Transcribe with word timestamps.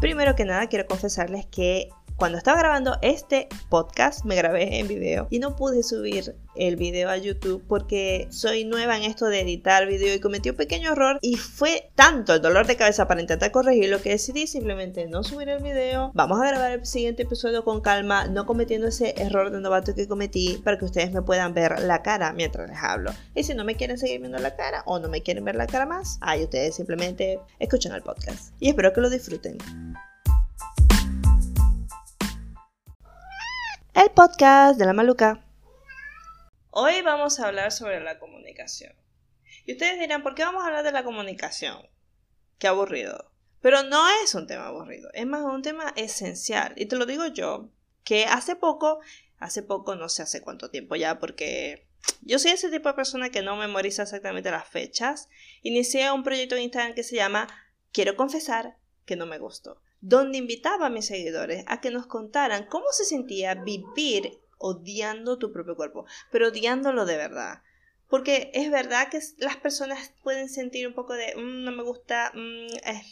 Primero 0.00 0.36
que 0.36 0.44
nada 0.44 0.68
quiero 0.68 0.86
confesarles 0.86 1.46
que 1.46 1.88
cuando 2.18 2.36
estaba 2.36 2.58
grabando 2.58 2.98
este 3.00 3.48
podcast 3.68 4.24
me 4.24 4.34
grabé 4.34 4.80
en 4.80 4.88
video 4.88 5.28
y 5.30 5.38
no 5.38 5.54
pude 5.54 5.84
subir 5.84 6.34
el 6.56 6.74
video 6.74 7.10
a 7.10 7.16
YouTube 7.16 7.64
porque 7.68 8.26
soy 8.30 8.64
nueva 8.64 8.96
en 8.96 9.04
esto 9.04 9.26
de 9.26 9.40
editar 9.40 9.86
video 9.86 10.12
y 10.12 10.18
cometí 10.18 10.50
un 10.50 10.56
pequeño 10.56 10.90
error 10.90 11.20
y 11.22 11.36
fue 11.36 11.92
tanto 11.94 12.34
el 12.34 12.42
dolor 12.42 12.66
de 12.66 12.76
cabeza 12.76 13.06
para 13.06 13.20
intentar 13.20 13.52
corregirlo 13.52 14.02
que 14.02 14.10
decidí 14.10 14.48
simplemente 14.48 15.06
no 15.06 15.22
subir 15.22 15.48
el 15.48 15.62
video. 15.62 16.10
Vamos 16.12 16.40
a 16.40 16.48
grabar 16.48 16.72
el 16.72 16.86
siguiente 16.86 17.22
episodio 17.22 17.62
con 17.62 17.80
calma, 17.80 18.26
no 18.26 18.46
cometiendo 18.46 18.88
ese 18.88 19.14
error 19.16 19.52
de 19.52 19.60
novato 19.60 19.94
que 19.94 20.08
cometí 20.08 20.60
para 20.64 20.76
que 20.76 20.86
ustedes 20.86 21.12
me 21.12 21.22
puedan 21.22 21.54
ver 21.54 21.80
la 21.84 22.02
cara 22.02 22.32
mientras 22.32 22.68
les 22.68 22.78
hablo. 22.82 23.12
Y 23.36 23.44
si 23.44 23.54
no 23.54 23.62
me 23.62 23.76
quieren 23.76 23.96
seguir 23.96 24.18
viendo 24.18 24.38
la 24.38 24.56
cara 24.56 24.82
o 24.86 24.98
no 24.98 25.08
me 25.08 25.22
quieren 25.22 25.44
ver 25.44 25.54
la 25.54 25.68
cara 25.68 25.86
más, 25.86 26.18
ahí 26.20 26.42
ustedes 26.42 26.74
simplemente 26.74 27.38
escuchan 27.60 27.92
el 27.92 28.02
podcast. 28.02 28.54
Y 28.58 28.70
espero 28.70 28.92
que 28.92 29.02
lo 29.02 29.08
disfruten. 29.08 29.58
El 34.00 34.10
podcast 34.12 34.78
de 34.78 34.86
la 34.86 34.92
maluca. 34.92 35.44
Hoy 36.70 37.02
vamos 37.02 37.40
a 37.40 37.48
hablar 37.48 37.72
sobre 37.72 37.98
la 38.00 38.20
comunicación. 38.20 38.94
Y 39.66 39.72
ustedes 39.72 39.98
dirán, 39.98 40.22
¿por 40.22 40.36
qué 40.36 40.44
vamos 40.44 40.62
a 40.62 40.68
hablar 40.68 40.84
de 40.84 40.92
la 40.92 41.02
comunicación? 41.02 41.84
Qué 42.58 42.68
aburrido. 42.68 43.32
Pero 43.60 43.82
no 43.82 44.08
es 44.22 44.36
un 44.36 44.46
tema 44.46 44.68
aburrido, 44.68 45.10
es 45.14 45.26
más 45.26 45.42
un 45.42 45.62
tema 45.62 45.92
esencial. 45.96 46.74
Y 46.76 46.86
te 46.86 46.94
lo 46.94 47.06
digo 47.06 47.26
yo, 47.26 47.70
que 48.04 48.26
hace 48.26 48.54
poco, 48.54 49.00
hace 49.38 49.64
poco, 49.64 49.96
no 49.96 50.08
sé 50.08 50.22
hace 50.22 50.42
cuánto 50.42 50.70
tiempo 50.70 50.94
ya, 50.94 51.18
porque 51.18 51.88
yo 52.20 52.38
soy 52.38 52.52
ese 52.52 52.70
tipo 52.70 52.88
de 52.88 52.94
persona 52.94 53.30
que 53.30 53.42
no 53.42 53.56
memoriza 53.56 54.04
exactamente 54.04 54.52
las 54.52 54.68
fechas. 54.68 55.28
Inicié 55.62 56.12
un 56.12 56.22
proyecto 56.22 56.54
en 56.54 56.62
Instagram 56.62 56.94
que 56.94 57.02
se 57.02 57.16
llama 57.16 57.48
Quiero 57.90 58.14
confesar 58.14 58.76
que 59.06 59.16
no 59.16 59.26
me 59.26 59.40
gustó 59.40 59.82
donde 60.00 60.38
invitaba 60.38 60.86
a 60.86 60.90
mis 60.90 61.06
seguidores 61.06 61.64
a 61.66 61.80
que 61.80 61.90
nos 61.90 62.06
contaran 62.06 62.66
cómo 62.66 62.86
se 62.92 63.04
sentía 63.04 63.54
vivir 63.54 64.38
odiando 64.58 65.38
tu 65.38 65.52
propio 65.52 65.76
cuerpo, 65.76 66.06
pero 66.30 66.48
odiándolo 66.48 67.06
de 67.06 67.16
verdad. 67.16 67.62
Porque 68.08 68.50
es 68.54 68.70
verdad 68.70 69.10
que 69.10 69.20
las 69.38 69.56
personas 69.56 70.12
pueden 70.22 70.48
sentir 70.48 70.86
un 70.86 70.94
poco 70.94 71.14
de, 71.14 71.34
mm, 71.36 71.64
no 71.64 71.72
me 71.72 71.82
gusta, 71.82 72.32
mm, 72.34 72.76
eh, 72.84 73.02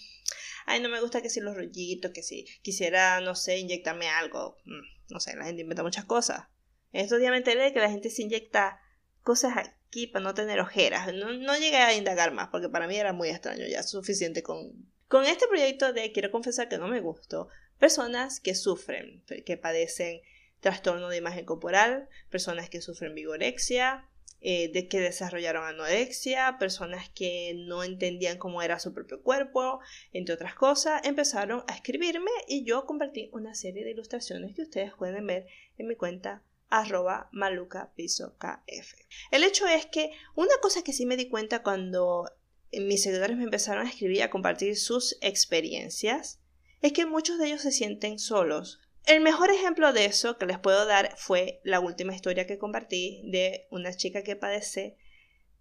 ay, 0.67 0.81
no 0.81 0.89
me 0.89 1.01
gusta 1.01 1.21
que 1.21 1.31
si 1.31 1.41
los 1.41 1.55
rollitos, 1.55 2.13
que 2.13 2.23
si 2.23 2.47
quisiera, 2.63 3.21
no 3.21 3.35
sé, 3.35 3.59
inyectarme 3.59 4.09
algo. 4.09 4.57
Mm, 4.65 5.13
no 5.13 5.21
sé, 5.21 5.37
la 5.37 5.45
gente 5.45 5.63
inventa 5.63 5.83
muchas 5.83 6.07
cosas. 6.07 6.47
Estos 6.93 7.19
días 7.19 7.31
me 7.31 7.39
enteré 7.39 7.63
de 7.63 7.73
que 7.73 7.81
la 7.81 7.91
gente 7.91 8.09
se 8.09 8.23
inyecta 8.23 8.81
cosas 9.23 9.55
aquí 9.59 10.07
para 10.07 10.25
no 10.25 10.35
tener 10.35 10.61
ojeras. 10.61 11.13
No 11.13 11.57
llegué 11.59 11.77
a 11.77 11.95
indagar 11.95 12.33
más 12.33 12.49
porque 12.49 12.71
para 12.71 12.87
mí 12.87 12.97
era 12.97 13.13
muy 13.13 13.29
extraño, 13.29 13.67
ya 13.67 13.83
suficiente 13.83 14.43
con 14.43 14.73
con 15.09 15.25
este 15.25 15.47
proyecto 15.47 15.93
de 15.93 16.13
quiero 16.13 16.31
confesar 16.31 16.69
que 16.69 16.79
no 16.79 16.89
me 16.89 17.01
gustó, 17.01 17.49
personas 17.79 18.41
que 18.41 18.55
sufren, 18.55 19.23
que 19.45 19.57
padecen 19.57 20.21
trastorno 20.61 21.09
de 21.09 21.19
imagen 21.19 21.45
corporal, 21.45 22.09
personas 22.31 22.69
que 22.71 22.81
sufren 22.81 23.15
vigorexia, 23.15 24.09
eh, 24.41 24.71
de 24.73 24.87
que 24.87 25.01
desarrollaron 25.01 25.65
anorexia, 25.65 26.57
personas 26.59 27.09
que 27.11 27.55
no 27.67 27.83
entendían 27.83 28.39
cómo 28.39 28.63
era 28.63 28.79
su 28.79 28.93
propio 28.93 29.23
cuerpo, 29.23 29.81
entre 30.13 30.35
otras 30.35 30.55
cosas, 30.55 31.01
empezaron 31.05 31.65
a 31.67 31.75
escribirme 31.75 32.31
y 32.47 32.65
yo 32.65 32.85
compartí 32.85 33.31
una 33.33 33.55
serie 33.55 33.85
de 33.85 33.93
ilustraciones 33.93 34.55
que 34.55 34.63
ustedes 34.63 34.93
pueden 34.95 35.27
ver 35.27 35.47
en 35.79 35.89
mi 35.89 35.97
cuenta 35.97 36.43
arroba 36.69 37.29
maluca 37.33 37.93
kf. 37.97 38.95
El 39.31 39.45
hecho 39.45 39.67
es 39.67 39.87
que 39.87 40.11
una 40.35 40.55
cosa 40.61 40.83
que 40.83 40.93
sí 40.93 41.07
me 41.07 41.17
di 41.17 41.29
cuenta 41.29 41.63
cuando 41.63 42.31
mis 42.73 43.03
seguidores 43.03 43.37
me 43.37 43.45
empezaron 43.45 43.87
a 43.87 43.91
escribir 43.91 44.19
y 44.19 44.23
a 44.23 44.31
compartir 44.31 44.77
sus 44.77 45.17
experiencias, 45.21 46.41
es 46.83 46.93
que 46.93 47.07
muchos 47.07 47.39
de 47.39 47.49
ellos 47.49 47.63
se 47.63 47.73
sienten 47.73 48.19
solos. 48.19 48.81
El 49.07 49.21
mejor 49.21 49.51
ejemplo 49.51 49.93
de 49.93 50.05
eso 50.05 50.37
que 50.37 50.47
les 50.47 50.59
puedo 50.59 50.85
dar 50.85 51.15
fue 51.17 51.61
la 51.63 51.81
última 51.81 52.15
historia 52.15 52.47
que 52.47 52.59
compartí 52.59 53.23
de 53.25 53.67
una 53.71 53.95
chica 53.95 54.23
que 54.23 54.37
padece 54.37 54.97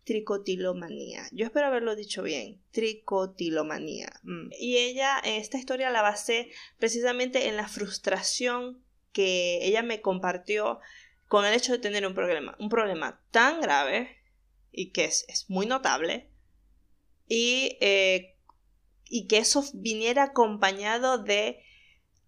tricotilomanía. 0.03 1.27
Yo 1.31 1.45
espero 1.45 1.67
haberlo 1.67 1.95
dicho 1.95 2.23
bien, 2.23 2.61
tricotilomanía. 2.71 4.09
Mm. 4.23 4.49
Y 4.59 4.77
ella, 4.77 5.19
esta 5.23 5.57
historia 5.57 5.89
la 5.89 6.01
basé 6.01 6.49
precisamente 6.79 7.47
en 7.47 7.57
la 7.57 7.67
frustración 7.67 8.83
que 9.11 9.59
ella 9.65 9.81
me 9.81 10.01
compartió 10.01 10.79
con 11.27 11.45
el 11.45 11.53
hecho 11.53 11.71
de 11.71 11.79
tener 11.79 12.05
un 12.05 12.13
problema, 12.13 12.55
un 12.59 12.69
problema 12.69 13.21
tan 13.31 13.61
grave 13.61 14.17
y 14.71 14.91
que 14.91 15.05
es, 15.05 15.25
es 15.27 15.49
muy 15.49 15.65
notable 15.65 16.29
y, 17.28 17.78
eh, 17.81 18.36
y 19.09 19.28
que 19.28 19.38
eso 19.40 19.63
viniera 19.74 20.24
acompañado 20.24 21.18
de 21.18 21.59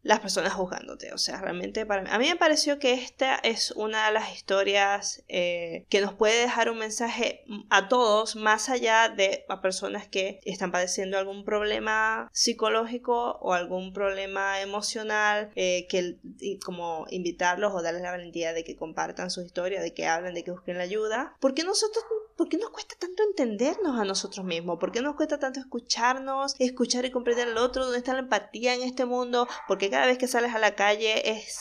las 0.04 0.20
personas 0.20 0.54
juzgándote. 0.54 1.14
O 1.14 1.18
sea, 1.18 1.42
realmente 1.42 1.86
para 1.86 2.02
mí, 2.02 2.10
a 2.12 2.20
mí 2.20 2.28
me 2.28 2.36
pareció 2.36 2.80
que 2.80 2.94
esta 2.94 3.36
es 3.36 3.72
una 3.72 4.08
de 4.08 4.14
las 4.14 4.34
historias 4.34 5.24
eh, 5.28 5.86
que 5.90 6.02
nos 6.02 6.14
puede 6.14 6.40
dejar 6.40 6.70
un 6.70 6.80
mensaje 6.80 7.44
a 7.70 7.88
todos, 7.88 8.36
más 8.36 8.70
allá 8.70 9.10
de 9.10 9.46
a 9.50 9.62
personas 9.62 10.08
que 10.08 10.40
están 10.46 10.72
padeciendo 10.72 11.18
algún 11.18 11.44
problema 11.44 12.30
psicológico 12.34 13.38
o 13.42 13.54
algún 13.54 13.94
problema 13.94 14.62
emocional, 14.62 15.52
eh, 15.56 15.88
que 15.90 16.18
como 16.64 17.06
invitarlos 17.10 17.74
o 17.74 17.82
darles 17.82 18.02
la 18.02 18.12
valentía 18.12 18.54
de 18.54 18.64
que 18.64 18.76
compartan 18.76 19.32
su 19.32 19.42
historia, 19.42 19.82
de 19.82 19.94
que 19.94 20.08
hablen, 20.08 20.34
de 20.34 20.44
que 20.44 20.52
busquen 20.52 20.78
la 20.78 20.84
ayuda. 20.84 21.36
Porque 21.40 21.64
nosotros 21.64 22.04
¿por 22.38 22.48
qué 22.48 22.58
nos 22.58 22.70
cuesta 22.70 22.96
tanto 23.00 23.24
entendernos 23.24 24.00
a 24.00 24.06
nosotros 24.06 24.46
mismos? 24.46 24.78
¿Por 24.80 24.92
qué 24.92 25.02
nos 25.02 25.16
cuesta 25.16 25.40
tanto 25.40 25.60
escucharnos, 25.60 26.56
escuchar 26.60 27.04
y 27.04 27.12
comprender 27.12 27.50
al 27.50 27.58
otro? 27.58 27.84
¿Dónde 27.84 27.98
está 27.98 28.14
la 28.14 28.20
empatía 28.20 28.76
en 28.76 28.84
este 28.84 29.06
mundo? 29.06 29.48
Cada 29.90 30.06
vez 30.06 30.18
que 30.18 30.28
sales 30.28 30.54
a 30.54 30.60
la 30.60 30.76
calle 30.76 31.30
es 31.32 31.60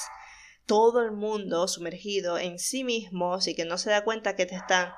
todo 0.66 1.03
el 1.03 1.12
mundo 1.12 1.69
sumergido 1.69 2.38
en 2.38 2.59
sí 2.59 2.84
mismos 2.84 3.47
y 3.47 3.54
que 3.54 3.64
no 3.64 3.78
se 3.78 3.91
da 3.91 4.04
cuenta 4.04 4.37
que 4.37 4.47
te 4.47 4.56
están 4.56 4.92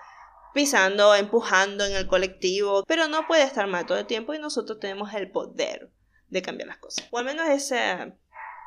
pisando, 0.54 1.14
empujando 1.14 1.84
en 1.84 1.92
el 1.92 2.06
colectivo, 2.06 2.84
pero 2.86 3.06
no 3.08 3.26
puede 3.26 3.44
estar 3.44 3.66
mal 3.66 3.86
todo 3.86 3.98
el 3.98 4.06
tiempo 4.06 4.34
y 4.34 4.38
nosotros 4.38 4.80
tenemos 4.80 5.12
el 5.14 5.30
poder 5.30 5.90
de 6.28 6.42
cambiar 6.42 6.68
las 6.68 6.78
cosas. 6.78 7.06
O 7.10 7.18
al 7.18 7.24
menos 7.24 7.48
ese 7.48 8.14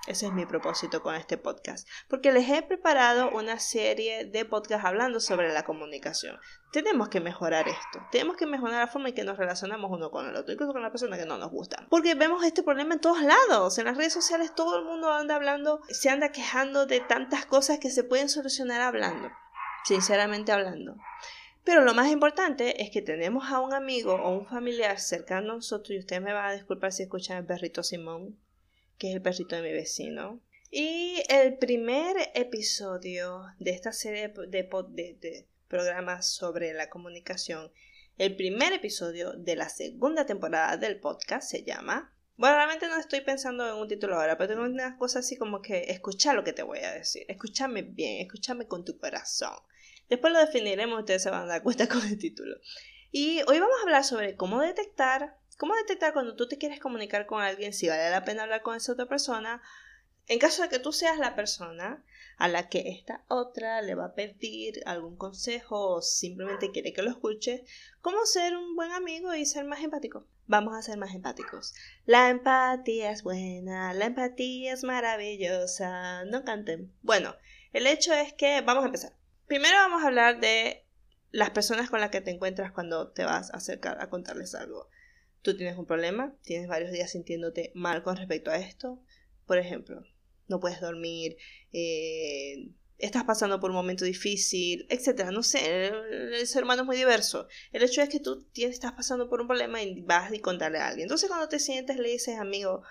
ese 0.08 0.26
es 0.26 0.34
mi 0.34 0.46
propósito 0.46 1.04
con 1.04 1.14
este 1.14 1.38
podcast, 1.38 1.88
porque 2.08 2.32
les 2.32 2.50
he 2.50 2.64
preparado 2.64 3.30
una 3.32 3.60
serie 3.60 4.26
de 4.26 4.46
podcasts 4.46 4.86
hablando 4.86 5.20
sobre 5.20 5.54
la 5.54 5.64
comunicación. 5.64 6.40
Tenemos 6.72 7.10
que 7.10 7.20
mejorar 7.20 7.68
esto, 7.68 8.00
tenemos 8.12 8.36
que 8.36 8.48
mejorar 8.48 8.80
la 8.80 8.88
forma 8.88 9.10
en 9.10 9.16
que 9.16 9.24
nos 9.24 9.38
relacionamos 9.38 9.92
uno 9.92 10.10
con 10.10 10.28
el 10.28 10.36
otro, 10.36 10.54
incluso 10.54 10.74
con 10.74 10.82
la 10.82 10.90
persona 10.90 11.18
que 11.18 11.26
no 11.26 11.38
nos 11.38 11.52
gusta. 11.52 11.86
Porque 11.90 12.16
vemos 12.16 12.44
este 12.44 12.64
problema 12.64 12.96
en 12.96 13.00
todos 13.00 13.22
lados, 13.22 13.78
en 13.78 13.86
las 13.86 13.96
redes 13.96 14.14
sociales 14.14 14.56
todo 14.56 14.80
el 14.80 14.86
mundo 14.86 15.12
anda 15.12 15.36
hablando, 15.36 15.82
se 15.90 16.10
anda 16.10 16.32
quejando 16.32 16.88
de 16.88 17.02
tantas 17.02 17.46
cosas 17.46 17.78
que 17.78 17.92
se 17.92 18.04
pueden 18.04 18.30
solucionar 18.30 18.82
hablando, 18.82 19.30
sinceramente 19.86 20.52
hablando. 20.52 20.96
Pero 21.64 21.84
lo 21.84 21.94
más 21.94 22.10
importante 22.10 22.82
es 22.82 22.90
que 22.90 23.04
tenemos 23.04 23.52
a 23.52 23.60
un 23.60 23.74
amigo 23.74 24.16
o 24.16 24.32
un 24.32 24.48
familiar 24.48 25.00
cercano 25.00 25.52
a 25.52 25.56
nosotros, 25.58 25.92
y 25.92 26.00
ustedes 26.00 26.24
me 26.24 26.34
van 26.34 26.48
a 26.48 26.54
disculpar 26.54 26.92
si 26.92 27.04
escuchan 27.04 27.38
el 27.38 27.46
perrito 27.46 27.84
Simón, 27.84 28.36
que 29.02 29.10
es 29.10 29.16
el 29.16 29.22
perrito 29.24 29.56
de 29.56 29.64
mi 29.64 29.72
vecino. 29.72 30.40
Y 30.70 31.24
el 31.28 31.58
primer 31.58 32.16
episodio 32.36 33.48
de 33.58 33.72
esta 33.72 33.92
serie 33.92 34.32
de, 34.48 35.48
programas 35.68 36.28
sobre 36.28 36.72
la 36.74 36.88
comunicación, 36.88 37.72
el 38.20 38.36
primer 38.36 38.74
episodio 38.74 39.34
de 39.34 39.56
la 39.56 39.70
segunda 39.70 40.28
temporada 40.28 40.78
del 40.78 41.00
podcast 41.00 41.50
se 41.50 41.64
llama... 41.64 42.16
Bueno, 42.36 42.58
realmente 42.58 42.88
no 42.88 43.00
estoy 43.00 43.22
pensando 43.22 43.68
en 43.68 43.74
un 43.74 43.88
título 43.88 44.20
ahora, 44.20 44.38
pero 44.38 44.50
tengo 44.50 44.66
unas 44.66 44.98
cosas 44.98 45.26
así 45.26 45.36
como 45.36 45.64
que 45.64 45.86
escucha 45.90 46.34
lo 46.34 46.44
que 46.44 46.54
te 46.54 46.62
voy 46.62 46.80
a 46.80 46.92
decir, 46.92 47.26
escúchame 47.28 47.82
bien, 47.82 48.22
escúchame 48.22 48.68
con 48.68 48.86
tu 48.86 49.00
corazón. 49.00 49.56
Después 50.10 50.32
lo 50.32 50.40
definiremos, 50.40 51.00
ustedes 51.00 51.24
se 51.24 51.32
van 51.32 51.44
a 51.44 51.48
dar 51.48 51.64
cuenta 51.64 51.88
con 51.90 52.04
el 52.04 52.20
título. 52.20 52.56
Y 53.12 53.42
hoy 53.48 53.60
vamos 53.60 53.78
a 53.80 53.84
hablar 53.84 54.04
sobre 54.04 54.36
cómo 54.36 54.62
detectar 54.62 55.41
¿Cómo 55.62 55.76
detectar 55.76 56.12
cuando 56.12 56.36
tú 56.36 56.48
te 56.48 56.58
quieres 56.58 56.80
comunicar 56.80 57.28
con 57.28 57.44
alguien 57.44 57.72
si 57.72 57.88
vale 57.88 58.10
la 58.10 58.26
pena 58.26 58.42
hablar 58.42 58.64
con 58.64 58.76
esa 58.76 58.94
otra 58.94 59.06
persona? 59.06 59.62
En 60.26 60.40
caso 60.40 60.64
de 60.64 60.70
que 60.70 60.80
tú 60.80 60.92
seas 60.92 61.20
la 61.20 61.36
persona 61.36 62.04
a 62.38 62.48
la 62.48 62.68
que 62.68 62.90
esta 62.90 63.24
otra 63.28 63.84
le 63.84 63.94
va 63.94 64.06
a 64.06 64.16
pedir 64.16 64.82
algún 64.88 65.16
consejo 65.16 65.98
o 65.98 66.02
simplemente 66.02 66.72
quiere 66.72 66.94
que 66.94 67.04
lo 67.04 67.12
escuche, 67.12 67.64
¿cómo 68.02 68.26
ser 68.26 68.58
un 68.58 68.76
buen 68.76 68.92
amigo 68.92 69.36
y 69.36 69.46
ser 69.46 69.66
más 69.66 69.84
empático? 69.84 70.26
Vamos 70.48 70.76
a 70.76 70.82
ser 70.82 70.98
más 70.98 71.14
empáticos. 71.14 71.76
La 72.08 72.32
empatía 72.32 73.12
es 73.12 73.22
buena, 73.22 73.94
la 73.94 74.06
empatía 74.06 74.74
es 74.74 74.84
maravillosa. 74.84 76.26
No 76.26 76.44
canten. 76.44 76.92
Bueno, 77.04 77.36
el 77.72 77.86
hecho 77.86 78.16
es 78.16 78.34
que 78.34 78.62
vamos 78.62 78.82
a 78.82 78.88
empezar. 78.88 79.14
Primero 79.46 79.78
vamos 79.78 80.02
a 80.02 80.08
hablar 80.08 80.40
de 80.40 80.88
las 81.30 81.52
personas 81.52 81.92
con 81.92 82.02
las 82.02 82.10
que 82.10 82.22
te 82.22 82.32
encuentras 82.32 82.72
cuando 82.72 83.12
te 83.12 83.26
vas 83.26 83.54
a 83.54 83.58
acercar 83.58 84.02
a 84.02 84.10
contarles 84.10 84.56
algo 84.56 84.90
tú 85.42 85.56
tienes 85.56 85.78
un 85.78 85.86
problema, 85.86 86.36
tienes 86.44 86.68
varios 86.68 86.92
días 86.92 87.12
sintiéndote 87.12 87.72
mal 87.76 88.04
con 88.04 88.18
respecto 88.18 88.52
a 88.52 88.58
esto, 88.58 89.02
por 89.46 89.58
ejemplo, 89.58 90.04
no 90.48 90.60
puedes 90.60 90.82
dormir, 90.82 91.38
eh, 91.72 92.70
estás 92.98 93.24
pasando 93.24 93.60
por 93.60 93.72
un 93.72 93.78
momento 93.78 94.06
difícil, 94.06 94.86
etcétera, 94.90 95.32
no 95.32 95.44
sé, 95.44 95.88
el, 95.88 96.48
ser 96.48 96.64
humano 96.64 96.84
es 96.84 96.86
muy 96.86 96.98
diverso. 96.98 97.48
El 97.72 97.84
hecho 97.84 98.02
es 98.02 98.10
que 98.10 98.20
tú 98.20 98.48
estás 98.56 98.94
pasando 98.94 99.28
por 99.30 99.42
un 99.42 99.48
problema 99.48 99.82
y 99.82 100.02
vas 100.02 100.32
a 100.32 100.40
contarle 100.40 100.78
a 100.78 100.88
alguien. 100.88 101.06
Entonces 101.06 101.28
cuando 101.28 101.50
te 101.50 101.60
sientes 101.60 101.98
le 101.98 102.10
dices, 102.10 102.38
amigo, 102.38 102.84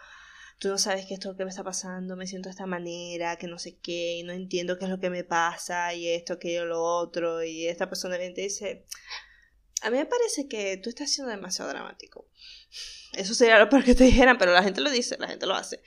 tú 0.59 0.69
no 0.69 0.79
sabes 0.79 1.07
qué 1.07 1.15
es 1.15 1.25
lo 1.25 1.37
que 1.37 1.45
me 1.45 1.51
está 1.51 1.63
pasando, 1.65 2.17
me 2.17 2.27
siento 2.27 2.49
de 2.49 2.53
esta 2.53 2.67
manera, 2.67 3.37
que 3.37 3.47
no 3.47 3.59
sé 3.59 3.79
qué, 3.79 4.17
y 4.17 4.23
no 4.25 4.33
entiendo 4.33 4.79
qué 4.79 4.85
es 4.85 4.91
lo 4.91 5.01
que 5.01 5.11
me 5.11 5.25
pasa, 5.25 5.95
y 5.95 6.09
esto, 6.09 6.35
aquello, 6.35 6.67
lo 6.67 6.83
otro, 6.83 7.43
y 7.45 7.67
esta 7.67 7.89
persona 7.89 8.19
viene 8.19 8.33
y 8.33 8.35
te 8.35 8.43
dice, 8.43 8.85
a 9.83 9.91
mí 9.91 9.97
me 9.97 10.07
parece 10.07 10.49
que 10.49 10.77
tú 10.77 10.91
estás 10.91 11.11
siendo 11.11 11.31
demasiado 11.31 11.71
dramático. 11.71 12.27
Eso 13.15 13.35
sería 13.35 13.59
lo 13.59 13.69
peor 13.69 13.85
que 13.85 13.95
te 13.95 14.05
dijeran, 14.05 14.39
pero 14.39 14.53
la 14.53 14.63
gente 14.63 14.81
lo 14.81 14.91
dice, 14.91 15.17
la 15.19 15.29
gente 15.29 15.47
lo 15.47 15.55
hace. 15.55 15.83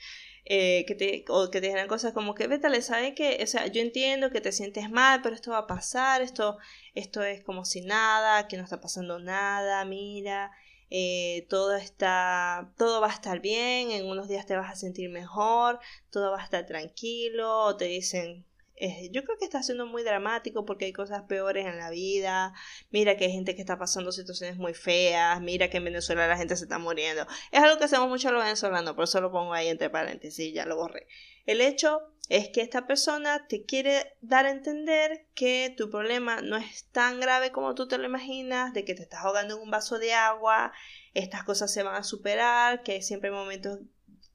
Eh, 0.46 0.84
que 0.86 0.94
te, 0.94 1.24
o 1.28 1.50
que 1.50 1.60
te 1.60 1.68
dijeran 1.68 1.88
cosas 1.88 2.12
como 2.12 2.34
que, 2.34 2.46
vete, 2.46 2.82
¿sabes 2.82 3.14
que 3.14 3.40
O 3.42 3.46
sea, 3.46 3.66
yo 3.68 3.80
entiendo 3.80 4.30
que 4.30 4.42
te 4.42 4.52
sientes 4.52 4.90
mal, 4.90 5.22
pero 5.22 5.34
esto 5.34 5.52
va 5.52 5.58
a 5.58 5.66
pasar, 5.66 6.20
esto, 6.20 6.58
esto 6.94 7.22
es 7.22 7.42
como 7.42 7.64
si 7.64 7.80
nada, 7.80 8.46
que 8.46 8.58
no 8.58 8.64
está 8.64 8.80
pasando 8.80 9.18
nada, 9.18 9.84
mira, 9.86 10.50
eh, 10.90 11.46
todo 11.48 11.74
está, 11.76 12.72
todo 12.76 13.00
va 13.00 13.08
a 13.08 13.14
estar 13.14 13.40
bien, 13.40 13.90
en 13.90 14.06
unos 14.06 14.28
días 14.28 14.44
te 14.46 14.54
vas 14.54 14.70
a 14.70 14.76
sentir 14.76 15.08
mejor, 15.10 15.80
todo 16.10 16.30
va 16.30 16.40
a 16.40 16.44
estar 16.44 16.66
tranquilo, 16.66 17.76
te 17.76 17.86
dicen, 17.86 18.44
eh, 18.76 19.08
yo 19.12 19.22
creo 19.24 19.38
que 19.38 19.44
está 19.44 19.62
siendo 19.62 19.86
muy 19.86 20.02
dramático 20.02 20.64
porque 20.64 20.86
hay 20.86 20.92
cosas 20.92 21.22
peores 21.22 21.66
en 21.66 21.78
la 21.78 21.90
vida. 21.90 22.54
Mira 22.90 23.16
que 23.16 23.26
hay 23.26 23.32
gente 23.32 23.54
que 23.54 23.60
está 23.60 23.78
pasando 23.78 24.10
situaciones 24.10 24.56
muy 24.56 24.74
feas. 24.74 25.40
Mira 25.40 25.70
que 25.70 25.76
en 25.76 25.84
Venezuela 25.84 26.26
la 26.26 26.36
gente 26.36 26.56
se 26.56 26.64
está 26.64 26.78
muriendo. 26.78 27.26
Es 27.52 27.62
algo 27.62 27.78
que 27.78 27.84
hacemos 27.84 28.08
mucho 28.08 28.32
los 28.32 28.42
venezolanos, 28.42 28.94
por 28.94 29.04
eso 29.04 29.20
lo 29.20 29.30
pongo 29.30 29.52
ahí 29.52 29.68
entre 29.68 29.90
paréntesis, 29.90 30.52
ya 30.52 30.66
lo 30.66 30.76
borré. 30.76 31.06
El 31.46 31.60
hecho 31.60 32.00
es 32.28 32.48
que 32.48 32.62
esta 32.62 32.86
persona 32.86 33.46
te 33.46 33.64
quiere 33.64 34.16
dar 34.22 34.46
a 34.46 34.50
entender 34.50 35.26
que 35.34 35.72
tu 35.76 35.90
problema 35.90 36.40
no 36.40 36.56
es 36.56 36.86
tan 36.90 37.20
grave 37.20 37.52
como 37.52 37.74
tú 37.74 37.86
te 37.86 37.98
lo 37.98 38.06
imaginas, 38.06 38.72
de 38.72 38.84
que 38.84 38.94
te 38.94 39.02
estás 39.02 39.24
ahogando 39.24 39.56
en 39.56 39.62
un 39.62 39.70
vaso 39.70 39.98
de 39.98 40.14
agua, 40.14 40.72
estas 41.12 41.44
cosas 41.44 41.72
se 41.72 41.82
van 41.82 41.96
a 41.96 42.02
superar, 42.02 42.82
que 42.82 43.02
siempre 43.02 43.28
hay 43.28 43.36
momentos 43.36 43.80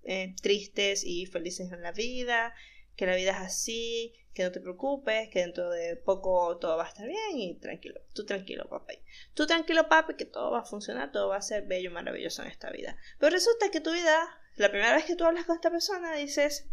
eh, 0.04 0.36
tristes 0.42 1.04
y 1.04 1.26
felices 1.26 1.72
en 1.72 1.82
la 1.82 1.92
vida, 1.92 2.54
que 2.96 3.08
la 3.08 3.16
vida 3.16 3.32
es 3.32 3.38
así, 3.38 4.14
que 4.40 4.46
no 4.46 4.54
te 4.54 4.62
preocupes, 4.62 5.28
que 5.28 5.40
dentro 5.40 5.70
de 5.70 5.98
poco 5.98 6.58
todo 6.60 6.78
va 6.78 6.86
a 6.86 6.88
estar 6.88 7.06
bien 7.06 7.38
y 7.38 7.56
tranquilo, 7.56 8.00
tú 8.14 8.26
tranquilo, 8.26 8.70
papi. 8.70 8.98
Tú 9.34 9.46
tranquilo, 9.46 9.90
papi, 9.90 10.14
que 10.14 10.24
todo 10.24 10.52
va 10.52 10.62
a 10.62 10.66
funcionar, 10.66 11.12
todo 11.12 11.28
va 11.28 11.36
a 11.36 11.42
ser 11.42 11.66
bello 11.68 11.92
maravilloso 11.92 12.42
en 12.42 12.48
esta 12.48 12.70
vida. 12.70 12.96
Pero 13.20 13.32
resulta 13.32 13.70
que 13.70 13.82
tu 13.82 13.92
vida, 13.92 14.18
la 14.56 14.70
primera 14.70 14.96
vez 14.96 15.04
que 15.04 15.18
tú 15.18 15.26
hablas 15.26 15.44
con 15.44 15.58
esta 15.58 15.70
persona, 15.70 16.16
dices, 16.16 16.70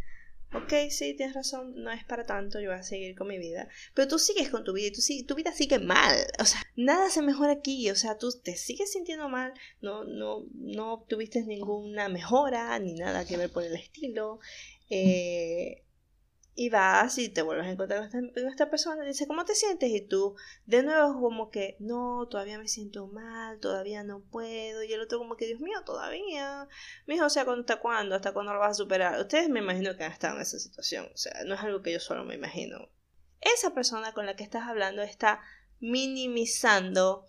ok, 0.53 0.73
sí, 0.91 1.15
tienes 1.15 1.35
razón, 1.35 1.75
no 1.83 1.91
es 1.91 2.05
para 2.05 2.25
tanto, 2.25 2.61
yo 2.61 2.71
voy 2.71 2.79
a 2.79 2.85
seguir 2.85 3.17
con 3.17 3.27
mi 3.27 3.39
vida. 3.39 3.69
Pero 3.95 4.07
tú 4.07 4.21
sigues 4.21 4.49
con 4.49 4.63
tu 4.63 4.73
vida 4.73 4.87
y 4.87 4.93
tu, 4.93 5.27
tu 5.27 5.35
vida 5.35 5.51
sigue 5.51 5.81
mal. 5.81 6.17
O 6.39 6.45
sea, 6.45 6.63
nada 6.77 7.11
se 7.11 7.21
mejora 7.21 7.51
aquí. 7.51 7.91
O 7.91 7.97
sea, 7.97 8.17
tú 8.17 8.31
te 8.31 8.55
sigues 8.55 8.93
sintiendo 8.93 9.29
mal, 9.29 9.53
no, 9.81 10.05
no, 10.05 10.47
no 10.55 10.93
obtuviste 10.93 11.43
ninguna 11.43 12.09
mejora 12.09 12.79
ni 12.79 12.95
nada 12.95 13.27
que 13.27 13.37
ver 13.37 13.51
por 13.51 13.65
el 13.65 13.75
estilo. 13.75 14.39
Eh, 14.89 15.83
y 16.59 16.71
vas 16.71 17.19
y 17.19 17.29
te 17.29 17.43
vuelves 17.43 17.67
a 17.67 17.71
encontrar 17.71 18.11
con 18.11 18.33
esta, 18.35 18.71
persona 18.71 19.05
y 19.05 19.09
dice, 19.09 19.27
¿cómo 19.27 19.45
te 19.45 19.55
sientes? 19.55 19.91
Y 19.91 20.01
tú, 20.01 20.37
de 20.65 20.83
nuevo, 20.83 21.21
como 21.21 21.51
que, 21.51 21.77
no, 21.81 22.27
todavía 22.31 22.59
me 22.59 22.67
siento 22.67 23.07
mal, 23.09 23.61
todavía 23.61 24.03
no 24.05 24.23
puedo. 24.23 24.83
Y 24.83 24.91
el 24.91 25.03
otro, 25.03 25.19
como 25.19 25.37
que, 25.37 25.47
Dios 25.47 25.61
mío, 25.61 25.83
todavía. 25.85 26.67
Mijo, 27.07 27.27
o 27.27 27.31
sea, 27.31 27.43
¿hasta 27.43 27.77
cuándo? 27.77 28.15
¿Hasta 28.15 28.33
cuándo 28.33 28.55
lo 28.55 28.61
vas 28.61 28.71
a 28.71 28.75
superar? 28.75 29.21
Ustedes 29.21 29.51
me 29.51 29.61
imagino 29.61 29.95
que 29.99 30.05
han 30.05 30.13
estado 30.13 30.37
en 30.37 30.43
esa 30.43 30.59
situación. 30.59 31.11
O 31.13 31.17
sea, 31.19 31.45
no 31.45 31.55
es 31.55 31.61
algo 31.61 31.83
que 31.83 31.93
yo 31.93 32.01
solo 32.01 32.25
me 32.25 32.35
imagino. 32.35 32.89
Esa 33.43 33.75
persona 33.75 34.15
con 34.15 34.25
la 34.25 34.35
que 34.35 34.43
estás 34.43 34.63
hablando 34.63 35.03
está 35.03 35.43
minimizando 35.79 37.29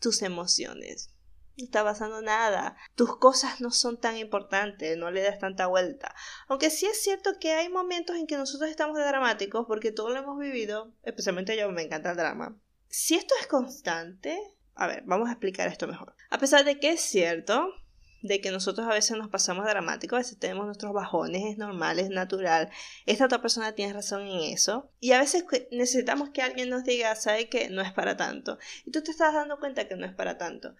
tus 0.00 0.22
emociones 0.22 1.12
no 1.58 1.64
está 1.64 1.84
pasando 1.84 2.22
nada. 2.22 2.76
Tus 2.94 3.16
cosas 3.16 3.60
no 3.60 3.70
son 3.70 4.00
tan 4.00 4.16
importantes, 4.16 4.96
no 4.96 5.10
le 5.10 5.22
das 5.22 5.38
tanta 5.38 5.66
vuelta. 5.66 6.14
Aunque 6.46 6.70
sí 6.70 6.86
es 6.86 7.02
cierto 7.02 7.38
que 7.40 7.52
hay 7.52 7.68
momentos 7.68 8.16
en 8.16 8.26
que 8.26 8.36
nosotros 8.36 8.70
estamos 8.70 8.96
dramáticos 8.96 9.66
porque 9.66 9.92
todo 9.92 10.10
lo 10.10 10.20
hemos 10.20 10.38
vivido, 10.38 10.92
especialmente 11.02 11.56
yo 11.56 11.70
me 11.70 11.82
encanta 11.82 12.12
el 12.12 12.16
drama. 12.16 12.56
Si 12.88 13.16
esto 13.16 13.34
es 13.40 13.46
constante, 13.46 14.38
a 14.74 14.86
ver, 14.86 15.02
vamos 15.04 15.28
a 15.28 15.32
explicar 15.32 15.68
esto 15.68 15.86
mejor. 15.86 16.14
A 16.30 16.38
pesar 16.38 16.64
de 16.64 16.78
que 16.78 16.90
es 16.92 17.00
cierto 17.00 17.74
de 18.22 18.40
que 18.40 18.50
nosotros 18.50 18.86
a 18.86 18.92
veces 18.92 19.16
nos 19.16 19.28
pasamos 19.28 19.64
dramáticos, 19.64 20.16
a 20.16 20.20
veces 20.20 20.38
tenemos 20.38 20.66
nuestros 20.66 20.92
bajones, 20.92 21.42
es 21.44 21.58
normal, 21.58 21.98
es 21.98 22.10
natural. 22.10 22.70
Esta 23.06 23.26
otra 23.26 23.40
persona 23.40 23.74
tiene 23.74 23.92
razón 23.92 24.22
en 24.22 24.52
eso. 24.52 24.90
Y 25.00 25.12
a 25.12 25.20
veces 25.20 25.44
necesitamos 25.70 26.30
que 26.30 26.42
alguien 26.42 26.68
nos 26.68 26.84
diga, 26.84 27.14
sabe 27.14 27.48
que 27.48 27.68
no 27.70 27.82
es 27.82 27.92
para 27.92 28.16
tanto. 28.16 28.58
Y 28.84 28.90
tú 28.90 29.02
te 29.02 29.10
estás 29.10 29.34
dando 29.34 29.58
cuenta 29.58 29.86
que 29.86 29.96
no 29.96 30.06
es 30.06 30.14
para 30.14 30.38
tanto. 30.38 30.74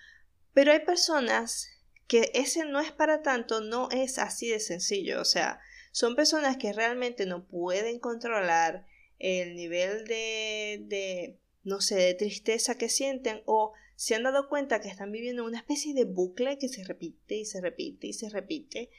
Pero 0.53 0.73
hay 0.73 0.81
personas 0.81 1.69
que 2.06 2.31
ese 2.35 2.65
no 2.65 2.81
es 2.81 2.93
para 2.93 3.23
tanto, 3.23 3.61
no 3.61 3.89
es 3.91 4.19
así 4.19 4.49
de 4.49 4.61
sencillo. 4.61 5.21
O 5.21 5.25
sea, 5.25 5.61
son 5.93 6.17
personas 6.17 6.56
que 6.56 6.73
realmente 6.73 7.27
no 7.27 7.47
pueden 7.47 7.99
controlar 7.99 8.87
el 9.19 9.56
nivel 9.56 10.05
de, 10.06 10.85
de, 10.87 11.39
no 11.65 11.81
sé, 11.81 11.97
de 11.97 12.15
tristeza 12.15 12.77
que 12.77 12.89
sienten 12.89 13.43
o 13.47 13.73
se 13.97 14.15
han 14.15 14.23
dado 14.23 14.49
cuenta 14.49 14.81
que 14.81 14.89
están 14.89 15.11
viviendo 15.11 15.45
una 15.45 15.59
especie 15.59 15.93
de 15.93 16.05
bucle 16.05 16.59
que 16.59 16.69
se 16.69 16.85
repite 16.85 17.35
y 17.35 17.44
se 17.44 17.61
repite 17.61 18.06
y 18.06 18.12
se 18.12 18.29
repite 18.31 18.91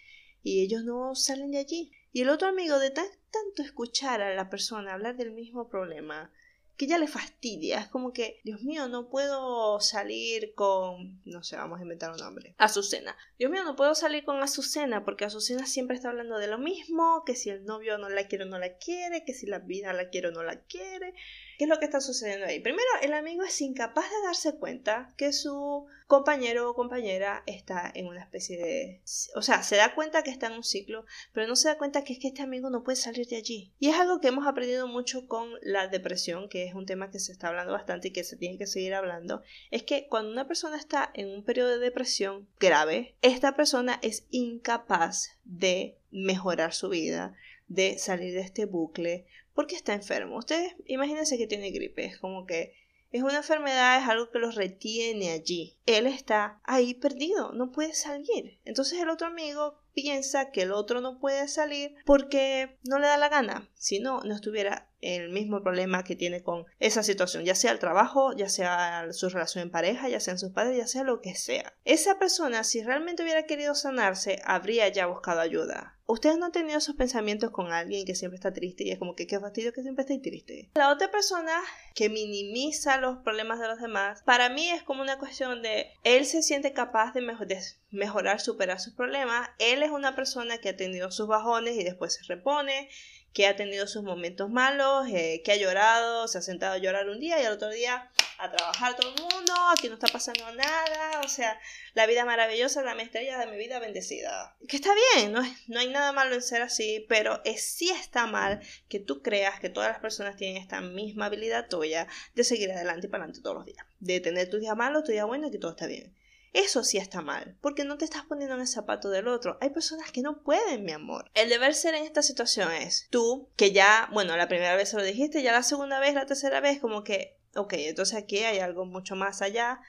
y 0.43 0.61
ellos 0.61 0.83
no 0.83 1.15
salen 1.15 1.51
de 1.51 1.59
allí. 1.59 1.91
Y 2.11 2.21
el 2.21 2.29
otro 2.29 2.47
amigo 2.47 2.79
de 2.79 2.91
tanto 2.91 3.63
escuchar 3.63 4.21
a 4.21 4.33
la 4.33 4.49
persona 4.49 4.93
hablar 4.93 5.15
del 5.15 5.31
mismo 5.31 5.69
problema, 5.69 6.31
que 6.79 6.87
ya 6.87 6.97
le 6.97 7.07
fastidia. 7.07 7.79
Es 7.81 7.89
como 7.89 8.13
que, 8.13 8.39
Dios 8.45 8.61
mío, 8.61 8.87
no 8.87 9.09
puedo 9.09 9.81
salir 9.81 10.53
con, 10.55 11.21
no 11.25 11.43
sé, 11.43 11.57
vamos 11.57 11.77
a 11.77 11.83
inventar 11.83 12.09
un 12.09 12.17
nombre, 12.17 12.55
Azucena. 12.57 13.17
Dios 13.37 13.51
mío, 13.51 13.65
no 13.65 13.75
puedo 13.75 13.93
salir 13.95 14.23
con 14.23 14.41
Azucena 14.41 15.03
porque 15.03 15.25
Azucena 15.25 15.65
siempre 15.65 15.97
está 15.97 16.07
hablando 16.07 16.37
de 16.37 16.47
lo 16.47 16.57
mismo, 16.57 17.23
que 17.25 17.35
si 17.35 17.49
el 17.49 17.65
novio 17.65 17.97
no 17.97 18.07
la 18.07 18.29
quiere 18.29 18.45
o 18.45 18.47
no 18.47 18.57
la 18.57 18.77
quiere, 18.77 19.25
que 19.25 19.33
si 19.33 19.45
la 19.45 19.59
vida 19.59 19.91
la 19.91 20.09
quiere 20.09 20.29
o 20.29 20.31
no 20.31 20.41
la 20.41 20.61
quiere. 20.61 21.13
¿Qué 21.59 21.65
es 21.65 21.69
lo 21.69 21.77
que 21.77 21.83
está 21.83 21.99
sucediendo 21.99 22.45
ahí? 22.45 22.61
Primero, 22.61 22.87
el 23.01 23.11
amigo 23.11 23.43
es 23.43 23.59
incapaz 23.59 24.09
de 24.09 24.25
darse 24.25 24.55
cuenta 24.55 25.13
que 25.17 25.33
su 25.33 25.85
compañero 26.07 26.69
o 26.69 26.73
compañera 26.73 27.43
está 27.47 27.91
en 27.93 28.07
una 28.07 28.21
especie 28.21 28.57
de... 28.57 29.01
O 29.35 29.41
sea, 29.41 29.61
se 29.61 29.75
da 29.75 29.93
cuenta 29.93 30.23
que 30.23 30.31
está 30.31 30.47
en 30.47 30.53
un 30.53 30.63
ciclo, 30.63 31.05
pero 31.33 31.47
no 31.47 31.57
se 31.57 31.67
da 31.67 31.77
cuenta 31.77 32.05
que 32.05 32.13
es 32.13 32.19
que 32.19 32.29
este 32.29 32.43
amigo 32.43 32.69
no 32.69 32.85
puede 32.85 32.95
salir 32.95 33.27
de 33.27 33.35
allí. 33.35 33.73
Y 33.77 33.89
es 33.89 33.97
algo 33.97 34.21
que 34.21 34.29
hemos 34.29 34.47
aprendido 34.47 34.87
mucho 34.87 35.27
con 35.27 35.49
la 35.61 35.89
depresión, 35.89 36.47
que 36.47 36.63
es 36.63 36.75
un 36.75 36.85
tema 36.85 37.11
que 37.11 37.19
se 37.19 37.33
está 37.33 37.49
hablando 37.49 37.73
bastante 37.73 38.07
y 38.07 38.11
que 38.11 38.23
se 38.23 38.37
tiene 38.37 38.57
que 38.57 38.65
seguir 38.65 38.93
hablando. 38.93 39.43
Es 39.69 39.83
que 39.83 40.07
cuando 40.07 40.31
una 40.31 40.47
persona 40.47 40.77
está 40.77 41.11
en 41.13 41.27
un 41.27 41.43
periodo 41.43 41.71
de 41.71 41.79
depresión 41.79 42.47
grave, 42.57 43.17
esta 43.21 43.57
persona 43.57 43.99
es 44.01 44.25
incapaz 44.29 45.37
de 45.43 45.97
mejorar 46.09 46.73
su 46.73 46.87
vida, 46.87 47.35
de 47.69 47.97
salir 47.97 48.33
de 48.33 48.41
este 48.41 48.65
bucle, 48.65 49.25
porque 49.53 49.75
está 49.75 49.93
enfermo. 49.93 50.37
Ustedes 50.37 50.75
imagínense 50.85 51.37
que 51.37 51.47
tiene 51.47 51.71
gripe, 51.71 52.05
es 52.05 52.17
como 52.19 52.45
que 52.45 52.73
es 53.11 53.23
una 53.23 53.37
enfermedad, 53.37 54.01
es 54.01 54.07
algo 54.07 54.29
que 54.29 54.37
los 54.37 54.55
retiene 54.55 55.31
allí. 55.31 55.77
Él 55.85 56.05
está 56.05 56.61
ahí 56.63 56.93
perdido, 56.93 57.53
no 57.53 57.71
puede 57.71 57.93
salir. 57.93 58.59
Entonces 58.65 58.99
el 58.99 59.09
otro 59.09 59.27
amigo 59.27 59.79
piensa 59.93 60.51
que 60.51 60.61
el 60.61 60.71
otro 60.71 61.01
no 61.01 61.19
puede 61.19 61.47
salir 61.47 61.95
porque 62.05 62.77
no 62.83 62.99
le 62.99 63.07
da 63.07 63.17
la 63.17 63.29
gana. 63.29 63.69
Si 63.73 63.99
no, 63.99 64.21
no 64.21 64.35
estuviera 64.35 64.88
el 65.01 65.29
mismo 65.29 65.61
problema 65.63 66.03
que 66.03 66.15
tiene 66.15 66.43
con 66.43 66.65
esa 66.79 67.03
situación, 67.03 67.45
ya 67.45 67.55
sea 67.55 67.71
el 67.71 67.79
trabajo, 67.79 68.33
ya 68.35 68.49
sea 68.49 69.11
su 69.11 69.29
relación 69.29 69.63
en 69.63 69.71
pareja, 69.71 70.09
ya 70.09 70.19
sean 70.19 70.37
sus 70.37 70.51
padres, 70.51 70.77
ya 70.77 70.87
sea 70.87 71.03
lo 71.03 71.21
que 71.21 71.35
sea. 71.35 71.73
Esa 71.85 72.19
persona, 72.19 72.63
si 72.63 72.83
realmente 72.83 73.23
hubiera 73.23 73.43
querido 73.43 73.75
sanarse, 73.75 74.41
habría 74.45 74.87
ya 74.89 75.07
buscado 75.07 75.41
ayuda. 75.41 75.95
Ustedes 76.11 76.39
no 76.39 76.47
han 76.47 76.51
tenido 76.51 76.79
esos 76.79 76.95
pensamientos 76.95 77.51
con 77.51 77.71
alguien 77.71 78.03
que 78.03 78.15
siempre 78.15 78.37
está 78.37 78.51
triste 78.51 78.83
y 78.83 78.89
es 78.89 78.97
como 78.97 79.15
que 79.15 79.27
qué 79.27 79.39
fastidio 79.39 79.73
que 79.73 79.83
siempre 79.83 80.01
esté 80.01 80.17
triste. 80.17 80.71
La 80.73 80.91
otra 80.91 81.11
persona 81.11 81.53
que 81.93 82.09
minimiza 82.09 82.97
los 82.97 83.19
problemas 83.19 83.59
de 83.59 83.67
los 83.67 83.79
demás, 83.79 84.23
para 84.23 84.49
mí 84.49 84.67
es 84.69 84.81
como 84.81 85.03
una 85.03 85.19
cuestión 85.19 85.61
de 85.61 85.91
él 86.03 86.25
se 86.25 86.41
siente 86.41 86.73
capaz 86.73 87.13
de, 87.13 87.21
de 87.21 87.61
mejorar, 87.91 88.39
superar 88.41 88.79
sus 88.79 88.95
problemas. 88.95 89.49
Él 89.59 89.83
es 89.83 89.91
una 89.91 90.15
persona 90.15 90.57
que 90.57 90.69
ha 90.69 90.75
tenido 90.75 91.11
sus 91.11 91.27
bajones 91.27 91.77
y 91.77 91.83
después 91.83 92.15
se 92.15 92.23
repone 92.23 92.89
que 93.33 93.47
ha 93.47 93.55
tenido 93.55 93.87
sus 93.87 94.03
momentos 94.03 94.49
malos, 94.49 95.07
eh, 95.09 95.41
que 95.43 95.51
ha 95.51 95.55
llorado, 95.55 96.27
se 96.27 96.37
ha 96.37 96.41
sentado 96.41 96.73
a 96.73 96.77
llorar 96.77 97.09
un 97.09 97.19
día 97.19 97.41
y 97.41 97.45
al 97.45 97.53
otro 97.53 97.69
día 97.69 98.09
a 98.39 98.49
trabajar 98.49 98.95
todo 98.95 99.13
el 99.13 99.21
mundo, 99.21 99.53
aquí 99.71 99.89
no 99.89 99.95
está 99.95 100.07
pasando 100.07 100.49
nada, 100.53 101.21
o 101.23 101.27
sea, 101.27 101.59
la 101.93 102.05
vida 102.05 102.23
maravillosa, 102.23 102.81
la 102.81 102.93
estrella 102.93 103.37
de 103.37 103.47
mi 103.47 103.57
vida 103.57 103.79
bendecida. 103.79 104.55
Que 104.67 104.77
está 104.77 104.91
bien, 105.13 105.33
no, 105.33 105.41
no 105.67 105.79
hay 105.79 105.89
nada 105.89 106.13
malo 106.13 106.35
en 106.35 106.41
ser 106.41 106.61
así, 106.61 107.05
pero 107.09 107.41
es, 107.43 107.63
sí 107.63 107.89
está 107.89 108.27
mal 108.27 108.61
que 108.87 108.99
tú 108.99 109.21
creas 109.21 109.59
que 109.59 109.69
todas 109.69 109.89
las 109.89 109.99
personas 109.99 110.37
tienen 110.37 110.61
esta 110.61 110.79
misma 110.79 111.25
habilidad 111.25 111.67
tuya 111.67 112.07
de 112.33 112.43
seguir 112.45 112.71
adelante 112.71 113.07
y 113.07 113.09
para 113.09 113.23
adelante 113.23 113.43
todos 113.43 113.57
los 113.57 113.65
días, 113.65 113.85
de 113.99 114.21
tener 114.21 114.49
tus 114.49 114.61
días 114.61 114.75
malos, 114.75 115.03
tu 115.03 115.11
día 115.11 115.25
bueno 115.25 115.47
y 115.47 115.51
que 115.51 115.59
todo 115.59 115.71
está 115.71 115.87
bien. 115.87 116.15
Eso 116.53 116.83
sí 116.83 116.97
está 116.97 117.21
mal, 117.21 117.57
porque 117.61 117.83
no 117.83 117.97
te 117.97 118.05
estás 118.05 118.23
poniendo 118.25 118.55
en 118.55 118.61
el 118.61 118.67
zapato 118.67 119.09
del 119.09 119.27
otro. 119.27 119.57
Hay 119.61 119.69
personas 119.69 120.11
que 120.11 120.21
no 120.21 120.43
pueden, 120.43 120.83
mi 120.83 120.91
amor. 120.91 121.29
El 121.33 121.49
deber 121.49 121.75
ser 121.75 121.95
en 121.95 122.03
esta 122.03 122.21
situación 122.23 122.71
es 122.71 123.07
tú, 123.09 123.49
que 123.55 123.71
ya, 123.71 124.09
bueno, 124.11 124.35
la 124.35 124.47
primera 124.47 124.75
vez 124.75 124.89
se 124.89 124.97
lo 124.97 125.03
dijiste, 125.03 125.43
ya 125.43 125.51
la 125.51 125.63
segunda 125.63 125.99
vez, 125.99 126.13
la 126.13 126.25
tercera 126.25 126.59
vez, 126.61 126.79
como 126.79 127.03
que, 127.03 127.37
ok, 127.55 127.73
entonces 127.73 128.15
aquí 128.17 128.39
hay 128.39 128.59
algo 128.59 128.85
mucho 128.85 129.15
más 129.15 129.41
allá. 129.41 129.79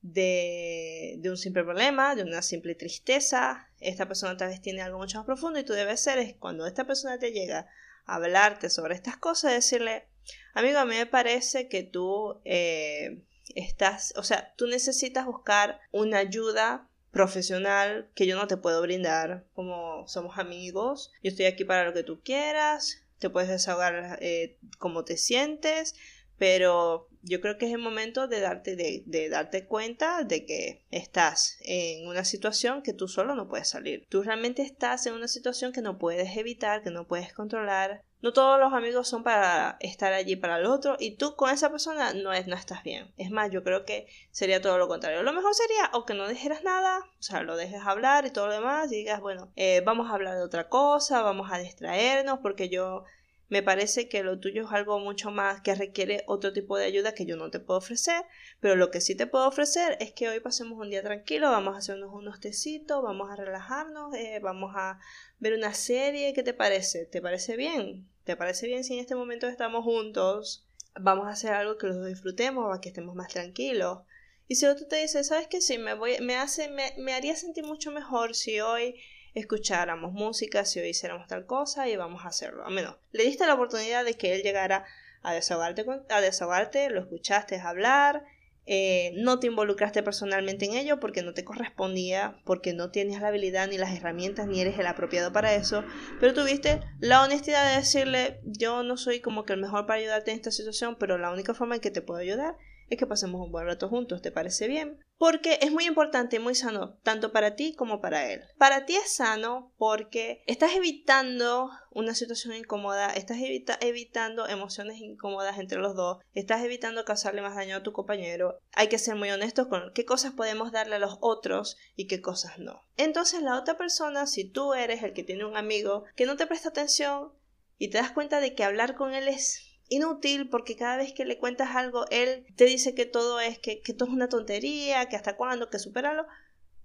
de, 0.00 1.16
de 1.18 1.30
un 1.30 1.36
simple 1.36 1.64
problema, 1.64 2.14
de 2.14 2.22
una 2.22 2.40
simple 2.42 2.74
tristeza. 2.74 3.68
Esta 3.80 4.06
persona 4.06 4.36
tal 4.36 4.48
vez 4.48 4.60
tiene 4.62 4.80
algo 4.82 4.98
mucho 4.98 5.18
más 5.18 5.26
profundo 5.26 5.58
y 5.58 5.64
tú 5.64 5.72
debes 5.72 6.00
ser 6.00 6.18
es 6.18 6.34
cuando 6.36 6.66
esta 6.66 6.86
persona 6.86 7.18
te 7.18 7.32
llega 7.32 7.66
a 8.06 8.14
hablarte 8.14 8.70
sobre 8.70 8.94
estas 8.94 9.16
cosas, 9.16 9.52
decirle, 9.52 10.06
amigo, 10.54 10.78
a 10.78 10.84
mí 10.84 10.94
me 10.94 11.06
parece 11.06 11.68
que 11.68 11.82
tú 11.82 12.40
eh, 12.44 13.24
estás, 13.54 14.12
o 14.16 14.22
sea, 14.22 14.54
tú 14.56 14.66
necesitas 14.66 15.26
buscar 15.26 15.80
una 15.92 16.18
ayuda 16.18 16.88
profesional 17.10 18.08
que 18.14 18.26
yo 18.26 18.36
no 18.36 18.46
te 18.46 18.56
puedo 18.56 18.82
brindar, 18.82 19.44
como 19.54 20.06
somos 20.06 20.38
amigos, 20.38 21.12
yo 21.22 21.30
estoy 21.30 21.46
aquí 21.46 21.64
para 21.64 21.84
lo 21.84 21.92
que 21.92 22.02
tú 22.02 22.20
quieras, 22.22 23.02
te 23.18 23.30
puedes 23.30 23.48
desahogar 23.48 24.18
eh, 24.20 24.58
como 24.78 25.04
te 25.04 25.16
sientes, 25.16 25.94
pero 26.38 27.07
yo 27.22 27.40
creo 27.40 27.58
que 27.58 27.66
es 27.66 27.72
el 27.72 27.78
momento 27.78 28.28
de 28.28 28.40
darte, 28.40 28.76
de, 28.76 29.28
darte 29.28 29.66
cuenta 29.66 30.22
de 30.24 30.46
que 30.46 30.84
estás 30.90 31.58
en 31.62 32.06
una 32.06 32.24
situación 32.24 32.82
que 32.82 32.92
tú 32.92 33.08
solo 33.08 33.34
no 33.34 33.48
puedes 33.48 33.68
salir. 33.68 34.06
Tú 34.08 34.22
realmente 34.22 34.62
estás 34.62 35.06
en 35.06 35.14
una 35.14 35.28
situación 35.28 35.72
que 35.72 35.82
no 35.82 35.98
puedes 35.98 36.36
evitar, 36.36 36.82
que 36.82 36.90
no 36.90 37.06
puedes 37.06 37.32
controlar. 37.32 38.02
No 38.20 38.32
todos 38.32 38.58
los 38.58 38.72
amigos 38.72 39.06
son 39.08 39.22
para 39.22 39.76
estar 39.78 40.12
allí 40.12 40.34
para 40.34 40.58
el 40.58 40.66
otro 40.66 40.96
y 40.98 41.16
tú 41.16 41.36
con 41.36 41.50
esa 41.50 41.70
persona 41.70 42.14
no, 42.14 42.32
es, 42.32 42.48
no 42.48 42.56
estás 42.56 42.82
bien. 42.82 43.12
Es 43.16 43.30
más, 43.30 43.50
yo 43.50 43.62
creo 43.62 43.84
que 43.84 44.08
sería 44.32 44.60
todo 44.60 44.76
lo 44.76 44.88
contrario. 44.88 45.22
Lo 45.22 45.32
mejor 45.32 45.54
sería 45.54 45.90
o 45.92 46.04
que 46.04 46.14
no 46.14 46.26
dijeras 46.26 46.64
nada, 46.64 46.98
o 46.98 47.22
sea, 47.22 47.42
lo 47.42 47.56
dejes 47.56 47.80
hablar 47.84 48.26
y 48.26 48.30
todo 48.30 48.48
lo 48.48 48.54
demás 48.54 48.90
y 48.90 48.96
digas, 48.96 49.20
bueno, 49.20 49.52
eh, 49.54 49.82
vamos 49.84 50.10
a 50.10 50.14
hablar 50.14 50.34
de 50.34 50.42
otra 50.42 50.68
cosa, 50.68 51.22
vamos 51.22 51.52
a 51.52 51.58
distraernos 51.58 52.40
porque 52.40 52.68
yo 52.68 53.04
me 53.48 53.62
parece 53.62 54.08
que 54.08 54.22
lo 54.22 54.38
tuyo 54.38 54.66
es 54.66 54.72
algo 54.72 54.98
mucho 54.98 55.30
más 55.30 55.62
que 55.62 55.74
requiere 55.74 56.22
otro 56.26 56.52
tipo 56.52 56.76
de 56.76 56.84
ayuda 56.84 57.14
que 57.14 57.24
yo 57.24 57.36
no 57.36 57.50
te 57.50 57.60
puedo 57.60 57.78
ofrecer, 57.78 58.22
pero 58.60 58.76
lo 58.76 58.90
que 58.90 59.00
sí 59.00 59.14
te 59.14 59.26
puedo 59.26 59.48
ofrecer 59.48 59.96
es 60.00 60.12
que 60.12 60.28
hoy 60.28 60.40
pasemos 60.40 60.78
un 60.78 60.90
día 60.90 61.02
tranquilo, 61.02 61.50
vamos 61.50 61.74
a 61.74 61.78
hacernos 61.78 62.12
unos 62.12 62.40
tecitos, 62.40 63.02
vamos 63.02 63.30
a 63.30 63.36
relajarnos, 63.36 64.14
eh, 64.14 64.38
vamos 64.42 64.72
a 64.76 64.98
ver 65.38 65.54
una 65.54 65.72
serie, 65.72 66.34
¿qué 66.34 66.42
te 66.42 66.52
parece? 66.52 67.06
¿Te 67.06 67.22
parece 67.22 67.56
bien? 67.56 68.06
¿Te 68.24 68.36
parece 68.36 68.66
bien 68.66 68.84
si 68.84 68.94
en 68.94 69.00
este 69.00 69.14
momento 69.14 69.48
estamos 69.48 69.82
juntos? 69.82 70.66
Vamos 71.00 71.26
a 71.26 71.30
hacer 71.30 71.52
algo 71.52 71.78
que 71.78 71.86
los 71.86 72.06
disfrutemos, 72.06 72.66
para 72.66 72.80
que 72.80 72.88
estemos 72.88 73.14
más 73.14 73.28
tranquilos. 73.28 74.00
Y 74.46 74.56
si 74.56 74.66
otro 74.66 74.86
te 74.86 74.96
dice, 74.96 75.24
¿sabes 75.24 75.46
qué? 75.46 75.60
Sí, 75.60 75.78
me 75.78 75.94
voy, 75.94 76.18
me 76.20 76.36
hace, 76.36 76.68
me, 76.68 76.92
me 76.98 77.14
haría 77.14 77.36
sentir 77.36 77.64
mucho 77.64 77.92
mejor 77.92 78.34
si 78.34 78.60
hoy 78.60 78.96
escucháramos 79.34 80.12
música, 80.12 80.64
si 80.64 80.80
hoy 80.80 80.88
hiciéramos 80.88 81.26
tal 81.26 81.46
cosa 81.46 81.88
y 81.88 81.96
vamos 81.96 82.24
a 82.24 82.28
hacerlo. 82.28 82.64
A 82.64 82.70
menos, 82.70 82.96
le 83.12 83.24
diste 83.24 83.46
la 83.46 83.54
oportunidad 83.54 84.04
de 84.04 84.14
que 84.14 84.34
él 84.34 84.42
llegara 84.42 84.84
a 85.22 85.32
desahogarte, 85.32 85.84
a 86.10 86.20
desahogarte 86.20 86.90
lo 86.90 87.00
escuchaste 87.00 87.58
hablar, 87.60 88.24
eh, 88.70 89.12
no 89.14 89.40
te 89.40 89.46
involucraste 89.46 90.02
personalmente 90.02 90.66
en 90.66 90.74
ello 90.74 91.00
porque 91.00 91.22
no 91.22 91.32
te 91.32 91.42
correspondía, 91.42 92.38
porque 92.44 92.74
no 92.74 92.90
tienes 92.90 93.18
la 93.18 93.28
habilidad 93.28 93.66
ni 93.66 93.78
las 93.78 93.96
herramientas 93.96 94.46
ni 94.46 94.60
eres 94.60 94.78
el 94.78 94.86
apropiado 94.86 95.32
para 95.32 95.54
eso, 95.54 95.84
pero 96.20 96.34
tuviste 96.34 96.80
la 97.00 97.22
honestidad 97.22 97.70
de 97.70 97.76
decirle 97.76 98.40
yo 98.44 98.82
no 98.82 98.98
soy 98.98 99.20
como 99.20 99.44
que 99.46 99.54
el 99.54 99.60
mejor 99.60 99.86
para 99.86 100.00
ayudarte 100.00 100.32
en 100.32 100.36
esta 100.36 100.50
situación, 100.50 100.96
pero 100.98 101.16
la 101.16 101.30
única 101.30 101.54
forma 101.54 101.76
en 101.76 101.80
que 101.80 101.90
te 101.90 102.02
puedo 102.02 102.20
ayudar 102.20 102.56
es 102.90 102.98
que 102.98 103.06
pasemos 103.06 103.40
un 103.40 103.52
buen 103.52 103.66
rato 103.66 103.88
juntos, 103.88 104.22
¿te 104.22 104.32
parece 104.32 104.66
bien? 104.66 104.98
Porque 105.18 105.58
es 105.62 105.72
muy 105.72 105.84
importante 105.84 106.36
y 106.36 106.38
muy 106.38 106.54
sano, 106.54 106.98
tanto 107.02 107.32
para 107.32 107.54
ti 107.54 107.74
como 107.74 108.00
para 108.00 108.32
él. 108.32 108.42
Para 108.56 108.86
ti 108.86 108.94
es 108.94 109.16
sano 109.16 109.72
porque 109.76 110.42
estás 110.46 110.74
evitando 110.74 111.70
una 111.90 112.14
situación 112.14 112.54
incómoda, 112.54 113.12
estás 113.12 113.38
evitando 113.80 114.46
emociones 114.46 115.00
incómodas 115.00 115.58
entre 115.58 115.78
los 115.78 115.96
dos, 115.96 116.18
estás 116.34 116.62
evitando 116.62 117.04
causarle 117.04 117.42
más 117.42 117.56
daño 117.56 117.76
a 117.76 117.82
tu 117.82 117.92
compañero. 117.92 118.58
Hay 118.72 118.88
que 118.88 118.98
ser 118.98 119.16
muy 119.16 119.30
honestos 119.30 119.66
con 119.66 119.92
qué 119.92 120.04
cosas 120.04 120.32
podemos 120.32 120.72
darle 120.72 120.96
a 120.96 121.00
los 121.00 121.18
otros 121.20 121.76
y 121.96 122.06
qué 122.06 122.20
cosas 122.22 122.58
no. 122.58 122.84
Entonces 122.96 123.42
la 123.42 123.58
otra 123.58 123.76
persona, 123.76 124.26
si 124.26 124.48
tú 124.48 124.74
eres 124.74 125.02
el 125.02 125.12
que 125.12 125.24
tiene 125.24 125.44
un 125.44 125.56
amigo 125.56 126.04
que 126.14 126.26
no 126.26 126.36
te 126.36 126.46
presta 126.46 126.68
atención 126.68 127.32
y 127.76 127.90
te 127.90 127.98
das 127.98 128.12
cuenta 128.12 128.40
de 128.40 128.54
que 128.54 128.64
hablar 128.64 128.94
con 128.94 129.14
él 129.14 129.28
es 129.28 129.67
inútil 129.88 130.48
porque 130.48 130.76
cada 130.76 130.96
vez 130.96 131.12
que 131.12 131.24
le 131.24 131.38
cuentas 131.38 131.74
algo, 131.74 132.06
él 132.10 132.46
te 132.56 132.64
dice 132.64 132.94
que 132.94 133.06
todo 133.06 133.40
es, 133.40 133.58
que, 133.58 133.80
que 133.80 133.94
todo 133.94 134.08
es 134.08 134.14
una 134.14 134.28
tontería, 134.28 135.06
que 135.06 135.16
hasta 135.16 135.36
cuándo, 135.36 135.70
que 135.70 135.78
superarlo, 135.78 136.26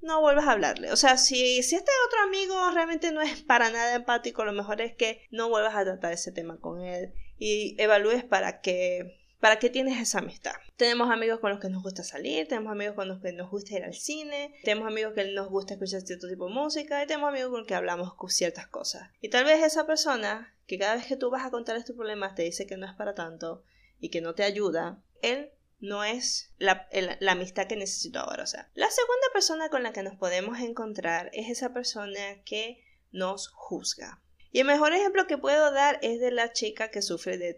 no 0.02 0.22
vuelvas 0.22 0.48
a 0.48 0.52
hablarle. 0.52 0.92
O 0.92 0.98
sea, 0.98 1.18
si, 1.18 1.64
si 1.64 1.76
este 1.76 1.92
otro 2.08 2.20
amigo 2.24 2.72
realmente 2.72 3.12
no 3.12 3.22
es 3.22 3.42
para 3.42 3.70
nada 3.70 3.96
empático, 3.96 4.46
lo 4.46 4.52
mejor 4.52 4.82
es 4.82 4.96
que 4.96 5.22
no 5.32 5.50
vuelvas 5.50 5.76
a 5.76 5.84
tratar 5.84 6.14
ese 6.14 6.32
tema 6.32 6.60
con 6.60 6.82
él 6.82 7.14
y 7.38 7.76
evalúes 7.80 8.24
para 8.24 8.62
que 8.62 9.24
¿Para 9.44 9.60
qué 9.60 9.70
tienes 9.70 10.00
esa 10.00 10.20
amistad? 10.20 10.54
Tenemos 10.78 11.12
amigos 11.12 11.42
con 11.42 11.52
los 11.52 11.60
que 11.60 11.68
nos 11.68 11.84
gusta 11.84 12.02
salir, 12.02 12.48
tenemos 12.48 12.72
amigos 12.72 12.96
con 12.96 13.10
los 13.10 13.20
que 13.20 13.34
nos 13.34 13.52
gusta 13.52 13.76
ir 13.76 13.84
al 13.84 13.94
cine, 13.94 14.56
tenemos 14.64 14.88
amigos 14.88 15.12
que 15.16 15.26
nos 15.34 15.50
gusta 15.50 15.74
escuchar 15.74 16.00
cierto 16.00 16.30
tipo 16.30 16.48
de 16.48 16.54
música 16.54 17.04
y 17.04 17.08
tenemos 17.08 17.28
amigos 17.28 17.50
con 17.50 17.60
los 17.60 17.68
que 17.68 17.76
hablamos 17.76 18.14
ciertas 18.30 18.68
cosas. 18.68 19.10
Y 19.20 19.28
tal 19.28 19.44
vez 19.44 19.62
esa 19.62 19.86
persona 19.86 20.53
que 20.68 20.78
cada 20.78 20.96
vez 20.96 21.06
que 21.06 21.18
tú 21.18 21.30
vas 21.30 21.46
a 21.46 21.52
contar 21.52 21.76
estos 21.76 21.96
problemas 21.96 22.36
te 22.36 22.44
dice 22.44 22.66
que 22.66 22.78
no 22.78 22.86
es 22.86 22.94
para 22.94 23.16
tanto 23.16 23.64
y 24.00 24.10
que 24.10 24.22
no 24.22 24.36
te 24.36 24.44
ayuda, 24.44 25.02
él 25.22 25.52
no 25.80 26.04
es 26.04 26.54
la, 26.58 26.88
la, 27.20 27.32
amistad 27.34 27.68
que 27.68 27.76
necesito 27.76 28.20
ahora. 28.20 28.44
O 28.44 28.48
sea, 28.48 28.70
la 28.74 28.90
segunda 28.90 29.28
persona 29.34 29.70
con 29.70 29.84
la 29.84 29.92
que 29.92 30.04
nos 30.04 30.16
podemos 30.16 30.60
encontrar 30.60 31.30
es 31.34 31.50
esa 31.50 31.74
persona 31.74 32.42
que 32.46 32.84
nos 33.12 33.50
juzga. 33.50 34.22
Y 34.52 34.60
el 34.60 34.68
mejor 34.68 34.94
ejemplo 34.94 35.28
que 35.28 35.38
puedo 35.38 35.72
dar 35.72 36.00
es 36.02 36.20
de 36.20 36.32
la 36.32 36.54
chica 36.54 36.90
que 36.90 37.02
sufre 37.02 37.38
de 37.38 37.54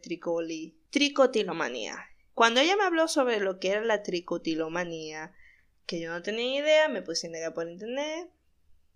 tricotilomanía. 0.89 1.97
Cuando 2.33 2.61
ella 2.61 2.75
me 2.75 2.83
habló 2.83 3.07
sobre 3.07 3.39
lo 3.39 3.59
que 3.59 3.69
era 3.69 3.83
la 3.83 4.01
tricotilomanía, 4.01 5.33
que 5.85 5.99
yo 5.99 6.09
no 6.09 6.21
tenía 6.23 6.59
idea, 6.61 6.87
me 6.87 7.01
puse 7.01 7.27
a 7.27 7.29
negar 7.29 7.53
por 7.53 7.69
internet. 7.69 8.29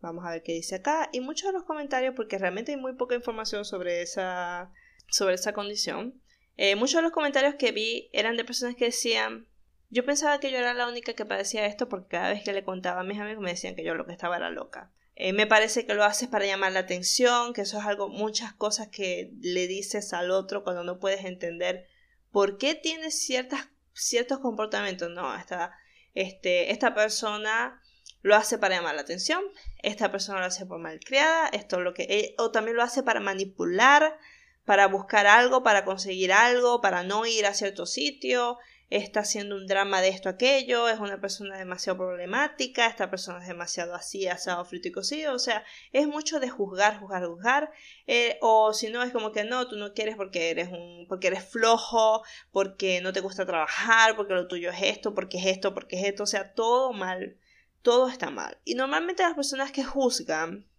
Vamos 0.01 0.25
a 0.25 0.32
ver 0.32 0.44
qué 0.44 0.53
dice 0.53 0.75
acá. 0.75 1.10
Y 1.12 1.20
muchos 1.20 1.48
de 1.48 1.53
los 1.53 1.63
comentarios, 1.63 2.13
porque 2.15 2.38
realmente 2.38 2.72
hay 2.72 2.77
muy 2.77 2.94
poca 2.94 3.15
información 3.15 3.65
sobre 3.65 4.01
esa, 4.01 4.72
sobre 5.10 5.36
esa 5.36 5.53
condición. 5.53 6.22
Eh, 6.58 6.75
muchos 6.75 6.96
de 6.96 7.03
los 7.03 7.12
comentarios 7.12 7.56
que 7.56 7.72
vi 7.72 8.10
eran 8.13 8.38
de 8.38 8.46
personas 8.46 8.75
que 8.75 8.86
decían, 8.86 9.48
yo 9.89 10.06
pensaba 10.06 10.39
que 10.39 10.51
yo 10.51 10.58
era 10.58 10.74
la 10.74 10.88
única 10.88 11.13
que 11.13 11.25
padecía 11.25 11.65
esto 11.65 11.89
porque 11.89 12.10
cada 12.10 12.29
vez 12.29 12.44
que 12.44 12.53
le 12.53 12.63
contaba 12.63 13.01
a 13.01 13.03
mis 13.03 13.20
amigos 13.20 13.41
me 13.41 13.51
decían 13.51 13.75
que 13.75 13.84
yo 13.84 13.96
lo 13.96 14.06
que 14.06 14.12
estaba 14.12 14.38
era 14.38 14.50
loca. 14.50 14.91
Eh, 15.15 15.34
me 15.34 15.48
parece 15.48 15.86
que 15.86 15.96
lo 15.96 16.06
haces 16.06 16.29
para 16.29 16.46
llamar 16.46 16.72
la 16.72 16.79
atención, 16.79 17.53
que 17.53 17.62
eso 17.62 17.77
es 17.79 17.86
algo, 17.86 18.08
muchas 18.08 18.53
cosas 18.53 18.88
que 18.88 19.34
le 19.41 19.68
dices 19.68 20.13
al 20.13 20.32
otro 20.32 20.63
cuando 20.63 20.84
no 20.84 21.00
puedes 21.00 21.25
entender 21.25 21.88
por 22.32 22.58
qué 22.58 22.75
tienes 22.75 23.20
ciertas, 23.22 23.68
ciertos 23.94 24.39
comportamientos. 24.39 25.10
No, 25.10 25.36
esta, 25.36 25.74
este, 26.13 26.72
esta 26.72 26.94
persona 26.94 27.82
lo 28.22 28.36
hace 28.36 28.58
para 28.58 28.76
llamar 28.76 28.96
la 28.96 29.02
atención, 29.02 29.42
esta 29.82 30.12
persona 30.12 30.40
lo 30.40 30.46
hace 30.46 30.66
por 30.66 30.80
malcriada, 30.80 31.48
esto 31.50 31.80
lo 31.80 31.94
que, 31.94 32.04
eh, 32.04 32.36
o 32.38 32.52
también 32.52 32.78
lo 32.78 32.84
hace 32.84 33.04
para 33.04 33.20
manipular, 33.20 34.18
para 34.66 34.88
buscar 34.88 35.26
algo, 35.26 35.64
para 35.64 35.86
conseguir 35.86 36.32
algo, 36.32 36.82
para 36.82 37.04
no 37.04 37.26
ir 37.26 37.46
a 37.46 37.54
cierto 37.54 37.86
sitio, 37.86 38.58
está 38.90 39.20
haciendo 39.22 39.56
un 39.56 39.68
drama 39.68 40.02
de 40.02 40.10
esto 40.10 40.30
aquello, 40.30 40.90
es 40.90 41.00
una 41.00 41.22
persona 41.22 41.58
demasiado 41.58 41.98
problemática, 41.98 42.88
esta 42.88 43.10
persona 43.10 43.40
es 43.42 43.48
demasiado 43.48 43.94
así, 43.94 44.28
asado, 44.28 44.66
frito 44.66 44.88
y 44.88 44.92
cocido, 44.92 45.34
o 45.34 45.40
sea, 45.40 45.64
es 45.94 46.08
mucho 46.08 46.40
de 46.40 46.50
juzgar, 46.50 47.00
juzgar, 47.00 47.26
juzgar, 47.26 47.72
eh, 48.08 48.38
o 48.42 48.74
si 48.74 48.90
no 48.90 49.04
es 49.04 49.12
como 49.12 49.32
que 49.32 49.44
no, 49.44 49.68
tú 49.68 49.76
no 49.76 49.94
quieres 49.94 50.16
porque 50.16 50.50
eres 50.50 50.70
un, 50.70 51.06
porque 51.08 51.28
eres 51.28 51.46
flojo, 51.46 52.24
porque 52.52 53.02
no 53.02 53.14
te 53.14 53.22
gusta 53.22 53.46
trabajar, 53.46 54.16
porque 54.16 54.34
lo 54.34 54.48
tuyo 54.48 54.72
es 54.72 54.82
esto, 54.82 55.14
porque 55.14 55.38
es 55.38 55.46
esto, 55.46 55.74
porque 55.74 56.00
es 56.00 56.08
esto, 56.08 56.24
o 56.24 56.28
sea, 56.28 56.54
todo 56.54 56.92
mal, 56.94 57.38
todo 57.81 58.09
está 58.09 58.29
mal. 58.29 58.57
Y 58.65 58.75
normalmente 58.75 59.24
las 59.24 59.36
personas 59.36 59.71
que 59.71 59.83
juzgan 59.83 60.69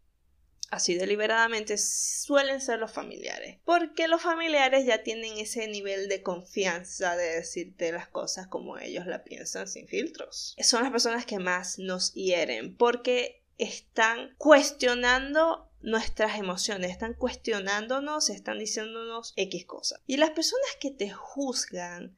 así 0.70 0.94
deliberadamente 0.94 1.76
suelen 1.76 2.60
ser 2.60 2.78
los 2.78 2.92
familiares, 2.92 3.58
porque 3.64 4.08
los 4.08 4.22
familiares 4.22 4.86
ya 4.86 5.02
tienen 5.02 5.36
ese 5.38 5.66
nivel 5.68 6.08
de 6.08 6.22
confianza 6.22 7.16
de 7.16 7.36
decirte 7.36 7.92
las 7.92 8.08
cosas 8.08 8.46
como 8.46 8.78
ellos 8.78 9.06
la 9.06 9.24
piensan 9.24 9.66
sin 9.66 9.88
filtros. 9.88 10.54
Son 10.60 10.82
las 10.82 10.92
personas 10.92 11.26
que 11.26 11.38
más 11.38 11.78
nos 11.78 12.14
hieren 12.14 12.76
porque 12.76 13.42
están 13.58 14.34
cuestionando 14.38 15.68
nuestras 15.82 16.38
emociones, 16.38 16.90
están 16.90 17.14
cuestionándonos, 17.14 18.30
están 18.30 18.58
diciéndonos 18.58 19.32
X 19.36 19.64
cosas. 19.64 20.00
Y 20.06 20.18
las 20.18 20.30
personas 20.30 20.68
que 20.78 20.90
te 20.90 21.10
juzgan 21.10 22.16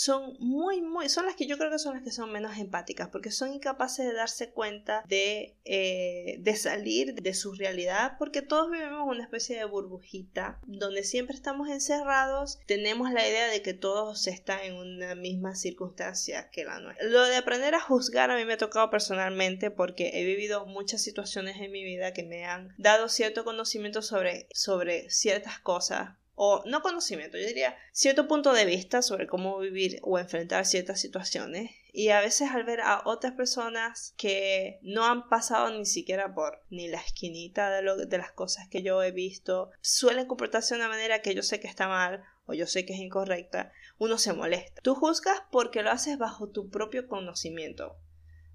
son 0.00 0.34
muy, 0.38 0.80
muy, 0.80 1.10
son 1.10 1.26
las 1.26 1.36
que 1.36 1.46
yo 1.46 1.58
creo 1.58 1.70
que 1.70 1.78
son 1.78 1.92
las 1.92 2.02
que 2.02 2.10
son 2.10 2.32
menos 2.32 2.56
empáticas, 2.56 3.10
porque 3.10 3.30
son 3.30 3.52
incapaces 3.52 4.06
de 4.06 4.14
darse 4.14 4.50
cuenta 4.50 5.04
de, 5.06 5.58
eh, 5.66 6.36
de 6.38 6.56
salir 6.56 7.16
de 7.16 7.34
su 7.34 7.52
realidad, 7.52 8.16
porque 8.18 8.40
todos 8.40 8.70
vivimos 8.70 9.06
una 9.06 9.22
especie 9.22 9.58
de 9.58 9.66
burbujita, 9.66 10.58
donde 10.64 11.04
siempre 11.04 11.36
estamos 11.36 11.68
encerrados, 11.68 12.60
tenemos 12.64 13.12
la 13.12 13.28
idea 13.28 13.48
de 13.48 13.60
que 13.60 13.74
todos 13.74 14.26
están 14.26 14.60
en 14.62 14.76
una 14.76 15.14
misma 15.14 15.54
circunstancia 15.54 16.48
que 16.48 16.64
la 16.64 16.80
nuestra. 16.80 17.06
Lo 17.06 17.26
de 17.26 17.36
aprender 17.36 17.74
a 17.74 17.80
juzgar 17.80 18.30
a 18.30 18.38
mí 18.38 18.46
me 18.46 18.54
ha 18.54 18.58
tocado 18.58 18.88
personalmente 18.88 19.70
porque 19.70 20.12
he 20.14 20.24
vivido 20.24 20.64
muchas 20.64 21.02
situaciones 21.02 21.60
en 21.60 21.72
mi 21.72 21.84
vida 21.84 22.14
que 22.14 22.22
me 22.22 22.46
han 22.46 22.74
dado 22.78 23.10
cierto 23.10 23.44
conocimiento 23.44 24.00
sobre, 24.00 24.48
sobre 24.54 25.10
ciertas 25.10 25.58
cosas 25.58 26.12
o 26.42 26.62
no 26.64 26.80
conocimiento, 26.80 27.36
yo 27.36 27.46
diría 27.46 27.76
cierto 27.92 28.26
punto 28.26 28.54
de 28.54 28.64
vista 28.64 29.02
sobre 29.02 29.26
cómo 29.26 29.58
vivir 29.58 29.98
o 30.00 30.18
enfrentar 30.18 30.64
ciertas 30.64 30.98
situaciones 30.98 31.70
Y 31.92 32.08
a 32.08 32.22
veces 32.22 32.50
al 32.50 32.64
ver 32.64 32.80
a 32.80 33.02
otras 33.04 33.34
personas 33.34 34.14
que 34.16 34.78
no 34.80 35.04
han 35.04 35.28
pasado 35.28 35.70
ni 35.70 35.84
siquiera 35.84 36.34
por 36.34 36.62
ni 36.70 36.88
la 36.88 36.98
esquinita 36.98 37.68
de, 37.68 37.82
lo, 37.82 37.94
de 37.98 38.16
las 38.16 38.32
cosas 38.32 38.68
que 38.68 38.82
yo 38.82 39.02
he 39.02 39.10
visto, 39.10 39.70
suelen 39.82 40.26
comportarse 40.26 40.74
de 40.74 40.80
una 40.80 40.88
manera 40.88 41.20
que 41.20 41.34
yo 41.34 41.42
sé 41.42 41.60
que 41.60 41.68
está 41.68 41.88
mal 41.88 42.24
o 42.46 42.54
yo 42.54 42.66
sé 42.66 42.86
que 42.86 42.94
es 42.94 43.00
incorrecta, 43.00 43.70
uno 43.98 44.16
se 44.16 44.32
molesta. 44.32 44.80
Tú 44.80 44.94
juzgas 44.94 45.42
porque 45.52 45.82
lo 45.82 45.90
haces 45.90 46.16
bajo 46.16 46.48
tu 46.48 46.70
propio 46.70 47.06
conocimiento. 47.06 47.98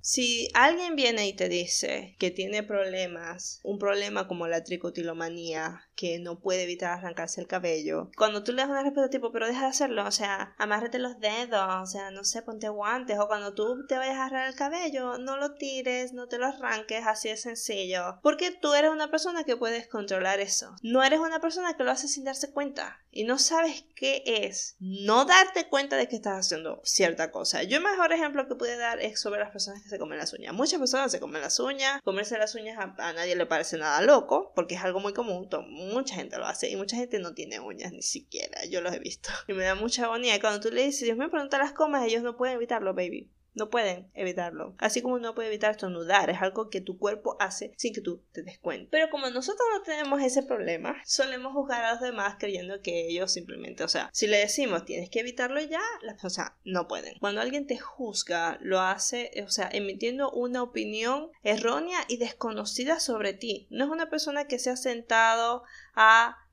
Si 0.07 0.49
alguien 0.53 0.95
viene 0.95 1.27
y 1.27 1.33
te 1.33 1.49
dice 1.49 2.15
que 2.19 2.29
tiene 2.29 2.61
problemas, 2.61 3.59
un 3.63 3.79
problema 3.79 4.27
como 4.27 4.45
la 4.45 4.63
tricotilomanía, 4.63 5.81
que 5.95 6.19
no 6.19 6.39
puede 6.39 6.61
evitar 6.61 6.91
arrancarse 6.91 7.41
el 7.41 7.47
cabello, 7.47 8.11
cuando 8.15 8.43
tú 8.43 8.51
le 8.51 8.61
das 8.61 8.69
una 8.69 8.83
respuesta 8.83 9.09
tipo, 9.09 9.31
pero 9.31 9.47
deja 9.47 9.61
de 9.61 9.69
hacerlo, 9.69 10.05
o 10.05 10.11
sea, 10.11 10.53
amárrate 10.59 10.99
los 10.99 11.19
dedos, 11.19 11.67
o 11.81 11.85
sea, 11.87 12.11
no 12.11 12.23
sé, 12.23 12.43
ponte 12.43 12.69
guantes, 12.69 13.17
o 13.17 13.27
cuando 13.27 13.55
tú 13.55 13.87
te 13.87 13.97
vayas 13.97 14.17
a 14.17 14.25
arrancar 14.25 14.49
el 14.49 14.55
cabello, 14.55 15.17
no 15.17 15.37
lo 15.37 15.55
tires, 15.55 16.13
no 16.13 16.27
te 16.27 16.37
lo 16.37 16.45
arranques, 16.45 17.07
así 17.07 17.29
de 17.29 17.37
sencillo, 17.37 18.19
porque 18.21 18.51
tú 18.51 18.75
eres 18.75 18.91
una 18.91 19.09
persona 19.09 19.43
que 19.43 19.57
puedes 19.57 19.87
controlar 19.87 20.39
eso. 20.39 20.75
No 20.83 21.01
eres 21.01 21.19
una 21.19 21.39
persona 21.39 21.75
que 21.75 21.83
lo 21.83 21.89
hace 21.89 22.07
sin 22.07 22.25
darse 22.25 22.51
cuenta 22.51 22.99
y 23.09 23.23
no 23.23 23.39
sabes 23.39 23.85
qué 23.95 24.23
es 24.25 24.75
no 24.79 25.25
darte 25.25 25.67
cuenta 25.67 25.95
de 25.95 26.07
que 26.07 26.17
estás 26.17 26.45
haciendo 26.45 26.81
cierta 26.83 27.31
cosa. 27.31 27.63
Yo 27.63 27.77
el 27.77 27.83
mejor 27.83 28.11
ejemplo 28.11 28.47
que 28.47 28.55
pude 28.55 28.77
dar 28.77 28.99
es 28.99 29.19
sobre 29.19 29.39
las 29.39 29.51
personas 29.51 29.81
que 29.81 29.89
se 29.89 29.94
comen 29.97 30.17
las 30.17 30.33
uñas. 30.33 30.53
Muchas 30.53 30.79
personas 30.79 31.11
se 31.11 31.19
comen 31.19 31.41
las 31.41 31.59
uñas, 31.59 32.01
comerse 32.03 32.37
las 32.37 32.55
uñas 32.55 32.77
a, 32.79 33.13
nadie 33.13 33.35
le 33.35 33.45
parece 33.45 33.77
nada 33.77 34.01
loco, 34.01 34.51
porque 34.55 34.75
es 34.75 34.83
algo 34.83 34.99
muy 34.99 35.13
común, 35.13 35.47
mucha 35.69 36.15
gente 36.15 36.37
lo 36.37 36.45
hace 36.45 36.69
y 36.69 36.75
mucha 36.75 36.97
gente 36.97 37.19
no 37.19 37.33
tiene 37.33 37.59
uñas 37.59 37.91
ni 37.91 38.01
siquiera, 38.01 38.65
yo 38.65 38.81
los 38.81 38.93
he 38.93 38.99
visto. 38.99 39.29
Y 39.47 39.53
me 39.53 39.63
da 39.63 39.75
mucha 39.75 40.05
agonía. 40.05 40.39
Cuando 40.39 40.59
tú 40.59 40.73
le 40.73 40.83
dices, 40.83 41.03
Dios 41.03 41.17
me 41.17 41.29
pregunta 41.29 41.57
las 41.57 41.73
comas, 41.73 42.05
ellos 42.05 42.23
no 42.23 42.35
pueden 42.37 42.55
evitarlo, 42.55 42.93
baby. 42.93 43.31
No 43.55 43.69
pueden 43.69 44.07
evitarlo. 44.13 44.75
Así 44.77 45.01
como 45.01 45.17
no 45.17 45.33
puede 45.33 45.47
evitar 45.47 45.71
estornudar, 45.71 46.29
es 46.29 46.41
algo 46.41 46.69
que 46.69 46.81
tu 46.81 46.97
cuerpo 46.97 47.37
hace 47.39 47.73
sin 47.77 47.93
que 47.93 48.01
tú 48.01 48.21
te 48.31 48.43
des 48.43 48.59
cuenta. 48.59 48.89
Pero 48.91 49.09
como 49.09 49.29
nosotros 49.29 49.67
no 49.73 49.81
tenemos 49.81 50.21
ese 50.21 50.43
problema, 50.43 50.95
solemos 51.05 51.53
juzgar 51.53 51.83
a 51.83 51.93
los 51.93 52.01
demás 52.01 52.35
creyendo 52.37 52.81
que 52.81 53.07
ellos 53.07 53.31
simplemente, 53.31 53.83
o 53.83 53.87
sea, 53.87 54.09
si 54.13 54.27
le 54.27 54.37
decimos 54.37 54.85
tienes 54.85 55.09
que 55.09 55.21
evitarlo 55.21 55.59
ya, 55.61 55.81
las 56.01 56.21
cosas 56.21 56.51
no 56.63 56.87
pueden. 56.87 57.17
Cuando 57.19 57.41
alguien 57.41 57.65
te 57.65 57.77
juzga, 57.77 58.59
lo 58.61 58.81
hace, 58.81 59.31
o 59.45 59.49
sea, 59.49 59.69
emitiendo 59.71 60.31
una 60.31 60.61
opinión 60.61 61.29
errónea 61.43 61.99
y 62.07 62.17
desconocida 62.17 62.99
sobre 62.99 63.33
ti. 63.33 63.67
No 63.69 63.85
es 63.85 63.91
una 63.91 64.09
persona 64.09 64.47
que 64.47 64.59
se 64.59 64.69
ha 64.69 64.77
sentado 64.77 65.63
a 65.95 66.44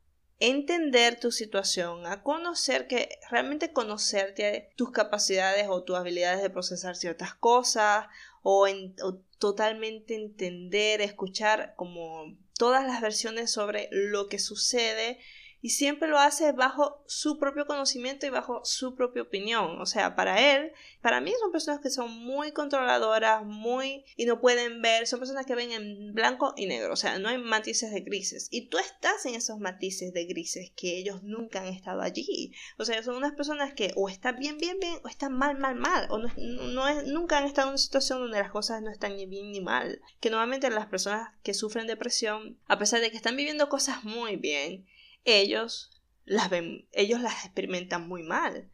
entender 0.42 1.20
tu 1.20 1.30
situación, 1.30 2.04
a 2.04 2.24
conocer 2.24 2.88
que 2.88 3.20
realmente 3.30 3.72
conocerte 3.72 4.70
tus 4.74 4.90
capacidades 4.90 5.68
o 5.68 5.84
tus 5.84 5.96
habilidades 5.96 6.42
de 6.42 6.50
procesar 6.50 6.96
ciertas 6.96 7.34
cosas 7.34 8.06
o, 8.42 8.66
o 9.02 9.14
totalmente 9.38 10.16
entender, 10.16 11.00
escuchar 11.00 11.74
como 11.76 12.36
todas 12.58 12.84
las 12.84 13.00
versiones 13.00 13.52
sobre 13.52 13.88
lo 13.92 14.28
que 14.28 14.40
sucede 14.40 15.20
y 15.62 15.70
siempre 15.70 16.08
lo 16.08 16.18
hace 16.18 16.50
bajo 16.50 17.02
su 17.06 17.38
propio 17.38 17.66
conocimiento 17.66 18.26
y 18.26 18.30
bajo 18.30 18.64
su 18.64 18.96
propia 18.96 19.22
opinión. 19.22 19.80
O 19.80 19.86
sea, 19.86 20.16
para 20.16 20.54
él, 20.54 20.72
para 21.00 21.20
mí 21.20 21.32
son 21.40 21.52
personas 21.52 21.80
que 21.80 21.88
son 21.88 22.10
muy 22.10 22.50
controladoras, 22.50 23.44
muy 23.44 24.04
y 24.16 24.26
no 24.26 24.40
pueden 24.40 24.82
ver, 24.82 25.06
son 25.06 25.20
personas 25.20 25.46
que 25.46 25.54
ven 25.54 25.70
en 25.70 26.14
blanco 26.14 26.52
y 26.56 26.66
negro, 26.66 26.92
o 26.92 26.96
sea, 26.96 27.18
no 27.20 27.28
hay 27.28 27.38
matices 27.38 27.92
de 27.92 28.00
grises. 28.00 28.48
Y 28.50 28.66
tú 28.68 28.78
estás 28.78 29.24
en 29.24 29.36
esos 29.36 29.60
matices 29.60 30.12
de 30.12 30.24
grises 30.24 30.72
que 30.74 30.98
ellos 30.98 31.22
nunca 31.22 31.60
han 31.60 31.68
estado 31.68 32.02
allí. 32.02 32.52
O 32.76 32.84
sea, 32.84 33.00
son 33.04 33.14
unas 33.14 33.32
personas 33.32 33.72
que 33.72 33.92
o 33.94 34.08
están 34.08 34.36
bien, 34.36 34.58
bien, 34.58 34.80
bien, 34.80 34.96
o 35.04 35.08
están 35.08 35.32
mal, 35.32 35.56
mal, 35.58 35.76
mal, 35.76 36.08
o 36.10 36.18
no, 36.18 36.28
no 36.36 36.88
es, 36.88 37.06
nunca 37.06 37.38
han 37.38 37.44
estado 37.44 37.68
en 37.68 37.74
una 37.74 37.78
situación 37.78 38.18
donde 38.18 38.40
las 38.40 38.50
cosas 38.50 38.82
no 38.82 38.90
están 38.90 39.16
ni 39.16 39.26
bien 39.26 39.52
ni 39.52 39.60
mal. 39.60 40.00
Que 40.18 40.30
normalmente 40.30 40.68
las 40.70 40.86
personas 40.86 41.30
que 41.44 41.54
sufren 41.54 41.86
depresión, 41.86 42.58
a 42.66 42.78
pesar 42.80 43.00
de 43.00 43.12
que 43.12 43.16
están 43.16 43.36
viviendo 43.36 43.68
cosas 43.68 44.02
muy 44.02 44.34
bien, 44.34 44.86
ellos 45.24 46.02
las 46.24 46.50
ven, 46.50 46.88
ellos 46.92 47.20
las 47.20 47.44
experimentan 47.44 48.08
muy 48.08 48.22
mal. 48.22 48.70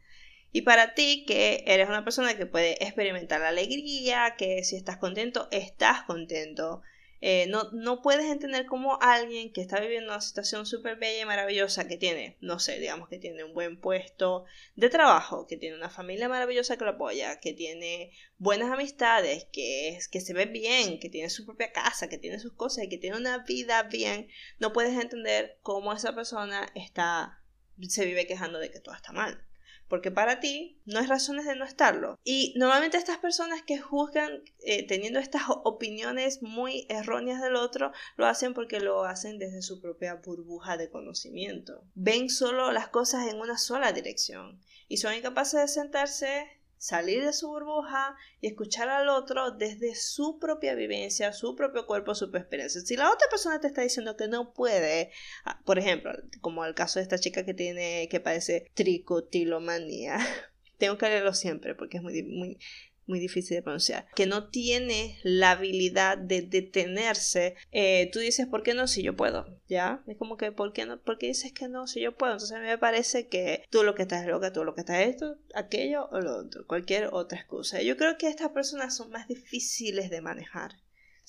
Y 0.51 0.61
para 0.63 0.95
ti, 0.95 1.25
que 1.27 1.63
eres 1.67 1.87
una 1.87 2.03
persona 2.03 2.35
que 2.35 2.45
puede 2.45 2.83
experimentar 2.83 3.39
la 3.39 3.49
alegría, 3.49 4.35
que 4.37 4.63
si 4.63 4.75
estás 4.75 4.97
contento, 4.97 5.47
estás 5.51 6.03
contento, 6.03 6.81
eh, 7.21 7.47
no, 7.47 7.69
no 7.71 8.01
puedes 8.01 8.25
entender 8.25 8.65
cómo 8.65 8.97
alguien 9.01 9.51
que 9.51 9.61
está 9.61 9.79
viviendo 9.79 10.11
una 10.11 10.21
situación 10.21 10.65
súper 10.65 10.97
bella 10.97 11.21
y 11.21 11.25
maravillosa, 11.25 11.87
que 11.87 11.97
tiene, 11.97 12.37
no 12.39 12.59
sé, 12.59 12.79
digamos 12.79 13.09
que 13.09 13.17
tiene 13.17 13.43
un 13.43 13.53
buen 13.53 13.79
puesto 13.79 14.45
de 14.75 14.89
trabajo, 14.89 15.45
que 15.45 15.57
tiene 15.57 15.75
una 15.75 15.89
familia 15.89 16.29
maravillosa 16.29 16.77
que 16.77 16.85
lo 16.85 16.91
apoya, 16.91 17.39
que 17.39 17.53
tiene 17.53 18.11
buenas 18.37 18.71
amistades, 18.71 19.47
que, 19.51 19.89
es, 19.89 20.07
que 20.07 20.21
se 20.21 20.33
ve 20.33 20.45
bien, 20.45 20.99
que 20.99 21.09
tiene 21.09 21.29
su 21.29 21.45
propia 21.45 21.71
casa, 21.73 22.07
que 22.07 22.17
tiene 22.17 22.39
sus 22.39 22.53
cosas 22.53 22.85
y 22.85 22.89
que 22.89 22.97
tiene 22.97 23.17
una 23.17 23.39
vida 23.39 23.83
bien, 23.83 24.29
no 24.59 24.71
puedes 24.71 24.97
entender 24.97 25.59
cómo 25.61 25.91
esa 25.91 26.15
persona 26.15 26.71
está, 26.73 27.43
se 27.87 28.05
vive 28.05 28.27
quejando 28.27 28.59
de 28.59 28.71
que 28.71 28.79
todo 28.79 28.95
está 28.95 29.11
mal 29.11 29.48
porque 29.89 30.11
para 30.11 30.39
ti 30.39 30.79
no 30.85 30.99
es 30.99 31.09
razones 31.09 31.45
de 31.45 31.55
no 31.55 31.65
estarlo. 31.65 32.17
Y 32.23 32.53
normalmente 32.57 32.97
estas 32.97 33.17
personas 33.17 33.63
que 33.63 33.79
juzgan 33.79 34.43
eh, 34.59 34.87
teniendo 34.87 35.19
estas 35.19 35.43
opiniones 35.63 36.41
muy 36.41 36.85
erróneas 36.89 37.41
del 37.41 37.55
otro, 37.55 37.91
lo 38.15 38.27
hacen 38.27 38.53
porque 38.53 38.79
lo 38.79 39.03
hacen 39.03 39.39
desde 39.39 39.61
su 39.61 39.81
propia 39.81 40.15
burbuja 40.15 40.77
de 40.77 40.89
conocimiento. 40.89 41.83
Ven 41.95 42.29
solo 42.29 42.71
las 42.71 42.89
cosas 42.89 43.27
en 43.27 43.39
una 43.39 43.57
sola 43.57 43.91
dirección 43.91 44.61
y 44.87 44.97
son 44.97 45.13
incapaces 45.13 45.59
de 45.59 45.67
sentarse 45.67 46.58
salir 46.79 47.23
de 47.23 47.33
su 47.33 47.49
burbuja 47.49 48.15
y 48.41 48.47
escuchar 48.47 48.89
al 48.89 49.09
otro 49.09 49.51
desde 49.51 49.93
su 49.95 50.39
propia 50.39 50.73
vivencia, 50.73 51.33
su 51.33 51.55
propio 51.55 51.85
cuerpo, 51.85 52.15
su 52.15 52.31
propia 52.31 52.41
experiencia. 52.41 52.81
Si 52.81 52.95
la 52.95 53.11
otra 53.11 53.27
persona 53.29 53.59
te 53.59 53.67
está 53.67 53.81
diciendo 53.81 54.15
que 54.15 54.27
no 54.27 54.53
puede, 54.53 55.11
ah, 55.45 55.61
por 55.65 55.77
ejemplo, 55.77 56.11
como 56.41 56.65
el 56.65 56.73
caso 56.73 56.99
de 56.99 57.03
esta 57.03 57.19
chica 57.19 57.45
que 57.45 57.53
tiene, 57.53 58.07
que 58.09 58.21
padece 58.21 58.71
tricotilomanía, 58.73 60.17
tengo 60.77 60.97
que 60.97 61.09
leerlo 61.09 61.33
siempre 61.33 61.75
porque 61.75 61.97
es 61.97 62.03
muy, 62.03 62.23
muy, 62.23 62.57
muy 63.09 63.19
difícil 63.19 63.57
de 63.57 63.63
pronunciar, 63.63 64.07
que 64.15 64.25
no 64.25 64.49
tiene 64.49 65.19
la 65.23 65.51
habilidad 65.51 66.17
de 66.17 66.41
detenerse, 66.41 67.55
eh, 67.71 68.09
tú 68.13 68.19
dices, 68.19 68.47
¿por 68.47 68.63
qué 68.63 68.73
no 68.73 68.87
si 68.87 69.03
yo 69.03 69.15
puedo? 69.15 69.47
¿Ya? 69.67 70.03
Es 70.07 70.17
como 70.17 70.37
que, 70.37 70.51
¿por 70.51 70.71
qué 70.71 70.85
no? 70.85 71.01
¿Por 71.01 71.17
qué 71.17 71.27
dices 71.27 71.51
que 71.51 71.67
no 71.67 71.87
si 71.87 72.01
yo 72.01 72.15
puedo? 72.15 72.33
Entonces 72.33 72.55
a 72.55 72.61
mí 72.61 72.67
me 72.67 72.77
parece 72.77 73.27
que 73.27 73.63
tú 73.69 73.83
lo 73.83 73.95
que 73.95 74.03
estás 74.03 74.25
loca, 74.25 74.53
tú 74.53 74.63
lo 74.63 74.75
que 74.75 74.81
estás 74.81 75.01
esto, 75.01 75.37
aquello 75.53 76.07
o 76.11 76.19
lo 76.21 76.37
otro, 76.37 76.65
cualquier 76.65 77.09
otra 77.11 77.39
excusa. 77.39 77.81
Yo 77.81 77.97
creo 77.97 78.17
que 78.17 78.27
estas 78.27 78.49
personas 78.49 78.95
son 78.95 79.09
más 79.09 79.27
difíciles 79.27 80.09
de 80.09 80.21
manejar 80.21 80.77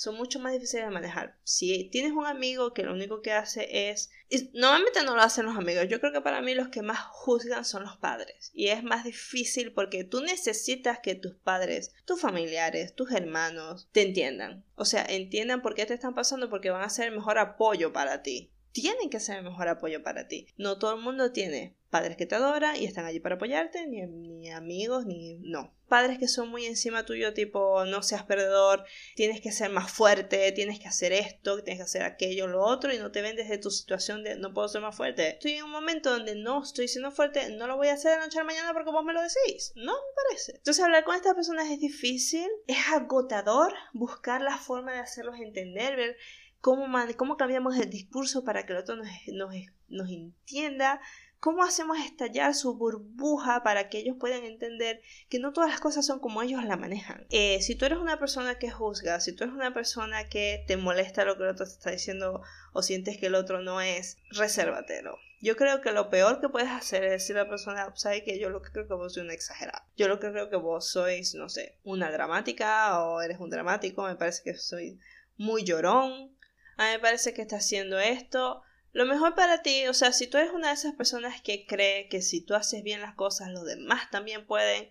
son 0.01 0.17
mucho 0.17 0.39
más 0.39 0.55
difíciles 0.55 0.87
de 0.87 0.91
manejar. 0.91 1.37
Si 1.45 1.91
tienes 1.91 2.13
un 2.13 2.25
amigo 2.25 2.73
que 2.73 2.85
lo 2.85 2.95
único 2.95 3.21
que 3.21 3.33
hace 3.33 3.91
es... 3.91 4.09
normalmente 4.55 5.03
no 5.05 5.15
lo 5.15 5.21
hacen 5.21 5.45
los 5.45 5.59
amigos. 5.59 5.89
Yo 5.91 6.01
creo 6.01 6.11
que 6.11 6.23
para 6.23 6.41
mí 6.41 6.55
los 6.55 6.69
que 6.69 6.81
más 6.81 7.01
juzgan 7.11 7.67
son 7.67 7.83
los 7.83 7.99
padres. 7.99 8.51
Y 8.55 8.69
es 8.69 8.83
más 8.83 9.05
difícil 9.05 9.75
porque 9.75 10.03
tú 10.03 10.23
necesitas 10.23 11.01
que 11.01 11.17
tus 11.17 11.35
padres, 11.35 11.93
tus 12.07 12.19
familiares, 12.19 12.95
tus 12.95 13.13
hermanos 13.13 13.91
te 13.93 14.01
entiendan. 14.01 14.65
O 14.75 14.87
sea, 14.87 15.05
entiendan 15.05 15.61
por 15.61 15.75
qué 15.75 15.85
te 15.85 15.93
están 15.93 16.15
pasando 16.15 16.49
porque 16.49 16.71
van 16.71 16.83
a 16.83 16.89
ser 16.89 17.09
el 17.09 17.15
mejor 17.15 17.37
apoyo 17.37 17.93
para 17.93 18.23
ti. 18.23 18.51
Tienen 18.73 19.11
que 19.11 19.21
ser 19.21 19.39
el 19.39 19.45
mejor 19.45 19.69
apoyo 19.69 20.03
para 20.03 20.29
ti. 20.29 20.47
No 20.57 20.79
todo 20.79 20.95
el 20.95 21.03
mundo 21.03 21.33
tiene 21.33 21.77
padres 21.91 22.17
que 22.17 22.27
te 22.27 22.37
adoran 22.37 22.77
y 22.77 22.85
están 22.85 23.05
allí 23.05 23.21
para 23.21 23.35
apoyarte, 23.35 23.87
ni, 23.87 24.49
amigos, 24.51 25.07
ni 25.07 25.35
no. 25.41 25.75
Padres 25.89 26.19
que 26.19 26.29
son 26.29 26.49
muy 26.49 26.67
encima 26.67 27.05
tuyo, 27.05 27.35
tipo, 27.35 27.85
no 27.85 28.05
seas 28.05 28.23
perdedor, 28.23 28.85
tienes 29.17 29.41
que 29.41 29.51
ser 29.51 29.71
más 29.71 29.91
fuerte, 29.91 30.53
tienes 30.53 30.79
que 30.79 30.87
hacer 30.87 31.13
esto, 31.13 31.65
tienes 31.65 31.81
que 31.81 31.83
hacer 31.83 32.03
aquello, 32.05 32.47
lo 32.47 32.63
otro, 32.63 32.95
y 32.95 32.99
no 32.99 33.11
te 33.11 33.23
ven 33.23 33.35
desde 33.35 33.59
tu 33.59 33.73
situación 33.73 34.23
de 34.23 34.37
no 34.37 34.55
puedo 34.55 34.69
ser 34.69 34.83
más 34.83 34.97
fuerte. 34.97 35.31
Estoy 35.31 35.55
en 35.55 35.65
un 35.65 35.73
momento 35.73 36.11
donde 36.13 36.37
no 36.37 36.63
estoy 36.63 36.87
siendo 36.87 37.11
fuerte, 37.11 37.51
no 37.57 37.67
lo 37.67 37.77
voy 37.77 37.89
a 37.89 37.95
hacer 37.95 38.13
de 38.13 38.25
noche 38.25 38.39
a 38.39 38.45
mañana 38.45 38.73
porque 38.73 38.93
vos 38.93 39.05
me 39.05 39.13
lo 39.13 39.21
decís. 39.21 39.73
No 39.75 39.93
me 39.93 40.23
parece. 40.29 40.53
Entonces, 40.59 40.85
hablar 40.85 41.03
con 41.03 41.17
estas 41.17 41.35
personas 41.35 41.69
es 41.69 41.81
difícil, 41.81 42.47
es 42.69 42.79
agotador 42.93 43.75
buscar 43.93 44.43
la 44.43 44.59
forma 44.59 44.93
de 44.93 45.01
hacerlos 45.01 45.41
entender, 45.41 45.97
ver 45.97 46.17
cómo, 46.61 46.87
cómo 47.17 47.37
cambiamos 47.37 47.77
el 47.79 47.91
discurso 47.91 48.45
para 48.45 48.67
que 48.67 48.73
el 48.73 48.79
otro 48.79 48.97
nos, 48.97 49.09
nos, 49.33 49.55
nos 49.89 50.11
entienda 50.11 51.01
¿Cómo 51.41 51.65
hacemos 51.65 51.97
estallar 51.99 52.55
su 52.55 52.77
burbuja 52.77 53.63
para 53.63 53.89
que 53.89 53.97
ellos 53.97 54.17
puedan 54.21 54.45
entender 54.45 55.01
que 55.31 55.39
no 55.39 55.55
todas 55.55 55.71
las 55.71 55.81
cosas 55.81 56.05
son 56.05 56.21
como 56.21 56.43
ellos 56.43 56.63
la 56.65 56.77
manejan? 56.77 57.27
Eh, 57.31 57.63
si 57.63 57.77
tú 57.77 57.87
eres 57.87 57.99
una 57.99 58.19
persona 58.19 58.59
que 58.59 58.71
juzga, 58.71 59.21
si 59.21 59.35
tú 59.35 59.45
eres 59.45 59.57
una 59.57 59.73
persona 59.73 60.29
que 60.29 60.63
te 60.67 60.77
molesta 60.77 61.25
lo 61.25 61.39
que 61.39 61.45
el 61.45 61.49
otro 61.49 61.65
te 61.65 61.73
está 61.73 61.93
diciendo 61.93 62.43
o 62.75 62.83
sientes 62.83 63.17
que 63.17 63.29
el 63.29 63.35
otro 63.35 63.63
no 63.63 63.81
es, 63.81 64.19
resérvatelo. 64.33 65.17
Yo 65.41 65.57
creo 65.57 65.81
que 65.81 65.93
lo 65.93 66.11
peor 66.11 66.43
que 66.43 66.51
puedes 66.51 66.69
hacer 66.69 67.05
es 67.05 67.13
decir 67.13 67.39
a 67.39 67.45
la 67.45 67.49
persona, 67.49 67.91
sabe 67.97 68.23
que 68.23 68.39
yo 68.39 68.51
lo 68.51 68.61
que 68.61 68.71
creo 68.73 68.87
que 68.87 68.93
vos 68.93 69.15
sois 69.15 69.25
una 69.25 69.33
exagerada. 69.33 69.89
Yo 69.97 70.09
lo 70.09 70.21
que 70.21 70.31
creo 70.31 70.51
que 70.51 70.57
vos 70.57 70.91
sois, 70.91 71.35
no 71.35 71.49
sé, 71.49 71.79
una 71.85 72.13
dramática 72.13 73.03
o 73.03 73.23
eres 73.23 73.41
un 73.41 73.49
dramático, 73.49 74.03
me 74.03 74.17
parece 74.17 74.43
que 74.43 74.59
soy 74.59 75.01
muy 75.39 75.65
llorón. 75.65 76.37
A 76.81 76.87
mí 76.87 76.93
me 76.93 76.99
parece 76.99 77.35
que 77.35 77.43
está 77.43 77.57
haciendo 77.57 77.99
esto 77.99 78.63
lo 78.93 79.07
mejor 79.07 79.35
para 79.35 79.63
ti, 79.63 79.87
o 79.87 79.95
sea, 79.95 80.13
si 80.13 80.27
tú 80.27 80.37
eres 80.37 80.53
una 80.53 80.69
de 80.69 80.75
esas 80.75 80.95
personas 80.95 81.41
que 81.41 81.65
cree 81.65 82.09
que 82.09 82.23
si 82.23 82.41
tú 82.41 82.55
haces 82.55 82.83
bien 82.83 83.01
las 83.01 83.15
cosas, 83.15 83.51
los 83.51 83.65
demás 83.65 84.11
también 84.11 84.47
pueden, 84.47 84.89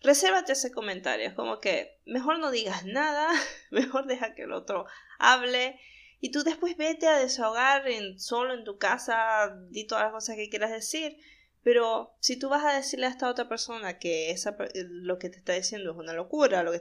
resérvate 0.00 0.52
ese 0.52 0.70
comentario. 0.70 1.26
Es 1.26 1.34
como 1.34 1.58
que 1.60 2.00
mejor 2.06 2.38
no 2.38 2.52
digas 2.52 2.84
nada, 2.84 3.28
mejor 3.70 4.06
deja 4.06 4.34
que 4.34 4.42
el 4.42 4.52
otro 4.52 4.86
hable 5.18 5.80
y 6.20 6.30
tú 6.30 6.44
después 6.44 6.76
vete 6.76 7.08
a 7.08 7.18
desahogar 7.18 7.88
en, 7.88 8.20
solo 8.20 8.54
en 8.54 8.64
tu 8.64 8.78
casa, 8.78 9.56
di 9.68 9.84
todas 9.86 10.04
las 10.04 10.12
cosas 10.12 10.36
que 10.36 10.48
quieras 10.48 10.70
decir. 10.70 11.16
Pero 11.62 12.14
si 12.20 12.38
tú 12.38 12.50
vas 12.50 12.64
a 12.64 12.76
decirle 12.76 13.06
a 13.06 13.10
esta 13.10 13.28
otra 13.28 13.48
persona 13.48 13.98
que 13.98 14.30
esa, 14.30 14.56
lo 14.74 15.18
que 15.18 15.30
te 15.30 15.38
está 15.38 15.54
diciendo 15.54 15.92
es 15.92 15.96
una 15.96 16.12
locura, 16.12 16.62
lo 16.62 16.72
que 16.72 16.80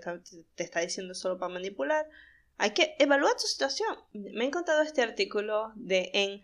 te 0.55 0.63
está 0.63 0.81
diciendo 0.81 1.13
es 1.13 1.19
solo 1.19 1.39
para 1.39 1.53
manipular, 1.53 2.05
hay 2.57 2.71
que 2.71 2.95
evaluar 2.99 3.35
tu 3.35 3.47
situación. 3.47 3.95
Me 4.13 4.43
he 4.43 4.47
encontrado 4.47 4.81
este 4.81 5.01
artículo 5.01 5.71
de 5.75 6.09
en 6.13 6.41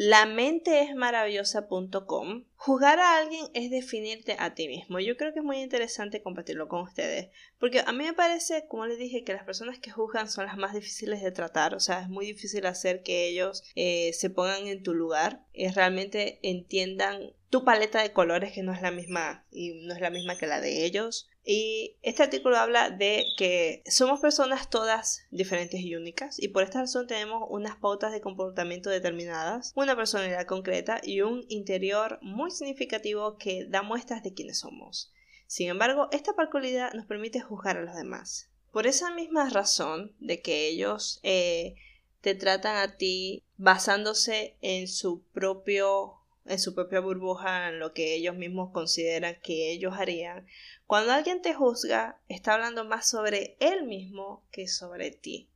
lamenteesmaravillosa.com. 0.00 2.44
Jugar 2.56 2.98
a 2.98 3.18
alguien 3.18 3.44
es 3.52 3.70
definirte 3.70 4.34
a 4.38 4.54
ti 4.54 4.66
mismo. 4.66 4.98
Yo 4.98 5.18
creo 5.18 5.34
que 5.34 5.40
es 5.40 5.44
muy 5.44 5.58
interesante 5.58 6.22
compartirlo 6.22 6.68
con 6.68 6.80
ustedes, 6.80 7.28
porque 7.58 7.82
a 7.86 7.92
mí 7.92 8.04
me 8.04 8.14
parece, 8.14 8.66
como 8.66 8.86
les 8.86 8.96
dije, 8.96 9.24
que 9.24 9.34
las 9.34 9.44
personas 9.44 9.78
que 9.78 9.90
juzgan 9.90 10.30
son 10.30 10.46
las 10.46 10.56
más 10.56 10.72
difíciles 10.72 11.22
de 11.22 11.32
tratar, 11.32 11.74
o 11.74 11.80
sea, 11.80 12.00
es 12.00 12.08
muy 12.08 12.24
difícil 12.24 12.64
hacer 12.64 13.02
que 13.02 13.28
ellos 13.28 13.62
eh, 13.74 14.14
se 14.14 14.30
pongan 14.30 14.68
en 14.68 14.82
tu 14.82 14.94
lugar 14.94 15.44
y 15.52 15.68
realmente 15.68 16.40
entiendan 16.42 17.34
tu 17.50 17.64
paleta 17.64 18.00
de 18.00 18.12
colores 18.12 18.52
que 18.52 18.62
no 18.62 18.72
es 18.72 18.80
la 18.80 18.92
misma 18.92 19.44
y 19.50 19.84
no 19.84 19.92
es 19.92 20.00
la 20.00 20.10
misma 20.10 20.38
que 20.38 20.46
la 20.46 20.60
de 20.60 20.84
ellos 20.84 21.28
y 21.44 21.96
este 22.02 22.22
artículo 22.22 22.56
habla 22.56 22.90
de 22.90 23.24
que 23.36 23.82
somos 23.86 24.20
personas 24.20 24.70
todas 24.70 25.26
diferentes 25.32 25.80
y 25.80 25.96
únicas 25.96 26.40
y 26.40 26.48
por 26.48 26.62
esta 26.62 26.80
razón 26.80 27.08
tenemos 27.08 27.44
unas 27.50 27.76
pautas 27.76 28.12
de 28.12 28.20
comportamiento 28.20 28.88
determinadas, 28.88 29.72
una 29.74 29.96
personalidad 29.96 30.46
concreta 30.46 31.00
y 31.02 31.22
un 31.22 31.44
interior 31.48 32.20
muy 32.22 32.52
significativo 32.52 33.36
que 33.36 33.66
da 33.66 33.82
muestras 33.82 34.22
de 34.22 34.32
quiénes 34.32 34.60
somos. 34.60 35.12
Sin 35.48 35.68
embargo, 35.68 36.08
esta 36.12 36.34
parcialidad 36.34 36.92
nos 36.92 37.06
permite 37.06 37.40
juzgar 37.40 37.76
a 37.76 37.82
los 37.82 37.96
demás. 37.96 38.48
Por 38.70 38.86
esa 38.86 39.12
misma 39.12 39.50
razón 39.50 40.14
de 40.20 40.40
que 40.40 40.68
ellos 40.68 41.18
eh, 41.24 41.74
te 42.20 42.36
tratan 42.36 42.76
a 42.76 42.96
ti 42.96 43.42
basándose 43.56 44.56
en 44.60 44.86
su 44.86 45.24
propio 45.32 46.19
en 46.50 46.58
su 46.58 46.74
propia 46.74 47.00
burbuja, 47.00 47.68
en 47.68 47.78
lo 47.78 47.92
que 47.92 48.14
ellos 48.14 48.36
mismos 48.36 48.72
consideran 48.72 49.36
que 49.42 49.70
ellos 49.70 49.94
harían, 49.96 50.46
cuando 50.86 51.12
alguien 51.12 51.40
te 51.40 51.54
juzga, 51.54 52.20
está 52.28 52.54
hablando 52.54 52.84
más 52.84 53.08
sobre 53.08 53.56
él 53.60 53.84
mismo 53.84 54.44
que 54.50 54.66
sobre 54.66 55.12
ti. 55.12 55.48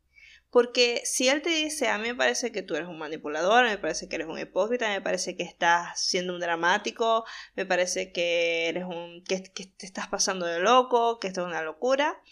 Porque 0.55 1.03
si 1.05 1.29
él 1.29 1.43
te 1.43 1.51
dice, 1.51 1.89
a 1.89 1.99
mí 1.99 2.07
me 2.07 2.15
parece 2.15 2.53
que 2.53 2.63
tú 2.63 2.77
eres 2.77 2.87
un 2.87 2.97
manipulador, 2.97 3.65
me 3.65 3.77
parece 3.77 4.09
que 4.09 4.15
eres 4.15 4.29
un 4.29 4.39
hipócrita, 4.39 4.89
me 4.89 5.01
parece 5.01 5.37
que 5.37 5.43
estás 5.43 6.01
siendo 6.01 6.33
un 6.33 6.39
dramático, 6.39 7.25
me 7.57 7.67
parece 7.67 8.13
que 8.13 8.69
eres 8.69 8.85
un, 8.85 9.25
que, 9.25 9.41
te 9.41 9.85
estás 9.85 10.07
pasando 10.07 10.47
de 10.47 10.61
loco, 10.61 11.19
que 11.19 11.27
esto 11.27 11.41
es 11.41 11.49
una 11.49 11.63
locura, 11.63 12.23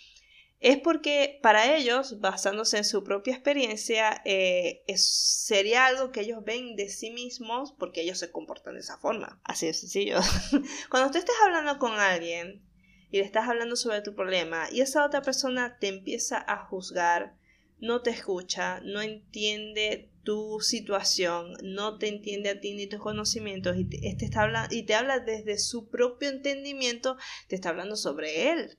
es 0.63 0.79
porque 0.79 1.41
para 1.43 1.75
ellos, 1.75 2.21
basándose 2.21 2.79
en 2.79 2.85
su 2.85 3.03
propia 3.03 3.35
experiencia, 3.35 4.23
eh, 4.25 4.85
sería 4.95 5.87
algo 5.87 6.13
que 6.13 6.21
ellos 6.21 6.45
ven 6.45 6.77
de 6.77 6.89
sí 6.89 7.11
mismos 7.11 7.73
porque 7.73 8.03
ellos 8.03 8.21
se 8.21 8.31
comportan 8.31 8.75
de 8.75 8.81
esa 8.81 8.97
forma. 8.99 9.41
Así 9.43 9.67
de 9.67 9.75
sencillo. 9.75 10.21
Cuando 10.91 11.11
tú 11.11 11.19
estés 11.19 11.35
hablando 11.45 11.79
con 11.79 11.99
alguien 11.99 12.63
y 13.11 13.19
le 13.19 13.25
estás 13.25 13.49
hablando 13.49 13.75
sobre 13.75 14.03
tu 14.03 14.15
problema 14.15 14.69
y 14.71 14.83
esa 14.83 15.05
otra 15.05 15.21
persona 15.23 15.79
te 15.81 15.89
empieza 15.89 16.43
a 16.47 16.65
juzgar, 16.67 17.35
no 17.81 18.03
te 18.03 18.11
escucha, 18.11 18.81
no 18.85 19.03
entiende 19.03 20.13
tu 20.23 20.61
situación, 20.61 21.55
no 21.65 21.99
te 21.99 22.07
entiende 22.07 22.51
a 22.51 22.61
ti 22.61 22.75
ni 22.75 22.87
tus 22.87 23.01
conocimientos 23.01 23.77
y 23.77 23.85
te, 23.85 24.09
este 24.09 24.27
está 24.27 24.69
y 24.71 24.85
te 24.85 24.95
habla 24.95 25.19
desde 25.19 25.59
su 25.59 25.89
propio 25.91 26.29
entendimiento, 26.29 27.17
te 27.49 27.57
está 27.57 27.71
hablando 27.71 27.97
sobre 27.97 28.53
él, 28.53 28.79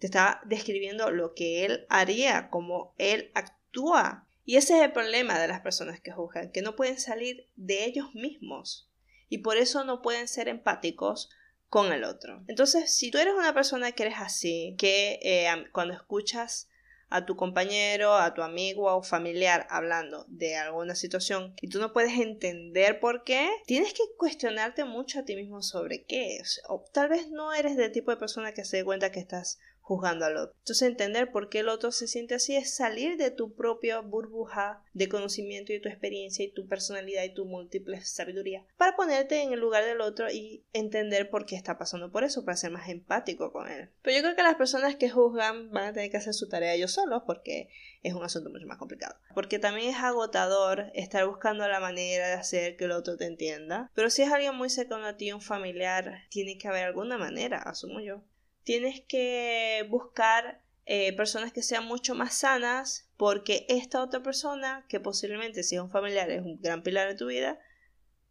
te 0.00 0.06
está 0.06 0.40
describiendo 0.46 1.10
lo 1.10 1.34
que 1.34 1.64
él 1.64 1.86
haría, 1.88 2.48
cómo 2.50 2.94
él 2.98 3.30
actúa. 3.34 4.26
Y 4.44 4.56
ese 4.56 4.78
es 4.78 4.82
el 4.82 4.92
problema 4.92 5.38
de 5.38 5.46
las 5.46 5.60
personas 5.60 6.00
que 6.00 6.10
juzgan, 6.10 6.50
que 6.50 6.62
no 6.62 6.74
pueden 6.74 6.98
salir 6.98 7.48
de 7.54 7.84
ellos 7.84 8.14
mismos 8.14 8.90
y 9.28 9.38
por 9.38 9.56
eso 9.56 9.84
no 9.84 10.02
pueden 10.02 10.26
ser 10.26 10.48
empáticos 10.48 11.30
con 11.68 11.92
el 11.92 12.02
otro. 12.02 12.42
Entonces, 12.48 12.92
si 12.92 13.10
tú 13.10 13.18
eres 13.18 13.34
una 13.34 13.54
persona 13.54 13.92
que 13.92 14.02
eres 14.02 14.16
así, 14.18 14.74
que 14.76 15.20
eh, 15.22 15.48
cuando 15.72 15.94
escuchas 15.94 16.68
a 17.10 17.26
tu 17.26 17.36
compañero, 17.36 18.14
a 18.14 18.34
tu 18.34 18.42
amigo 18.42 18.84
o 18.84 19.02
familiar 19.02 19.66
hablando 19.68 20.24
de 20.28 20.56
alguna 20.56 20.94
situación 20.94 21.54
y 21.60 21.68
tú 21.68 21.80
no 21.80 21.92
puedes 21.92 22.18
entender 22.18 23.00
por 23.00 23.24
qué, 23.24 23.48
tienes 23.66 23.92
que 23.92 24.04
cuestionarte 24.16 24.84
mucho 24.84 25.20
a 25.20 25.24
ti 25.24 25.36
mismo 25.36 25.62
sobre 25.62 26.04
qué. 26.04 26.40
O 26.68 26.84
tal 26.92 27.08
vez 27.08 27.28
no 27.30 27.52
eres 27.52 27.76
del 27.76 27.92
tipo 27.92 28.10
de 28.10 28.16
persona 28.16 28.52
que 28.52 28.64
se 28.64 28.78
dé 28.78 28.84
cuenta 28.84 29.12
que 29.12 29.20
estás 29.20 29.58
juzgando 29.90 30.24
al 30.24 30.36
otro. 30.36 30.54
Entonces 30.60 30.88
entender 30.88 31.32
por 31.32 31.48
qué 31.48 31.58
el 31.58 31.68
otro 31.68 31.90
se 31.90 32.06
siente 32.06 32.36
así 32.36 32.54
es 32.54 32.72
salir 32.72 33.16
de 33.16 33.32
tu 33.32 33.56
propia 33.56 33.98
burbuja 33.98 34.84
de 34.94 35.08
conocimiento 35.08 35.72
y 35.72 35.80
tu 35.80 35.88
experiencia 35.88 36.44
y 36.44 36.52
tu 36.52 36.68
personalidad 36.68 37.24
y 37.24 37.34
tu 37.34 37.44
múltiple 37.44 38.00
sabiduría 38.00 38.64
para 38.76 38.94
ponerte 38.94 39.42
en 39.42 39.52
el 39.52 39.58
lugar 39.58 39.84
del 39.84 40.00
otro 40.00 40.30
y 40.30 40.64
entender 40.72 41.28
por 41.28 41.44
qué 41.44 41.56
está 41.56 41.76
pasando 41.76 42.12
por 42.12 42.22
eso, 42.22 42.44
para 42.44 42.56
ser 42.56 42.70
más 42.70 42.88
empático 42.88 43.50
con 43.50 43.68
él. 43.68 43.90
Pero 44.02 44.16
yo 44.16 44.22
creo 44.22 44.36
que 44.36 44.44
las 44.44 44.54
personas 44.54 44.94
que 44.94 45.10
juzgan 45.10 45.72
van 45.72 45.88
a 45.88 45.92
tener 45.92 46.08
que 46.08 46.18
hacer 46.18 46.34
su 46.34 46.48
tarea 46.48 46.74
ellos 46.74 46.92
solos 46.92 47.24
porque 47.26 47.68
es 48.04 48.14
un 48.14 48.22
asunto 48.22 48.48
mucho 48.48 48.68
más 48.68 48.78
complicado. 48.78 49.16
Porque 49.34 49.58
también 49.58 49.90
es 49.90 49.96
agotador 49.96 50.92
estar 50.94 51.26
buscando 51.26 51.66
la 51.66 51.80
manera 51.80 52.28
de 52.28 52.34
hacer 52.34 52.76
que 52.76 52.84
el 52.84 52.92
otro 52.92 53.16
te 53.16 53.26
entienda. 53.26 53.90
Pero 53.96 54.08
si 54.08 54.22
es 54.22 54.30
alguien 54.30 54.54
muy 54.54 54.70
cercano 54.70 55.04
a 55.04 55.16
ti, 55.16 55.32
un 55.32 55.40
familiar, 55.40 56.20
tiene 56.30 56.58
que 56.58 56.68
haber 56.68 56.84
alguna 56.84 57.18
manera, 57.18 57.58
asumo 57.58 57.98
yo 57.98 58.22
tienes 58.70 59.02
que 59.08 59.84
buscar 59.90 60.62
eh, 60.86 61.12
personas 61.16 61.52
que 61.52 61.60
sean 61.60 61.86
mucho 61.86 62.14
más 62.14 62.34
sanas 62.34 63.10
porque 63.16 63.66
esta 63.68 64.00
otra 64.00 64.22
persona, 64.22 64.86
que 64.88 65.00
posiblemente 65.00 65.64
si 65.64 65.74
es 65.74 65.80
un 65.80 65.90
familiar 65.90 66.30
es 66.30 66.42
un 66.42 66.60
gran 66.60 66.84
pilar 66.84 67.08
de 67.08 67.16
tu 67.16 67.26
vida, 67.26 67.58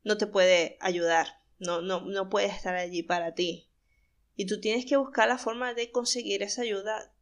no 0.05 0.17
te 0.17 0.27
puede 0.27 0.77
ayudar, 0.79 1.27
no, 1.57 1.81
no, 1.81 2.05
no 2.05 2.29
puede 2.29 2.45
estar 2.45 2.73
allí 2.75 3.03
para 3.03 3.33
ti. 3.33 3.69
Y 4.37 4.45
tú 4.45 4.61
tienes 4.61 4.85
que 4.85 4.95
buscar 4.95 5.27
la 5.27 5.37
forma 5.37 5.73
de 5.73 5.91
conseguir 5.91 6.41
esa 6.41 6.61
ayuda, 6.61 7.13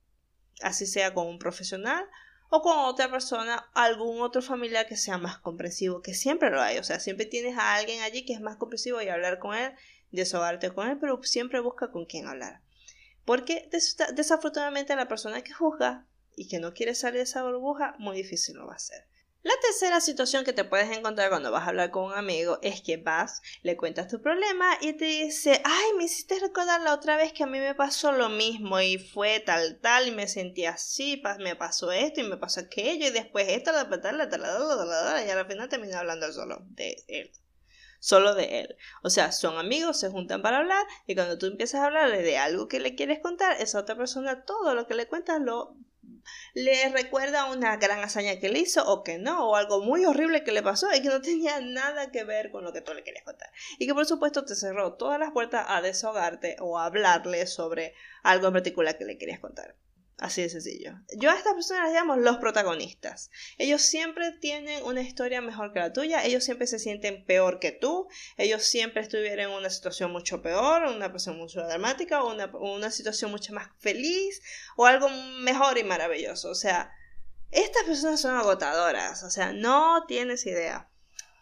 así 0.62 0.86
sea 0.86 1.16
con 1.16 1.26
un 1.26 1.40
profesional 1.40 2.06
o 2.52 2.62
con 2.62 2.78
otra 2.78 3.10
persona, 3.10 3.68
algún 3.74 4.22
otro 4.22 4.44
familiar 4.44 4.86
que 4.86 4.96
sea 4.96 5.18
más 5.18 5.40
comprensivo, 5.40 6.04
que 6.04 6.14
siempre 6.14 6.52
lo 6.52 6.62
hay, 6.62 6.78
o 6.78 6.84
sea, 6.84 7.00
siempre 7.00 7.26
tienes 7.26 7.58
a 7.58 7.74
alguien 7.74 8.04
allí 8.04 8.26
que 8.26 8.34
es 8.34 8.42
más 8.42 8.58
comprensivo 8.58 9.02
y 9.02 9.10
hablar 9.10 9.40
con 9.40 9.56
él, 9.56 9.72
desahogarte 10.12 10.72
con 10.72 10.88
él, 10.88 11.00
pero 11.00 11.20
siempre 11.24 11.62
busca 11.62 11.92
con 11.92 12.06
quién 12.06 12.28
hablar. 12.28 12.62
Porque 13.28 13.70
desafortunadamente 14.14 14.96
la 14.96 15.10
persona 15.10 15.42
que 15.42 15.52
juzga 15.52 16.06
y 16.38 16.48
que 16.48 16.60
no 16.60 16.74
quiere 16.74 16.96
salir 16.96 17.18
de 17.18 17.24
esa 17.24 17.44
burbuja, 17.44 17.94
muy 18.00 18.16
difícil 18.16 18.56
lo 18.56 18.68
va 18.68 18.72
a 18.72 18.78
hacer. 18.78 19.06
La 19.44 19.52
tercera 19.62 20.00
situación 20.00 20.46
que 20.46 20.54
te 20.54 20.64
puedes 20.64 20.98
encontrar 20.98 21.30
cuando 21.30 21.52
vas 21.52 21.64
a 21.64 21.72
hablar 21.72 21.92
con 21.92 22.06
un 22.06 22.14
amigo 22.14 22.58
es 22.62 22.82
que 22.82 22.96
vas, 22.96 23.42
le 23.64 23.76
cuentas 23.76 24.08
tu 24.08 24.22
problema 24.22 24.78
y 24.80 24.94
te 24.94 25.04
dice, 25.04 25.62
ay, 25.66 25.88
me 25.98 26.06
hiciste 26.06 26.40
recordar 26.40 26.80
la 26.80 26.94
otra 26.94 27.18
vez 27.18 27.34
que 27.34 27.44
a 27.44 27.48
mí 27.48 27.60
me 27.60 27.76
pasó 27.76 28.14
lo 28.14 28.30
mismo 28.30 28.80
y 28.80 28.98
fue 28.98 29.42
tal, 29.42 29.78
tal, 29.82 30.08
y 30.08 30.12
me 30.12 30.30
sentí 30.30 30.64
así, 30.64 31.22
me 31.40 31.58
pasó 31.58 31.92
esto 31.92 32.22
y 32.22 32.30
me 32.30 32.38
pasó 32.38 32.62
aquello 32.62 33.08
y 33.08 33.12
después 33.12 33.46
esto, 33.50 33.74
la, 33.74 33.84
la, 33.84 34.26
la, 34.26 35.26
y 35.26 35.30
al 35.30 35.46
final 35.46 35.68
terminé 35.68 35.96
hablando 35.96 36.32
solo 36.32 36.62
de 36.70 37.04
él 37.10 37.30
solo 38.00 38.36
de 38.36 38.60
él. 38.62 38.78
O 39.04 39.10
sea, 39.10 39.32
son 39.32 39.58
amigos, 39.58 40.00
se 40.00 40.10
juntan 40.10 40.42
para 40.42 40.58
hablar 40.58 40.86
y 41.06 41.16
cuando 41.16 41.38
tú 41.38 41.46
empiezas 41.48 41.82
a 41.82 41.86
hablarle 41.86 42.22
de 42.22 42.38
algo 42.38 42.68
que 42.68 42.80
le 42.80 42.96
quieres 42.96 43.20
contar, 43.20 43.60
esa 43.60 43.80
otra 43.80 43.96
persona 43.96 44.46
todo 44.46 44.76
lo 44.76 44.88
que 44.88 44.96
le 44.96 45.08
cuentas 45.08 45.42
lo 45.42 45.76
le 46.54 46.90
recuerda 46.90 47.52
una 47.52 47.78
gran 47.78 48.00
hazaña 48.00 48.40
que 48.40 48.50
le 48.50 48.60
hizo 48.60 48.86
o 48.86 49.04
que 49.04 49.18
no, 49.18 49.50
o 49.50 49.56
algo 49.56 49.82
muy 49.82 50.06
horrible 50.06 50.44
que 50.44 50.52
le 50.52 50.64
pasó 50.64 50.94
y 50.94 51.02
que 51.02 51.10
no 51.10 51.22
tenía 51.22 51.60
nada 51.60 52.12
que 52.12 52.24
ver 52.24 52.52
con 52.52 52.64
lo 52.64 52.74
que 52.74 52.82
tú 52.82 52.94
le 52.94 53.04
querías 53.04 53.24
contar. 53.24 53.50
Y 53.80 53.88
que 53.88 53.94
por 53.94 54.06
supuesto 54.06 54.44
te 54.46 54.56
cerró 54.56 54.94
todas 54.94 55.20
las 55.20 55.32
puertas 55.32 55.66
a 55.70 55.82
desahogarte 55.82 56.58
o 56.60 56.78
a 56.78 56.86
hablarle 56.86 57.48
sobre 57.48 57.94
algo 58.24 58.48
en 58.48 58.54
particular 58.54 58.98
que 58.98 59.06
le 59.06 59.18
querías 59.18 59.40
contar. 59.40 59.76
Así 60.18 60.42
de 60.42 60.50
sencillo. 60.50 60.96
Yo 61.16 61.30
a 61.30 61.36
estas 61.36 61.54
personas 61.54 61.84
las 61.84 61.94
llamo 61.94 62.16
los 62.16 62.38
protagonistas. 62.38 63.30
Ellos 63.60 63.84
siempre 63.84 64.32
tienen 64.32 64.84
una 64.84 65.02
historia 65.02 65.42
mejor 65.42 65.74
que 65.74 65.80
la 65.80 65.94
tuya, 65.94 66.26
ellos 66.26 66.44
siempre 66.44 66.66
se 66.66 66.80
sienten 66.80 67.24
peor 67.26 67.60
que 67.60 67.72
tú, 67.72 68.08
ellos 68.36 68.64
siempre 68.64 69.02
estuvieron 69.02 69.52
en 69.52 69.58
una 69.58 69.70
situación 69.70 70.12
mucho 70.12 70.42
peor, 70.42 70.88
una 70.88 71.06
situación 71.06 71.38
mucho 71.38 71.62
dramática, 71.62 72.24
o 72.24 72.34
una, 72.34 72.48
una 72.48 72.90
situación 72.90 73.30
mucho 73.30 73.54
más 73.54 73.70
feliz, 73.78 74.42
o 74.76 74.88
algo 74.88 75.08
mejor 75.42 75.78
y 75.78 75.84
maravilloso. 75.84 76.50
O 76.50 76.56
sea, 76.56 76.92
estas 77.52 77.84
personas 77.84 78.20
son 78.20 78.36
agotadoras, 78.36 79.22
o 79.22 79.30
sea, 79.30 79.54
no 79.54 80.06
tienes 80.08 80.48
idea 80.48 80.90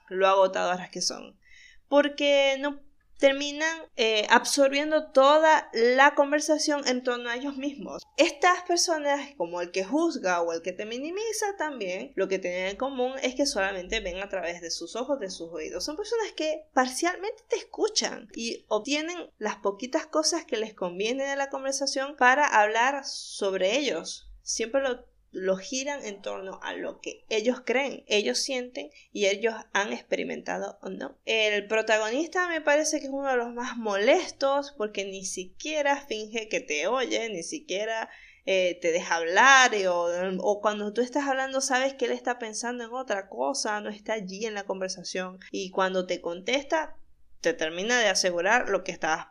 lo 0.09 0.27
agotadoras 0.27 0.89
que 0.89 1.01
son. 1.01 1.39
Porque 1.87 2.57
no 2.59 2.81
terminan 3.17 3.83
eh, 3.95 4.27
absorbiendo 4.29 5.11
toda 5.11 5.69
la 5.73 6.15
conversación 6.15 6.87
en 6.87 7.03
torno 7.03 7.29
a 7.29 7.35
ellos 7.35 7.57
mismos. 7.57 8.03
Estas 8.17 8.61
personas, 8.63 9.33
como 9.37 9.61
el 9.61 9.71
que 9.71 9.83
juzga 9.83 10.41
o 10.41 10.53
el 10.53 10.61
que 10.61 10.73
te 10.73 10.85
minimiza 10.85 11.55
también, 11.57 12.11
lo 12.15 12.27
que 12.27 12.39
tienen 12.39 12.67
en 12.67 12.77
común 12.77 13.13
es 13.21 13.35
que 13.35 13.45
solamente 13.45 13.99
ven 13.99 14.19
a 14.19 14.29
través 14.29 14.61
de 14.61 14.71
sus 14.71 14.95
ojos, 14.95 15.19
de 15.19 15.29
sus 15.29 15.51
oídos. 15.51 15.85
Son 15.85 15.95
personas 15.95 16.31
que 16.33 16.65
parcialmente 16.73 17.43
te 17.47 17.57
escuchan 17.57 18.27
y 18.35 18.65
obtienen 18.67 19.29
las 19.37 19.57
poquitas 19.57 20.05
cosas 20.05 20.45
que 20.45 20.57
les 20.57 20.73
conviene 20.73 21.25
de 21.25 21.35
la 21.35 21.49
conversación 21.49 22.15
para 22.17 22.45
hablar 22.45 23.05
sobre 23.05 23.77
ellos. 23.77 24.29
Siempre 24.41 24.81
lo 24.81 25.05
lo 25.35 25.57
giran 25.57 26.03
en 26.05 26.21
torno 26.21 26.59
a 26.63 26.73
lo 26.73 27.01
que 27.01 27.25
ellos 27.29 27.61
creen, 27.65 28.05
ellos 28.07 28.39
sienten 28.39 28.89
y 29.11 29.25
ellos 29.25 29.53
han 29.73 29.91
experimentado 29.91 30.79
o 30.81 30.89
no. 30.89 31.17
El 31.25 31.67
protagonista 31.67 32.47
me 32.47 32.61
parece 32.61 32.99
que 32.99 33.07
es 33.07 33.11
uno 33.11 33.29
de 33.29 33.37
los 33.37 33.53
más 33.53 33.75
molestos 33.75 34.73
porque 34.77 35.03
ni 35.03 35.25
siquiera 35.25 36.01
finge 36.07 36.47
que 36.47 36.61
te 36.61 36.87
oye, 36.87 37.29
ni 37.29 37.43
siquiera 37.43 38.09
eh, 38.45 38.79
te 38.81 38.93
deja 38.93 39.15
hablar 39.15 39.73
o, 39.87 40.07
o, 40.39 40.61
cuando 40.61 40.93
tú 40.93 41.01
estás 41.01 41.27
hablando 41.27 41.59
sabes 41.59 41.95
que 41.95 42.05
él 42.05 42.11
está 42.11 42.39
pensando 42.39 42.85
en 42.85 42.93
otra 42.93 43.27
cosa, 43.27 43.81
no 43.81 43.89
está 43.89 44.13
allí 44.13 44.45
en 44.45 44.53
la 44.53 44.63
conversación 44.63 45.39
y 45.51 45.69
cuando 45.69 46.05
te 46.05 46.21
contesta 46.21 46.95
te 47.41 47.53
termina 47.53 47.99
de 47.99 48.07
asegurar 48.07 48.69
lo 48.69 48.83
que 48.85 48.93
estabas 48.93 49.27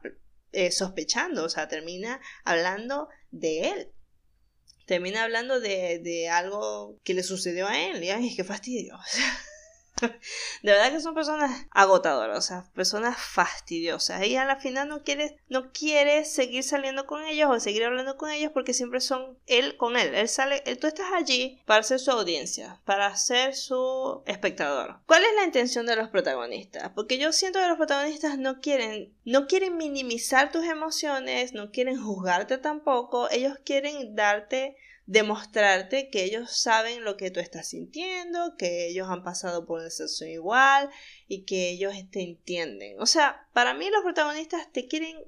eh, 0.52 0.70
sospechando, 0.70 1.44
o 1.44 1.48
sea, 1.48 1.66
termina 1.66 2.20
hablando 2.44 3.08
de 3.30 3.70
él 3.70 3.93
termina 4.84 5.24
hablando 5.24 5.60
de, 5.60 5.98
de 5.98 6.28
algo 6.28 6.98
que 7.04 7.14
le 7.14 7.22
sucedió 7.22 7.66
a 7.66 7.78
él. 7.78 8.02
Y 8.02 8.10
ay, 8.10 8.34
qué 8.34 8.44
fastidio. 8.44 8.98
De 10.00 10.72
verdad 10.72 10.90
que 10.90 11.00
son 11.00 11.14
personas 11.14 11.66
agotadoras, 11.70 12.38
o 12.38 12.42
sea, 12.42 12.64
personas 12.74 13.16
fastidiosas. 13.18 14.24
Y 14.26 14.36
a 14.36 14.44
la 14.44 14.56
final 14.56 14.88
no 14.88 15.02
quiere, 15.02 15.38
no 15.48 15.72
quiere 15.72 16.24
seguir 16.24 16.62
saliendo 16.62 17.06
con 17.06 17.24
ellos 17.24 17.48
o 17.50 17.60
seguir 17.60 17.84
hablando 17.84 18.16
con 18.16 18.30
ellos 18.30 18.50
porque 18.52 18.74
siempre 18.74 19.00
son 19.00 19.38
él 19.46 19.76
con 19.76 19.96
él. 19.96 20.14
Él 20.14 20.28
sale, 20.28 20.60
tú 20.80 20.86
estás 20.86 21.12
allí 21.14 21.60
para 21.66 21.82
ser 21.82 22.00
su 22.00 22.10
audiencia, 22.10 22.80
para 22.84 23.16
ser 23.16 23.54
su 23.54 24.22
espectador. 24.26 25.00
¿Cuál 25.06 25.22
es 25.22 25.34
la 25.36 25.44
intención 25.44 25.86
de 25.86 25.96
los 25.96 26.08
protagonistas? 26.08 26.90
Porque 26.94 27.18
yo 27.18 27.32
siento 27.32 27.60
que 27.60 27.68
los 27.68 27.76
protagonistas 27.76 28.38
no 28.38 28.60
quieren, 28.60 29.14
no 29.24 29.46
quieren 29.46 29.76
minimizar 29.76 30.50
tus 30.50 30.64
emociones, 30.64 31.52
no 31.52 31.70
quieren 31.70 32.02
juzgarte 32.02 32.58
tampoco, 32.58 33.30
ellos 33.30 33.58
quieren 33.64 34.14
darte 34.16 34.76
demostrarte 35.06 36.08
que 36.08 36.24
ellos 36.24 36.56
saben 36.56 37.04
lo 37.04 37.16
que 37.16 37.30
tú 37.30 37.40
estás 37.40 37.68
sintiendo, 37.68 38.56
que 38.56 38.88
ellos 38.88 39.08
han 39.08 39.22
pasado 39.22 39.66
por 39.66 39.80
una 39.80 39.90
situación 39.90 40.30
igual 40.30 40.90
y 41.28 41.44
que 41.44 41.70
ellos 41.70 41.94
te 42.10 42.22
entienden. 42.22 43.00
O 43.00 43.06
sea, 43.06 43.46
para 43.52 43.74
mí 43.74 43.88
los 43.90 44.02
protagonistas 44.02 44.72
te 44.72 44.86
quieren 44.86 45.18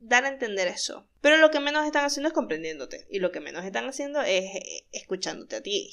dar 0.00 0.24
a 0.24 0.28
entender 0.28 0.68
eso. 0.68 1.08
Pero 1.20 1.38
lo 1.38 1.50
que 1.50 1.60
menos 1.60 1.86
están 1.86 2.04
haciendo 2.04 2.28
es 2.28 2.34
comprendiéndote. 2.34 3.06
Y 3.10 3.18
lo 3.18 3.32
que 3.32 3.40
menos 3.40 3.64
están 3.64 3.88
haciendo 3.88 4.20
es 4.20 4.44
eh, 4.44 4.86
escuchándote 4.92 5.56
a 5.56 5.62
ti. 5.62 5.90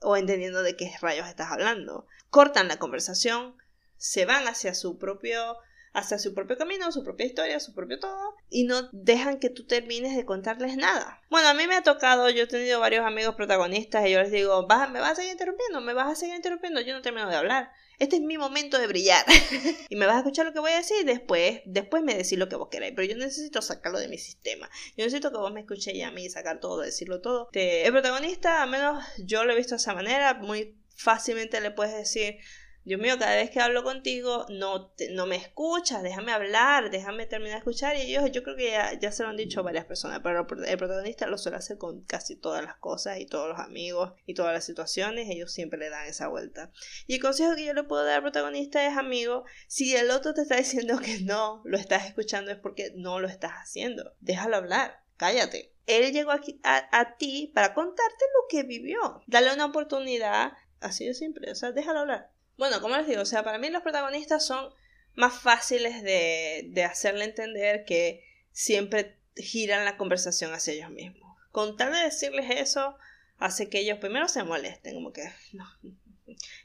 O 0.00 0.16
entendiendo 0.16 0.62
de 0.62 0.76
qué 0.76 0.92
rayos 1.00 1.26
estás 1.26 1.50
hablando. 1.50 2.06
Cortan 2.30 2.68
la 2.68 2.78
conversación, 2.78 3.56
se 3.96 4.26
van 4.26 4.46
hacia 4.46 4.74
su 4.74 4.98
propio 4.98 5.56
hacia 5.94 6.18
su 6.18 6.34
propio 6.34 6.58
camino, 6.58 6.90
su 6.90 7.04
propia 7.04 7.24
historia, 7.24 7.60
su 7.60 7.72
propio 7.72 8.00
todo, 8.00 8.34
y 8.50 8.64
no 8.64 8.88
dejan 8.92 9.38
que 9.38 9.48
tú 9.48 9.64
termines 9.64 10.16
de 10.16 10.24
contarles 10.24 10.76
nada. 10.76 11.22
Bueno, 11.30 11.48
a 11.48 11.54
mí 11.54 11.66
me 11.68 11.76
ha 11.76 11.82
tocado, 11.82 12.28
yo 12.30 12.42
he 12.42 12.46
tenido 12.48 12.80
varios 12.80 13.06
amigos 13.06 13.36
protagonistas 13.36 14.06
y 14.06 14.10
yo 14.10 14.20
les 14.20 14.32
digo, 14.32 14.66
¿me 14.66 15.00
vas 15.00 15.12
a 15.12 15.14
seguir 15.14 15.32
interrumpiendo? 15.32 15.80
¿Me 15.80 15.94
vas 15.94 16.10
a 16.10 16.16
seguir 16.16 16.34
interrumpiendo? 16.34 16.80
Yo 16.80 16.94
no 16.94 17.02
termino 17.02 17.28
de 17.28 17.36
hablar. 17.36 17.70
Este 18.00 18.16
es 18.16 18.22
mi 18.22 18.36
momento 18.36 18.78
de 18.78 18.88
brillar. 18.88 19.24
y 19.88 19.94
me 19.94 20.06
vas 20.06 20.16
a 20.16 20.18
escuchar 20.18 20.46
lo 20.46 20.52
que 20.52 20.58
voy 20.58 20.72
a 20.72 20.78
decir 20.78 21.04
después, 21.04 21.60
después 21.64 22.02
me 22.02 22.14
decís 22.16 22.36
lo 22.38 22.48
que 22.48 22.56
vos 22.56 22.68
queráis. 22.68 22.92
Pero 22.96 23.06
yo 23.06 23.16
necesito 23.16 23.62
sacarlo 23.62 24.00
de 24.00 24.08
mi 24.08 24.18
sistema. 24.18 24.68
Yo 24.96 25.04
necesito 25.04 25.30
que 25.30 25.38
vos 25.38 25.52
me 25.52 25.60
escuchéis 25.60 26.04
a 26.04 26.10
mí, 26.10 26.28
sacar 26.28 26.58
todo, 26.58 26.80
decirlo 26.80 27.20
todo. 27.20 27.48
el 27.52 27.92
protagonista, 27.92 28.62
al 28.62 28.70
menos 28.70 29.04
yo 29.18 29.44
lo 29.44 29.52
he 29.52 29.56
visto 29.56 29.76
de 29.76 29.80
esa 29.80 29.94
manera, 29.94 30.34
muy 30.34 30.76
fácilmente 30.96 31.60
le 31.60 31.70
puedes 31.70 31.94
decir, 31.94 32.38
Dios 32.84 33.00
mío, 33.00 33.18
cada 33.18 33.36
vez 33.36 33.50
que 33.50 33.60
hablo 33.60 33.82
contigo 33.82 34.44
no, 34.50 34.92
no 35.12 35.24
me 35.24 35.36
escuchas, 35.36 36.02
déjame 36.02 36.32
hablar, 36.32 36.90
déjame 36.90 37.24
terminar 37.24 37.54
de 37.54 37.58
escuchar. 37.60 37.96
Y 37.96 38.02
ellos, 38.02 38.30
yo 38.30 38.42
creo 38.42 38.56
que 38.56 38.72
ya, 38.72 38.98
ya 38.98 39.10
se 39.10 39.22
lo 39.22 39.30
han 39.30 39.38
dicho 39.38 39.62
varias 39.62 39.86
personas, 39.86 40.20
pero 40.22 40.46
el 40.66 40.76
protagonista 40.76 41.26
lo 41.26 41.38
suele 41.38 41.56
hacer 41.56 41.78
con 41.78 42.02
casi 42.02 42.36
todas 42.36 42.62
las 42.62 42.76
cosas 42.76 43.20
y 43.20 43.26
todos 43.26 43.48
los 43.48 43.58
amigos 43.58 44.12
y 44.26 44.34
todas 44.34 44.52
las 44.52 44.64
situaciones, 44.64 45.30
ellos 45.30 45.50
siempre 45.50 45.78
le 45.78 45.88
dan 45.88 46.06
esa 46.06 46.28
vuelta. 46.28 46.70
Y 47.06 47.14
el 47.14 47.22
consejo 47.22 47.54
que 47.56 47.64
yo 47.64 47.72
le 47.72 47.84
puedo 47.84 48.04
dar 48.04 48.16
al 48.16 48.22
protagonista 48.22 48.86
es, 48.86 48.98
amigo, 48.98 49.44
si 49.66 49.96
el 49.96 50.10
otro 50.10 50.34
te 50.34 50.42
está 50.42 50.56
diciendo 50.56 50.98
que 50.98 51.20
no 51.20 51.62
lo 51.64 51.78
estás 51.78 52.04
escuchando 52.04 52.50
es 52.50 52.58
porque 52.58 52.92
no 52.96 53.18
lo 53.18 53.28
estás 53.28 53.52
haciendo. 53.52 54.14
Déjalo 54.20 54.56
hablar, 54.56 55.00
cállate. 55.16 55.72
Él 55.86 56.12
llegó 56.12 56.32
aquí 56.32 56.60
a, 56.64 56.86
a 56.92 57.16
ti 57.16 57.50
para 57.54 57.72
contarte 57.72 58.24
lo 58.34 58.46
que 58.50 58.62
vivió. 58.62 59.22
Dale 59.26 59.54
una 59.54 59.66
oportunidad, 59.66 60.52
así 60.80 61.06
de 61.06 61.14
simple, 61.14 61.50
o 61.50 61.54
sea, 61.54 61.72
déjalo 61.72 62.00
hablar. 62.00 62.33
Bueno, 62.56 62.80
como 62.80 62.96
les 62.96 63.06
digo, 63.06 63.22
o 63.22 63.26
sea, 63.26 63.42
para 63.42 63.58
mí 63.58 63.70
los 63.70 63.82
protagonistas 63.82 64.46
son 64.46 64.72
más 65.14 65.34
fáciles 65.34 66.02
de, 66.02 66.68
de 66.70 66.84
hacerle 66.84 67.24
entender 67.24 67.84
que 67.84 68.24
siempre 68.52 69.18
giran 69.36 69.84
la 69.84 69.96
conversación 69.96 70.52
hacia 70.52 70.74
ellos 70.74 70.90
mismos. 70.90 71.36
Con 71.50 71.76
tal 71.76 71.92
de 71.92 72.00
decirles 72.00 72.50
eso, 72.50 72.96
hace 73.38 73.68
que 73.68 73.80
ellos 73.80 73.98
primero 73.98 74.28
se 74.28 74.42
molesten, 74.44 74.94
como 74.94 75.12
que 75.12 75.30
no. 75.52 75.66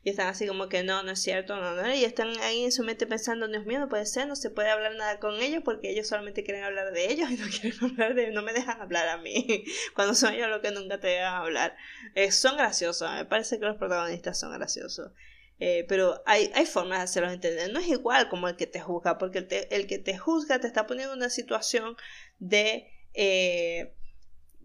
Y 0.04 0.10
están 0.10 0.28
así 0.28 0.48
como 0.48 0.70
que 0.70 0.84
no, 0.84 1.04
no 1.04 1.12
es 1.12 1.22
cierto, 1.22 1.58
no, 1.58 1.76
no. 1.76 1.94
Y 1.94 2.06
están 2.06 2.30
ahí 2.40 2.64
en 2.64 2.72
su 2.72 2.84
mente 2.84 3.06
pensando, 3.06 3.48
Dios 3.48 3.66
mío, 3.66 3.80
no 3.80 3.90
puede 3.90 4.06
ser, 4.06 4.28
no 4.28 4.36
se 4.36 4.50
puede 4.50 4.70
hablar 4.70 4.96
nada 4.96 5.20
con 5.20 5.36
ellos 5.42 5.62
porque 5.66 5.92
ellos 5.92 6.08
solamente 6.08 6.44
quieren 6.44 6.64
hablar 6.64 6.94
de 6.94 7.12
ellos 7.12 7.30
y 7.30 7.36
no 7.36 7.46
quieren 7.62 7.84
hablar 7.84 8.16
de, 8.16 8.32
no 8.32 8.42
me 8.42 8.54
dejan 8.54 8.82
hablar 8.82 9.10
a 9.10 9.18
mí. 9.18 9.66
Cuando 9.96 10.16
son 10.16 10.34
ellos 10.34 10.50
los 10.50 10.62
que 10.62 10.72
nunca 10.72 11.00
te 11.00 11.08
dejan 11.08 11.34
hablar. 11.34 11.76
Eh, 12.16 12.32
son 12.32 12.56
graciosos, 12.56 13.12
me 13.12 13.26
parece 13.26 13.60
que 13.60 13.66
los 13.66 13.78
protagonistas 13.78 14.40
son 14.40 14.54
graciosos. 14.54 15.12
Eh, 15.60 15.86
pero 15.90 16.24
hay, 16.26 16.52
hay 16.56 16.66
formas 16.66 17.00
de 17.00 17.04
hacerlos 17.04 17.34
entender. 17.34 17.72
No 17.72 17.80
es 17.80 17.88
igual 17.88 18.30
como 18.30 18.48
el 18.48 18.56
que 18.56 18.68
te 18.68 18.80
juzga, 18.80 19.18
porque 19.18 19.40
el, 19.70 19.88
que 19.88 20.00
te 20.00 20.18
juzga 20.18 20.60
te 20.60 20.68
está 20.68 20.88
poniendo 20.88 21.14
en 21.14 21.20
una 21.20 21.30
situación 21.30 21.96
de... 22.40 22.92
Eh, 23.14 23.94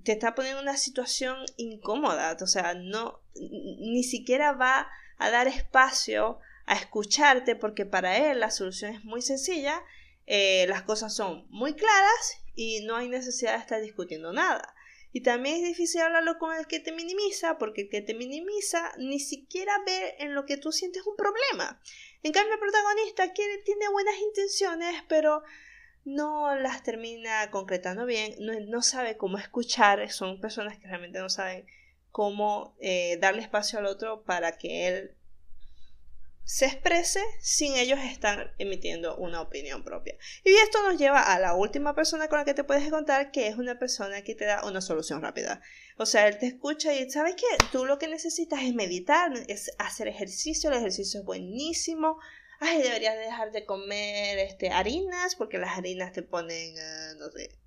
te 0.04 0.12
está 0.12 0.35
poniendo 0.35 0.61
en 0.61 0.68
una 0.68 0.76
situación 0.76 1.38
incómoda, 1.57 2.37
o 2.38 2.46
sea, 2.46 2.74
no, 2.74 3.22
ni 3.35 4.04
siquiera 4.04 4.52
va 4.52 4.90
a 5.16 5.30
dar 5.30 5.48
espacio 5.48 6.38
a 6.66 6.74
escucharte 6.74 7.57
porque 7.57 7.87
para 7.87 8.18
él 8.18 8.40
la 8.40 8.50
solución 8.50 8.92
es 8.92 9.04
muy 9.04 9.22
sencilla, 9.22 9.83
eh, 10.26 10.66
las 10.68 10.83
cosas 10.83 11.14
son 11.14 11.46
muy 11.48 11.72
claras 11.72 12.38
y 12.54 12.85
no 12.85 12.96
hay 12.96 13.09
necesidad 13.09 13.54
de 13.54 13.61
estar 13.61 13.80
discutiendo 13.80 14.33
nada. 14.33 14.73
Y 15.16 15.20
también 15.20 15.59
es 15.59 15.62
difícil 15.62 16.00
hablarlo 16.00 16.38
con 16.38 16.57
el 16.57 16.66
que 16.66 16.81
te 16.81 16.90
minimiza, 16.90 17.57
porque 17.57 17.83
el 17.83 17.88
que 17.88 18.03
te 18.03 18.14
minimiza 18.14 18.92
ni 18.98 19.20
siquiera 19.20 19.72
ve 19.87 20.16
en 20.18 20.35
lo 20.35 20.44
que 20.44 20.57
tú 20.57 20.72
sientes 20.72 21.07
un 21.07 21.14
problema. 21.14 21.81
En 22.24 22.33
cambio, 22.33 22.55
el 22.55 22.59
protagonista 22.59 23.33
tiene 23.33 23.88
buenas 23.92 24.16
intenciones, 24.18 25.05
pero 25.09 25.44
no 26.05 26.57
las 26.57 26.83
termina 26.83 27.48
concretando 27.53 28.07
bien, 28.07 28.35
no, 28.40 28.83
sabe 28.83 29.16
cómo 29.16 29.38
escuchar, 29.38 30.11
son 30.11 30.40
personas 30.40 30.81
que 30.81 30.88
realmente 30.88 31.20
no 31.20 31.29
saben 31.29 31.64
cómo 32.11 32.77
eh, 32.81 33.16
darle 33.20 33.42
espacio 33.42 33.79
al 33.79 33.87
otro 33.87 34.24
para 34.24 34.59
que 34.59 34.88
él 34.88 35.14
se 36.44 36.66
exprese 36.66 37.20
sin 37.40 37.74
ellos 37.74 37.98
estar 38.00 38.54
emitiendo 38.59 39.16
una 39.16 39.40
opinión 39.40 39.83
propia. 39.83 40.16
Y 40.44 40.52
esto 40.54 40.83
nos 40.83 40.98
lleva 40.98 41.20
a 41.20 41.38
la 41.40 41.54
última 41.54 41.94
persona 41.94 42.28
con 42.28 42.38
la 42.38 42.44
que 42.44 42.54
te 42.54 42.64
puedes 42.64 42.90
contar, 42.90 43.30
que 43.30 43.48
es 43.48 43.57
una 43.57 43.78
persona 43.78 44.22
que 44.22 44.35
te 44.35 44.44
da 44.44 44.64
una 44.64 44.83
solución 44.83 45.22
rápida. 45.22 45.62
O 45.96 46.07
sea, 46.07 46.28
él 46.28 46.38
te 46.38 46.46
escucha 46.46 46.92
y 46.92 47.11
sabes 47.11 47.35
que 47.37 47.46
tú 47.72 47.87
lo 47.87 47.98
que 47.98 48.09
necesitas 48.09 48.62
es 48.62 48.74
meditar, 48.74 49.33
es 49.48 49.72
hacer 49.78 50.07
ejercicio, 50.09 50.70
el 50.70 50.76
ejercicio 50.76 51.20
es 51.20 51.26
buenísimo. 51.26 52.18
Ay, 52.61 52.83
deberías 52.83 53.16
dejar 53.16 53.50
de 53.50 53.64
comer 53.64 54.38
este, 54.38 54.70
harinas 54.70 55.37
porque 55.37 55.59
las 55.59 55.76
harinas 55.76 56.12
te 56.12 56.22
ponen, 56.22 56.74
uh, 56.74 57.18
no 57.18 57.30
sé, 57.30 57.59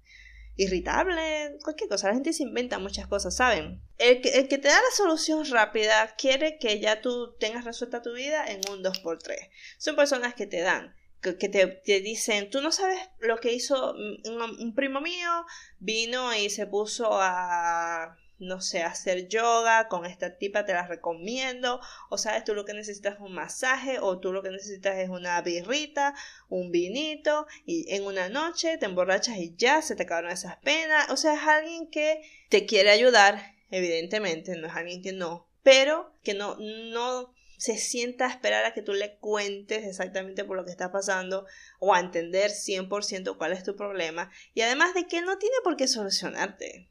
irritable, 0.57 1.57
cualquier 1.63 1.89
cosa. 1.89 2.07
La 2.07 2.15
gente 2.15 2.33
se 2.33 2.43
inventa 2.43 2.79
muchas 2.79 3.07
cosas, 3.07 3.35
¿saben? 3.35 3.81
El 3.97 4.21
que, 4.21 4.29
el 4.29 4.47
que 4.47 4.57
te 4.57 4.67
da 4.67 4.75
la 4.75 4.95
solución 4.95 5.49
rápida 5.49 6.15
quiere 6.17 6.57
que 6.59 6.79
ya 6.79 7.01
tú 7.01 7.35
tengas 7.39 7.63
resuelta 7.63 8.01
tu 8.01 8.13
vida 8.13 8.45
en 8.47 8.61
un 8.69 8.83
2x3. 8.83 9.49
Son 9.77 9.95
personas 9.95 10.33
que 10.33 10.47
te 10.47 10.61
dan 10.61 10.95
que, 11.21 11.49
te, 11.49 11.67
te, 11.67 11.99
dicen, 12.01 12.49
tú 12.49 12.61
no 12.61 12.71
sabes 12.71 12.99
lo 13.19 13.37
que 13.37 13.53
hizo 13.53 13.93
un, 13.93 14.73
primo 14.75 15.01
mío, 15.01 15.45
vino 15.79 16.33
y 16.35 16.49
se 16.49 16.67
puso 16.67 17.09
a 17.11 18.17
no 18.39 18.61
sé, 18.61 18.83
hacer 18.83 19.27
yoga 19.27 19.87
con 19.87 20.05
esta 20.05 20.37
tipa 20.37 20.65
te 20.65 20.73
la 20.73 20.87
recomiendo, 20.87 21.79
o 22.09 22.17
sabes, 22.17 22.43
tú 22.43 22.53
lo 22.53 22.65
que 22.65 22.73
necesitas 22.73 23.15
es 23.15 23.19
un 23.19 23.33
masaje, 23.33 23.99
o 23.99 24.19
tú 24.19 24.31
lo 24.31 24.43
que 24.43 24.51
necesitas 24.51 24.97
es 24.97 25.09
una 25.09 25.41
birrita, 25.41 26.13
un 26.49 26.71
vinito, 26.71 27.47
y 27.65 27.93
en 27.93 28.05
una 28.05 28.29
noche 28.29 28.77
te 28.77 28.85
emborrachas 28.85 29.37
y 29.37 29.55
ya 29.55 29.81
se 29.81 29.95
te 29.95 30.03
acabaron 30.03 30.31
esas 30.31 30.57
penas, 30.57 31.09
o 31.09 31.17
sea, 31.17 31.33
es 31.33 31.47
alguien 31.47 31.89
que 31.89 32.21
te 32.49 32.65
quiere 32.65 32.91
ayudar, 32.91 33.55
evidentemente, 33.71 34.55
no 34.55 34.67
es 34.67 34.73
alguien 34.75 35.01
que 35.01 35.13
no, 35.13 35.47
pero 35.63 36.13
que 36.23 36.33
no, 36.33 36.57
no, 36.59 37.33
se 37.57 37.77
sienta 37.77 38.27
a 38.27 38.29
esperar 38.29 38.65
a 38.65 38.73
que 38.73 38.83
tú 38.83 38.93
le 38.93 39.17
cuentes 39.17 39.85
exactamente 39.85 40.45
por 40.45 40.55
lo 40.55 40.63
que 40.63 40.71
está 40.71 40.91
pasando 40.91 41.45
o 41.79 41.93
a 41.93 41.99
entender 41.99 42.51
100% 42.51 43.35
cuál 43.37 43.51
es 43.51 43.63
tu 43.63 43.75
problema. 43.75 44.31
Y 44.53 44.61
además 44.61 44.93
de 44.93 45.07
que 45.07 45.21
no 45.21 45.37
tiene 45.39 45.55
por 45.63 45.75
qué 45.75 45.87
solucionarte. 45.87 46.87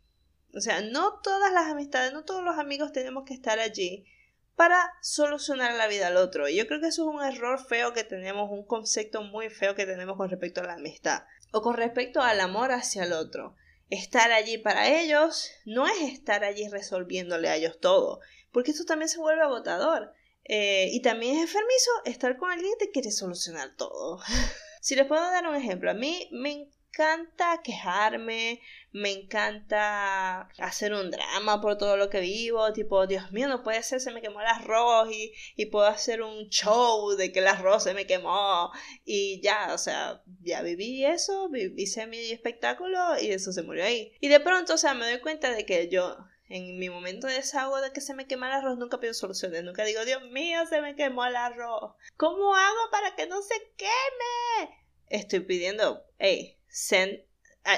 O 0.56 0.60
sea, 0.60 0.80
no 0.80 1.20
todas 1.20 1.52
las 1.52 1.66
amistades, 1.66 2.14
no 2.14 2.24
todos 2.24 2.42
los 2.42 2.58
amigos 2.58 2.90
tenemos 2.90 3.24
que 3.24 3.34
estar 3.34 3.58
allí 3.58 4.06
para 4.54 4.90
solucionar 5.02 5.74
la 5.74 5.86
vida 5.86 6.06
al 6.06 6.16
otro. 6.16 6.48
Y 6.48 6.56
yo 6.56 6.66
creo 6.66 6.80
que 6.80 6.88
eso 6.88 7.02
es 7.02 7.14
un 7.14 7.22
error 7.22 7.62
feo 7.62 7.92
que 7.92 8.04
tenemos, 8.04 8.50
un 8.50 8.66
concepto 8.66 9.22
muy 9.22 9.50
feo 9.50 9.74
que 9.74 9.84
tenemos 9.84 10.16
con 10.16 10.30
respecto 10.30 10.62
a 10.62 10.64
la 10.64 10.74
amistad 10.74 11.24
o 11.52 11.60
con 11.60 11.76
respecto 11.76 12.22
al 12.22 12.40
amor 12.40 12.72
hacia 12.72 13.04
el 13.04 13.12
otro. 13.12 13.54
Estar 13.90 14.32
allí 14.32 14.56
para 14.56 14.88
ellos 14.88 15.50
no 15.66 15.86
es 15.86 16.00
estar 16.00 16.42
allí 16.42 16.66
resolviéndole 16.68 17.48
a 17.48 17.56
ellos 17.56 17.78
todo, 17.78 18.20
porque 18.50 18.70
esto 18.70 18.84
también 18.84 19.10
se 19.10 19.18
vuelve 19.18 19.42
agotador. 19.42 20.12
Eh, 20.48 20.88
y 20.92 21.02
también 21.02 21.36
es 21.36 21.42
enfermizo 21.42 21.90
estar 22.04 22.36
con 22.38 22.50
alguien 22.50 22.72
que 22.78 22.86
te 22.86 22.92
quiere 22.92 23.10
solucionar 23.10 23.76
todo. 23.76 24.20
si 24.80 24.94
les 24.94 25.06
puedo 25.06 25.22
dar 25.22 25.46
un 25.46 25.54
ejemplo, 25.54 25.90
a 25.90 25.94
mí 25.94 26.28
me 26.32 26.70
encanta 26.96 27.60
quejarme, 27.62 28.62
me 28.92 29.12
encanta 29.12 30.48
hacer 30.58 30.94
un 30.94 31.10
drama 31.10 31.60
por 31.60 31.76
todo 31.76 31.96
lo 31.98 32.08
que 32.08 32.20
vivo, 32.20 32.72
tipo, 32.72 33.06
Dios 33.06 33.32
mío, 33.32 33.48
no 33.48 33.62
puede 33.62 33.82
ser, 33.82 34.00
se 34.00 34.12
me 34.12 34.22
quemó 34.22 34.40
el 34.40 34.46
arroz 34.46 35.10
y, 35.12 35.32
y 35.56 35.66
puedo 35.66 35.86
hacer 35.86 36.22
un 36.22 36.48
show 36.48 37.10
de 37.16 37.32
que 37.32 37.40
el 37.40 37.48
arroz 37.48 37.82
se 37.82 37.92
me 37.92 38.06
quemó 38.06 38.72
y 39.04 39.40
ya, 39.42 39.74
o 39.74 39.78
sea, 39.78 40.22
ya 40.42 40.62
viví 40.62 41.04
eso, 41.04 41.50
hice 41.76 42.06
mi 42.06 42.30
espectáculo 42.30 43.20
y 43.20 43.30
eso 43.30 43.52
se 43.52 43.62
murió 43.62 43.84
ahí. 43.84 44.12
Y 44.20 44.28
de 44.28 44.40
pronto, 44.40 44.74
o 44.74 44.78
sea, 44.78 44.94
me 44.94 45.08
doy 45.08 45.20
cuenta 45.20 45.50
de 45.50 45.66
que 45.66 45.88
yo 45.88 46.16
en 46.48 46.78
mi 46.78 46.88
momento 46.88 47.26
de 47.26 47.34
desahogo 47.34 47.80
de 47.80 47.92
que 47.92 48.00
se 48.00 48.14
me 48.14 48.26
quema 48.26 48.46
el 48.46 48.54
arroz, 48.54 48.78
nunca 48.78 49.00
pido 49.00 49.12
soluciones. 49.14 49.64
Nunca 49.64 49.84
digo, 49.84 50.04
Dios 50.04 50.22
mío, 50.30 50.64
se 50.68 50.80
me 50.80 50.94
quemó 50.94 51.24
el 51.24 51.34
arroz. 51.34 51.94
¿Cómo 52.16 52.54
hago 52.54 52.90
para 52.92 53.16
que 53.16 53.26
no 53.26 53.42
se 53.42 53.54
queme? 53.76 54.85
Estoy 55.08 55.40
pidiendo, 55.40 56.04
hey, 56.18 56.58
send, 56.68 57.20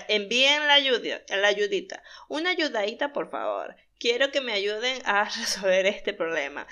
envíen 0.09 0.67
la, 0.67 0.75
ayuda, 0.75 1.23
la 1.29 1.49
ayudita. 1.49 2.03
Una 2.29 2.51
ayudadita, 2.51 3.13
por 3.13 3.31
favor. 3.31 3.77
Quiero 3.99 4.31
que 4.31 4.41
me 4.41 4.53
ayuden 4.53 5.01
a 5.05 5.25
resolver 5.39 5.87
este 5.87 6.13
problema. 6.15 6.67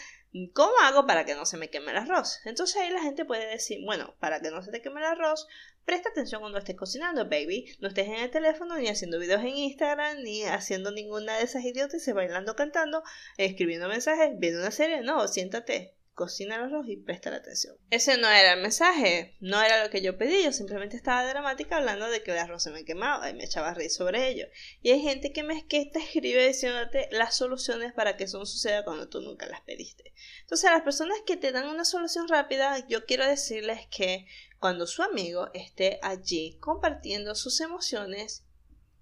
¿Cómo 0.53 0.73
hago 0.83 1.07
para 1.07 1.25
que 1.25 1.35
no 1.35 1.47
se 1.47 1.57
me 1.57 1.71
queme 1.71 1.93
el 1.93 1.97
arroz? 1.97 2.41
Entonces 2.45 2.77
ahí 2.77 2.91
la 2.91 3.01
gente 3.01 3.25
puede 3.25 3.47
decir, 3.47 3.81
bueno, 3.85 4.15
para 4.21 4.41
que 4.41 4.51
no 4.51 4.63
se 4.63 4.71
te 4.71 4.83
queme 4.83 5.01
el 5.01 5.07
arroz, 5.07 5.47
presta 5.87 6.11
atención 6.11 6.43
cuando 6.43 6.59
estés 6.59 6.77
cocinando, 6.77 7.25
baby. 7.25 7.75
No 7.81 7.89
estés 7.89 8.07
en 8.09 8.17
el 8.17 8.31
teléfono 8.31 8.77
ni 8.77 8.89
haciendo 8.89 9.19
videos 9.19 9.41
en 9.41 9.57
Instagram, 9.57 10.23
ni 10.23 10.43
haciendo 10.45 10.91
ninguna 10.91 11.39
de 11.39 11.45
esas 11.45 11.65
idiotas, 11.65 12.07
bailando, 12.13 12.55
cantando, 12.55 13.03
escribiendo 13.39 13.89
mensajes, 13.89 14.33
viendo 14.39 14.61
una 14.61 14.71
serie. 14.71 15.01
No, 15.01 15.27
siéntate, 15.27 15.96
cocina 16.17 16.57
el 16.57 16.63
arroz 16.63 16.89
y 16.89 16.97
presta 16.97 17.31
la 17.31 17.37
atención. 17.37 17.77
Ese 17.91 18.17
no 18.17 18.29
era 18.29 18.55
el 18.55 18.63
mensaje, 18.63 19.37
no 19.39 19.63
era 19.63 19.85
lo 19.85 19.91
que 19.91 20.01
yo 20.01 20.17
pedí, 20.17 20.43
yo 20.43 20.51
simplemente 20.51 20.97
estaba 20.97 21.29
dramática 21.29 21.77
hablando 21.77 22.09
de 22.09 22.23
que 22.23 22.33
el 22.33 22.39
arroz 22.39 22.63
se 22.63 22.71
me 22.71 22.87
quemaba 22.87 23.29
y 23.31 23.35
me 23.35 23.45
echaba 23.45 23.69
a 23.69 23.75
reír 23.75 23.91
sobre 23.91 24.29
ello. 24.29 24.47
Y 24.81 24.91
hay 24.91 25.03
gente 25.03 25.33
que 25.33 25.43
me 25.43 25.67
que 25.69 25.85
te 25.85 25.99
escribe 26.01 26.49
diciéndote 26.49 27.09
las 27.13 27.37
soluciones 27.37 27.93
para 27.93 28.17
que 28.17 28.25
eso 28.25 28.39
no 28.39 28.47
suceda 28.47 28.83
cuando 28.83 29.09
tú 29.09 29.21
nunca 29.21 29.47
las 29.47 29.61
pediste. 29.61 30.15
Entonces, 30.41 30.69
a 30.69 30.73
las 30.73 30.83
personas 30.83 31.19
que 31.27 31.37
te 31.37 31.53
dan 31.53 31.69
una 31.69 31.85
solución 31.85 32.27
rápida, 32.29 32.87
yo 32.89 33.05
quiero 33.05 33.27
decirles 33.27 33.87
que 33.95 34.27
cuando 34.59 34.87
su 34.87 35.03
amigo 35.03 35.51
esté 35.53 36.01
allí 36.03 36.57
compartiendo 36.61 37.35
sus 37.35 37.61
emociones 37.61 38.43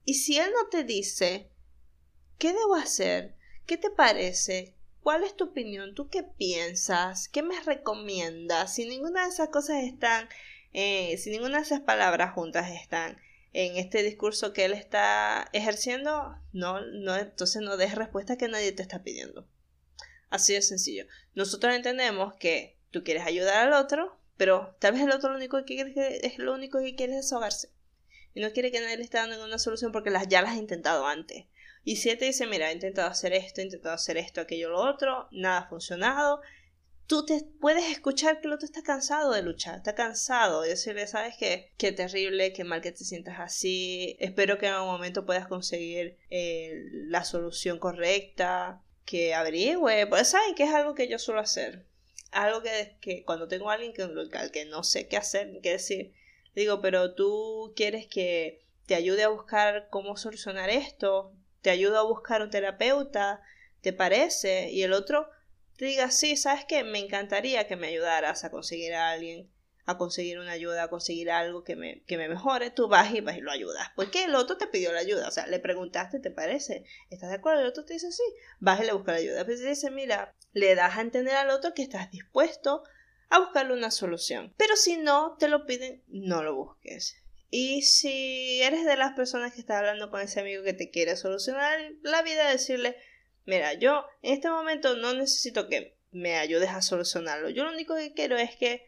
y 0.05 0.15
si 0.15 0.37
él 0.39 0.51
no 0.53 0.69
te 0.69 0.83
dice, 0.83 1.49
¿qué 2.39 2.53
debo 2.53 2.75
hacer? 2.75 3.37
¿Qué 3.67 3.79
te 3.79 3.91
parece? 3.91 4.74
¿Cuál 5.05 5.23
es 5.23 5.37
tu 5.37 5.45
opinión? 5.45 5.95
¿Tú 5.95 6.09
qué 6.09 6.23
piensas? 6.23 7.29
¿Qué 7.29 7.43
me 7.43 7.61
recomiendas? 7.61 8.75
Si 8.75 8.87
ninguna 8.89 9.25
de 9.25 9.29
esas 9.29 9.51
cosas 9.51 9.85
están, 9.85 10.31
eh, 10.73 11.19
si 11.19 11.29
ninguna 11.29 11.59
de 11.59 11.65
esas 11.65 11.81
palabras 11.81 12.33
juntas 12.33 12.71
están 12.71 13.19
en 13.53 13.77
este 13.77 14.03
discurso 14.03 14.55
que 14.55 14.65
él 14.65 14.73
está 14.73 15.47
ejerciendo, 15.53 16.35
no, 16.55 16.81
no, 16.81 17.17
entonces 17.17 17.61
no 17.61 17.77
des 17.77 17.95
respuesta 17.95 18.39
que 18.39 18.49
nadie 18.49 18.73
te 18.73 18.81
está 18.81 19.03
pidiendo. 19.03 19.47
Así 20.31 20.55
de 20.55 20.63
sencillo. 20.63 21.05
Nosotros 21.35 21.75
entendemos 21.75 22.33
que 22.37 22.79
tú 22.91 23.05
quieres 23.05 23.27
ayudar 23.27 23.57
al 23.67 23.75
otro, 23.75 24.19
pero 24.39 24.75
tal 24.79 24.95
vez 24.95 25.03
el 25.03 25.13
otro 25.13 25.29
lo 25.29 25.37
único 25.37 25.59
que 25.59 25.75
quiere 25.75 26.27
es 26.27 26.39
lo 26.39 26.55
único 26.55 26.81
que 26.81 26.95
quiere 26.95 27.13
es 27.13 27.25
desahogarse. 27.25 27.69
Y 28.33 28.41
no 28.41 28.53
quiere 28.53 28.73
que 28.73 28.81
nadie 28.81 28.97
le 28.97 29.05
esté 29.05 29.19
dando 29.19 29.37
ninguna 29.37 29.59
solución 29.59 29.93
porque 29.93 30.09
las, 30.09 30.29
ya 30.29 30.41
las 30.41 30.53
ha 30.53 30.57
intentado 30.57 31.07
antes. 31.07 31.45
Y 31.85 31.97
si 31.97 32.11
él 32.11 32.19
te 32.19 32.25
dice, 32.25 32.47
mira, 32.47 32.71
he 32.71 32.75
intentado 32.75 33.09
hacer 33.09 33.35
esto, 33.35 33.61
he 33.61 33.65
intentado 33.65 33.95
hacer 33.95 34.17
esto, 34.17 34.41
aquello, 34.41 34.71
lo 34.71 34.81
otro, 34.81 35.29
nada 35.31 35.59
ha 35.59 35.69
funcionado, 35.69 36.41
tú 37.07 37.27
te 37.27 37.45
puedes 37.61 37.91
escuchar 37.91 38.41
que 38.41 38.47
el 38.47 38.55
otro 38.55 38.65
está 38.65 38.83
cansado 38.83 39.33
de 39.33 39.43
luchar, 39.43 39.77
está 39.77 39.95
cansado 39.95 40.65
y 40.65 40.71
decirle, 40.71 41.07
sabes 41.07 41.37
qué, 41.39 41.73
qué 41.77 41.93
terrible, 41.93 42.53
qué 42.53 42.65
mal 42.65 42.81
que 42.81 42.93
te 42.93 43.05
sientas 43.05 43.39
así, 43.39 44.17
espero 44.19 44.59
que 44.59 44.67
en 44.67 44.73
algún 44.73 44.93
momento 44.93 45.27
puedas 45.27 45.47
conseguir 45.47 46.17
eh, 46.31 46.73
la 47.09 47.25
solución 47.25 47.79
correcta, 47.79 48.83
que 49.05 49.35
averigüe, 49.35 50.07
pues 50.07 50.29
saben 50.29 50.55
que 50.55 50.65
es 50.65 50.73
algo 50.73 50.95
que 50.95 51.09
yo 51.09 51.19
suelo 51.19 51.41
hacer, 51.41 51.85
algo 52.33 52.63
que, 52.63 52.97
que 53.01 53.25
cuando 53.25 53.49
tengo 53.49 53.71
a 53.71 53.75
alguien 53.75 53.93
que, 53.93 54.03
al 54.03 54.51
que 54.51 54.65
no 54.65 54.83
sé 54.83 55.09
qué 55.09 55.19
hacer, 55.19 55.61
qué 55.63 55.73
decir, 55.73 56.15
digo, 56.55 56.81
pero 56.81 57.15
tú 57.15 57.75
quieres 57.77 58.07
que 58.07 58.63
te 58.87 58.95
ayude 58.95 59.25
a 59.25 59.29
buscar 59.29 59.89
cómo 59.91 60.17
solucionar 60.17 60.71
esto, 60.71 61.33
te 61.65 61.71
ayudo 61.71 61.99
a 61.99 62.03
buscar 62.03 62.43
un 62.43 62.51
terapeuta, 62.51 63.41
¿te 63.81 63.95
parece? 63.95 64.71
Y 64.71 64.83
el 64.83 64.93
otro 64.93 65.31
te 65.79 65.87
diga, 65.87 66.11
sí, 66.11 66.37
¿sabes 66.37 66.67
qué? 66.67 66.85
Me 66.85 66.99
encantaría 66.99 67.67
que 67.67 67.75
me 67.75 67.87
ayudaras 67.87 68.45
a 68.45 68.51
conseguir 68.51 68.93
a 68.93 69.09
alguien, 69.09 69.51
a 69.87 69.97
conseguir 69.97 70.39
una 70.39 70.53
ayuda, 70.53 70.83
a 70.83 70.91
conseguir 70.91 71.31
algo 71.31 71.65
que 71.65 71.75
me, 71.75 72.03
que 72.03 72.19
me 72.19 72.29
mejore, 72.29 72.71
tú 72.71 72.87
vas 72.87 73.15
y 73.15 73.23
vas 73.23 73.39
y 73.39 73.41
lo 73.41 73.51
ayudas. 73.51 73.89
Porque 73.97 74.25
el 74.25 74.35
otro 74.35 74.59
te 74.59 74.67
pidió 74.67 74.93
la 74.93 75.01
ayuda, 75.01 75.27
o 75.27 75.31
sea, 75.31 75.47
le 75.47 75.59
preguntaste, 75.59 76.21
¿te 76.21 76.31
parece? 76.31 76.85
¿Estás 77.09 77.31
de 77.31 77.37
acuerdo? 77.37 77.63
El 77.63 77.69
otro 77.69 77.87
te 77.87 77.95
dice, 77.95 78.13
sí, 78.13 78.23
vas 78.61 78.79
y 78.83 78.85
le 78.85 78.93
buscas 78.93 79.15
la 79.15 79.21
ayuda. 79.21 79.47
Pues 79.47 79.65
dice, 79.65 79.91
mira, 79.91 80.35
le 80.53 80.75
das 80.75 80.99
a 80.99 81.01
entender 81.01 81.35
al 81.35 81.49
otro 81.49 81.73
que 81.73 81.83
estás 81.83 82.11
dispuesto 82.11 82.83
a 83.31 83.39
buscarle 83.39 83.73
una 83.73 83.91
solución. 83.91 84.53
Pero 84.59 84.77
si 84.77 84.99
no 84.99 85.39
te 85.39 85.49
lo 85.49 85.65
piden, 85.65 86.05
no 86.09 86.43
lo 86.43 86.55
busques. 86.55 87.24
Y 87.57 87.83
si 87.83 88.61
eres 88.63 88.85
de 88.85 88.97
las 88.97 89.13
personas 89.13 89.53
que 89.53 89.61
está 89.61 89.79
hablando 89.79 90.11
con 90.11 90.21
ese 90.21 90.41
amigo 90.41 90.65
que 90.65 90.73
te 90.73 90.91
quiere 90.91 91.15
solucionar 91.15 91.79
la 92.03 92.21
vida, 92.23 92.51
decirle, 92.51 92.97
mira, 93.45 93.75
yo 93.75 94.05
en 94.23 94.35
este 94.35 94.51
momento 94.51 94.97
no 94.97 95.15
necesito 95.15 95.69
que 95.69 95.97
me 96.11 96.35
ayudes 96.35 96.71
a 96.71 96.83
solucionarlo. 96.83 97.51
Yo 97.51 97.63
lo 97.63 97.71
único 97.71 97.95
que 97.95 98.13
quiero 98.13 98.37
es 98.37 98.57
que 98.57 98.85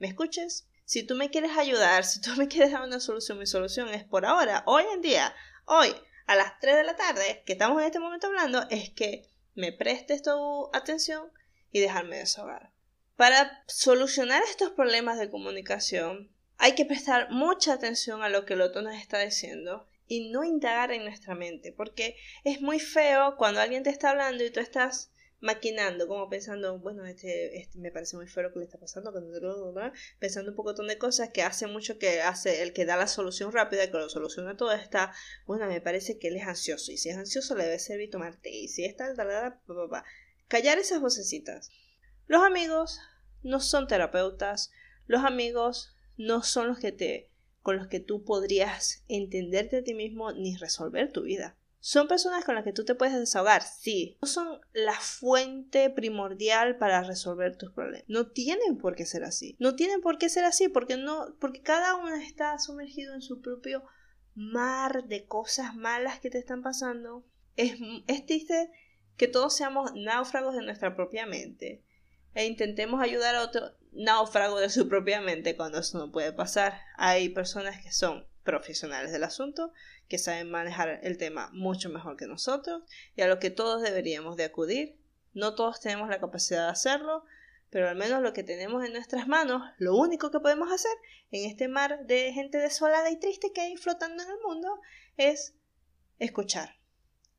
me 0.00 0.08
escuches. 0.08 0.66
Si 0.84 1.04
tú 1.04 1.14
me 1.14 1.30
quieres 1.30 1.56
ayudar, 1.56 2.04
si 2.04 2.20
tú 2.20 2.30
me 2.36 2.48
quieres 2.48 2.72
dar 2.72 2.82
una 2.82 2.98
solución, 2.98 3.38
mi 3.38 3.46
solución 3.46 3.88
es 3.90 4.02
por 4.02 4.26
ahora, 4.26 4.64
hoy 4.66 4.82
en 4.92 5.00
día, 5.00 5.32
hoy, 5.64 5.94
a 6.26 6.34
las 6.34 6.58
3 6.58 6.74
de 6.74 6.82
la 6.82 6.96
tarde, 6.96 7.44
que 7.46 7.52
estamos 7.52 7.80
en 7.80 7.86
este 7.86 8.00
momento 8.00 8.26
hablando, 8.26 8.66
es 8.68 8.90
que 8.90 9.30
me 9.54 9.72
prestes 9.72 10.22
tu 10.22 10.70
atención 10.72 11.30
y 11.70 11.78
dejarme 11.78 12.16
desahogar. 12.16 12.72
Para 13.14 13.62
solucionar 13.68 14.42
estos 14.42 14.70
problemas 14.70 15.20
de 15.20 15.30
comunicación, 15.30 16.36
hay 16.58 16.74
que 16.74 16.84
prestar 16.84 17.30
mucha 17.30 17.72
atención 17.72 18.22
a 18.22 18.28
lo 18.28 18.44
que 18.44 18.54
el 18.54 18.60
otro 18.60 18.82
nos 18.82 18.96
está 18.96 19.20
diciendo 19.20 19.88
y 20.08 20.30
no 20.30 20.42
indagar 20.42 20.90
en 20.90 21.04
nuestra 21.04 21.34
mente, 21.34 21.72
porque 21.72 22.16
es 22.44 22.60
muy 22.60 22.80
feo 22.80 23.36
cuando 23.36 23.60
alguien 23.60 23.84
te 23.84 23.90
está 23.90 24.10
hablando 24.10 24.44
y 24.44 24.50
tú 24.50 24.58
estás 24.58 25.12
maquinando, 25.40 26.08
como 26.08 26.28
pensando, 26.28 26.80
bueno, 26.80 27.06
este, 27.06 27.58
este 27.58 27.78
me 27.78 27.92
parece 27.92 28.16
muy 28.16 28.26
feo 28.26 28.42
lo 28.42 28.52
que 28.52 28.58
le 28.58 28.64
está 28.64 28.78
pasando, 28.78 29.12
pensando 30.18 30.50
un 30.50 30.56
poco 30.56 30.72
de 30.72 30.98
cosas 30.98 31.30
que 31.30 31.42
hace 31.42 31.68
mucho 31.68 31.98
que 31.98 32.22
hace 32.22 32.62
el 32.62 32.72
que 32.72 32.84
da 32.84 32.96
la 32.96 33.06
solución 33.06 33.52
rápida, 33.52 33.88
que 33.88 33.96
lo 33.96 34.08
soluciona 34.08 34.56
todo, 34.56 34.72
está, 34.72 35.12
bueno, 35.46 35.68
me 35.68 35.80
parece 35.80 36.18
que 36.18 36.28
él 36.28 36.36
es 36.36 36.46
ansioso, 36.46 36.90
y 36.90 36.96
si 36.96 37.10
es 37.10 37.16
ansioso 37.16 37.54
le 37.54 37.64
debe 37.64 37.78
servir 37.78 38.10
tomar 38.10 38.34
té, 38.34 38.50
y 38.50 38.68
si 38.68 38.84
está, 38.84 39.14
callar 40.48 40.78
esas 40.78 41.00
vocecitas. 41.00 41.70
Los 42.26 42.42
amigos 42.42 43.00
no 43.44 43.60
son 43.60 43.86
terapeutas, 43.86 44.72
los 45.06 45.24
amigos 45.24 45.94
no 46.18 46.42
son 46.42 46.68
los 46.68 46.78
que 46.78 46.92
te 46.92 47.30
con 47.62 47.76
los 47.76 47.88
que 47.88 48.00
tú 48.00 48.24
podrías 48.24 49.04
entenderte 49.08 49.78
a 49.78 49.84
ti 49.84 49.94
mismo 49.94 50.32
ni 50.32 50.56
resolver 50.56 51.12
tu 51.12 51.22
vida. 51.22 51.56
Son 51.80 52.08
personas 52.08 52.44
con 52.44 52.54
las 52.54 52.64
que 52.64 52.72
tú 52.72 52.84
te 52.84 52.94
puedes 52.94 53.14
desahogar, 53.14 53.62
sí. 53.62 54.18
No 54.20 54.28
son 54.28 54.60
la 54.72 54.98
fuente 54.98 55.90
primordial 55.90 56.76
para 56.76 57.02
resolver 57.02 57.56
tus 57.56 57.72
problemas. 57.72 58.08
No 58.08 58.28
tienen 58.28 58.78
por 58.78 58.96
qué 58.96 59.06
ser 59.06 59.22
así. 59.22 59.56
No 59.60 59.76
tienen 59.76 60.00
por 60.00 60.18
qué 60.18 60.28
ser 60.28 60.44
así 60.44 60.68
porque 60.68 60.96
no, 60.96 61.36
porque 61.40 61.62
cada 61.62 61.94
uno 61.94 62.14
está 62.16 62.58
sumergido 62.58 63.14
en 63.14 63.22
su 63.22 63.40
propio 63.40 63.84
mar 64.34 65.06
de 65.06 65.26
cosas 65.26 65.76
malas 65.76 66.20
que 66.20 66.30
te 66.30 66.38
están 66.38 66.62
pasando. 66.62 67.24
Es, 67.56 67.74
es 68.06 68.26
triste 68.26 68.70
que 69.16 69.28
todos 69.28 69.54
seamos 69.54 69.92
náufragos 69.94 70.54
de 70.54 70.62
nuestra 70.62 70.96
propia 70.96 71.26
mente 71.26 71.84
e 72.38 72.46
intentemos 72.46 73.02
ayudar 73.02 73.34
a 73.34 73.42
otro 73.42 73.72
náufrago 73.90 74.60
de 74.60 74.70
su 74.70 74.88
propia 74.88 75.20
mente 75.20 75.56
cuando 75.56 75.80
eso 75.80 75.98
no 75.98 76.12
puede 76.12 76.32
pasar. 76.32 76.80
Hay 76.96 77.30
personas 77.30 77.82
que 77.82 77.90
son 77.90 78.28
profesionales 78.44 79.10
del 79.10 79.24
asunto, 79.24 79.72
que 80.06 80.18
saben 80.18 80.48
manejar 80.48 81.00
el 81.02 81.18
tema 81.18 81.50
mucho 81.52 81.90
mejor 81.90 82.16
que 82.16 82.28
nosotros 82.28 82.84
y 83.16 83.22
a 83.22 83.26
lo 83.26 83.40
que 83.40 83.50
todos 83.50 83.82
deberíamos 83.82 84.36
de 84.36 84.44
acudir. 84.44 84.96
No 85.34 85.56
todos 85.56 85.80
tenemos 85.80 86.08
la 86.08 86.20
capacidad 86.20 86.66
de 86.66 86.70
hacerlo, 86.70 87.24
pero 87.70 87.88
al 87.88 87.96
menos 87.96 88.22
lo 88.22 88.32
que 88.32 88.44
tenemos 88.44 88.84
en 88.84 88.92
nuestras 88.92 89.26
manos, 89.26 89.60
lo 89.78 89.96
único 89.96 90.30
que 90.30 90.38
podemos 90.38 90.70
hacer 90.70 90.92
en 91.32 91.50
este 91.50 91.66
mar 91.66 92.06
de 92.06 92.32
gente 92.32 92.58
desolada 92.58 93.10
y 93.10 93.18
triste 93.18 93.52
que 93.52 93.62
hay 93.62 93.76
flotando 93.76 94.22
en 94.22 94.30
el 94.30 94.38
mundo 94.46 94.80
es 95.16 95.56
escuchar. 96.20 96.77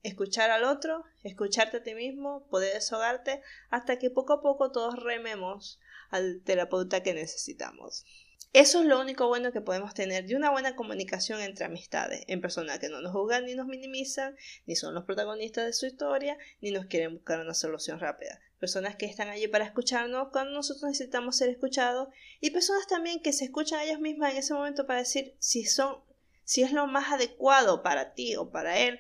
Escuchar 0.04 0.50
al 0.50 0.64
otro, 0.64 1.04
escucharte 1.24 1.78
a 1.78 1.84
ti 1.84 1.94
mismo, 1.94 2.46
poder 2.50 2.74
desahogarte, 2.74 3.42
hasta 3.70 4.00
que 4.00 4.10
poco 4.10 4.34
a 4.34 4.42
poco 4.42 4.72
todos 4.72 4.96
rememos 5.02 5.80
al 6.10 6.42
terapeuta 6.44 7.04
que 7.04 7.14
necesitamos. 7.14 8.06
Eso 8.52 8.82
es 8.82 8.88
lo 8.88 9.00
único 9.00 9.28
bueno 9.28 9.52
que 9.52 9.62
podemos 9.62 9.94
tener 9.94 10.26
de 10.26 10.36
una 10.36 10.50
buena 10.50 10.76
comunicación 10.76 11.40
entre 11.40 11.66
amistades, 11.66 12.24
en 12.26 12.42
personas 12.42 12.80
que 12.80 12.90
no 12.90 13.00
nos 13.00 13.12
juzgan 13.12 13.46
ni 13.46 13.54
nos 13.54 13.68
minimizan, 13.68 14.36
ni 14.66 14.76
son 14.76 14.96
los 14.96 15.06
protagonistas 15.06 15.68
de 15.68 15.74
su 15.74 15.86
historia, 15.86 16.36
ni 16.60 16.72
nos 16.72 16.88
quieren 16.88 17.14
buscar 17.14 17.40
una 17.40 17.54
solución 17.54 18.00
rápida. 18.00 18.40
Personas 18.60 18.96
que 18.96 19.06
están 19.06 19.30
allí 19.30 19.48
para 19.48 19.66
escucharnos 19.66 20.30
cuando 20.32 20.52
nosotros 20.52 20.90
necesitamos 20.90 21.38
ser 21.38 21.50
escuchados 21.50 22.10
y 22.42 22.50
personas 22.50 22.88
también 22.88 23.22
que 23.22 23.34
se 23.34 23.46
escuchan 23.46 23.80
a 23.80 23.84
ellas 23.84 24.00
mismas 24.00 24.32
en 24.32 24.40
ese 24.40 24.56
momento 24.56 24.88
para 24.88 25.00
decir 25.00 25.36
si 25.38 25.66
son 25.66 25.98
si 26.44 26.64
es 26.64 26.72
lo 26.72 26.88
más 26.88 27.14
adecuado 27.14 27.84
para 27.84 28.16
ti 28.16 28.36
o 28.36 28.50
para 28.50 28.80
él 28.80 29.00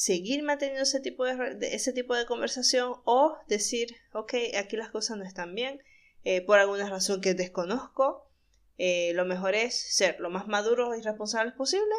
seguir 0.00 0.42
manteniendo 0.42 0.84
ese 0.84 1.00
tipo 1.00 1.26
de, 1.26 1.58
ese 1.72 1.92
tipo 1.92 2.14
de 2.14 2.24
conversación 2.24 2.94
o 3.04 3.36
decir 3.48 3.96
ok 4.14 4.32
aquí 4.58 4.78
las 4.78 4.88
cosas 4.88 5.18
no 5.18 5.24
están 5.24 5.54
bien 5.54 5.82
eh, 6.24 6.40
por 6.40 6.58
alguna 6.58 6.88
razón 6.88 7.20
que 7.20 7.34
desconozco 7.34 8.26
eh, 8.78 9.12
lo 9.12 9.26
mejor 9.26 9.54
es 9.54 9.78
ser 9.78 10.18
lo 10.18 10.30
más 10.30 10.48
maduros 10.48 10.96
y 10.96 11.02
responsables 11.02 11.52
posible 11.52 11.94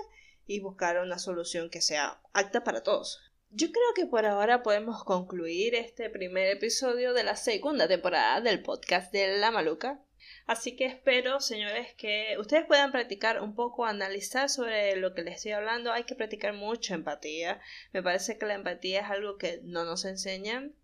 y 0.47 0.61
buscar 0.61 0.99
una 0.99 1.19
solución 1.19 1.69
que 1.69 1.79
sea 1.79 2.19
apta 2.33 2.63
para 2.63 2.81
todos. 2.81 3.19
Yo 3.51 3.71
creo 3.71 3.93
que 3.93 4.07
por 4.07 4.25
ahora 4.25 4.63
podemos 4.63 5.03
concluir 5.03 5.75
este 5.75 6.09
primer 6.09 6.47
episodio 6.47 7.13
de 7.13 7.23
la 7.23 7.35
segunda 7.35 7.87
temporada 7.87 8.41
del 8.41 8.63
podcast 8.63 9.13
de 9.13 9.37
La 9.37 9.51
Maluca. 9.51 10.03
Así 10.45 10.76
que 10.76 10.86
espero, 10.86 11.39
señores, 11.39 11.93
que 11.95 12.36
ustedes 12.39 12.65
puedan 12.65 12.91
practicar 12.91 13.41
un 13.41 13.55
poco, 13.55 13.86
analizar 13.86 14.49
sobre 14.49 14.95
lo 14.95 15.13
que 15.13 15.24
les 15.24 15.36
estoy 15.36 15.51
hablando. 15.51 15.91
Hay 15.91 16.03
que 16.03 16.15
practicar 16.15 16.53
mucho 16.53 16.93
empatía. 16.93 17.59
Me 17.93 18.03
parece 18.03 18.38
que 18.38 18.45
la 18.45 18.55
empatía 18.55 19.01
es 19.01 19.09
algo 19.09 19.38
que 19.38 19.61
no 19.63 19.86
nos 19.86 20.05
enseñan 20.05 20.76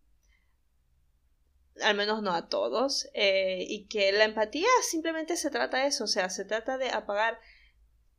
al 1.82 1.96
menos 1.96 2.22
no 2.22 2.34
a 2.34 2.50
todos, 2.50 3.10
eh, 3.14 3.66
y 3.68 3.86
que 3.86 4.12
la 4.12 4.26
empatía 4.26 4.68
simplemente 4.82 5.38
se 5.38 5.50
trata 5.50 5.78
de 5.78 5.88
eso, 5.88 6.06
o 6.06 6.08
sea, 6.08 6.30
se 6.30 6.46
trata 6.46 6.78
de 6.78 6.90
apagar 6.90 7.40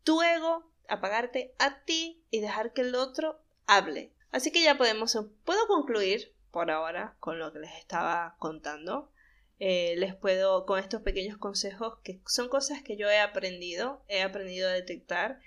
tu 0.04 0.22
ego, 0.22 0.70
apagarte 0.88 1.54
a 1.58 1.82
ti 1.84 2.24
y 2.30 2.40
dejar 2.40 2.72
que 2.72 2.82
el 2.82 2.94
otro 2.94 3.40
hable. 3.66 4.12
Así 4.30 4.52
que 4.52 4.62
ya 4.62 4.76
podemos, 4.76 5.18
puedo 5.44 5.66
concluir 5.66 6.34
por 6.50 6.70
ahora 6.70 7.16
con 7.20 7.38
lo 7.38 7.52
que 7.52 7.58
les 7.58 7.74
estaba 7.76 8.36
contando. 8.38 9.10
Eh, 9.60 9.94
les 9.96 10.14
puedo, 10.14 10.66
con 10.66 10.78
estos 10.78 11.02
pequeños 11.02 11.36
consejos, 11.38 11.98
que 12.04 12.20
son 12.26 12.48
cosas 12.48 12.82
que 12.82 12.96
yo 12.96 13.08
he 13.10 13.18
aprendido, 13.18 14.04
he 14.08 14.22
aprendido 14.22 14.68
a 14.68 14.72
detectar, 14.72 15.40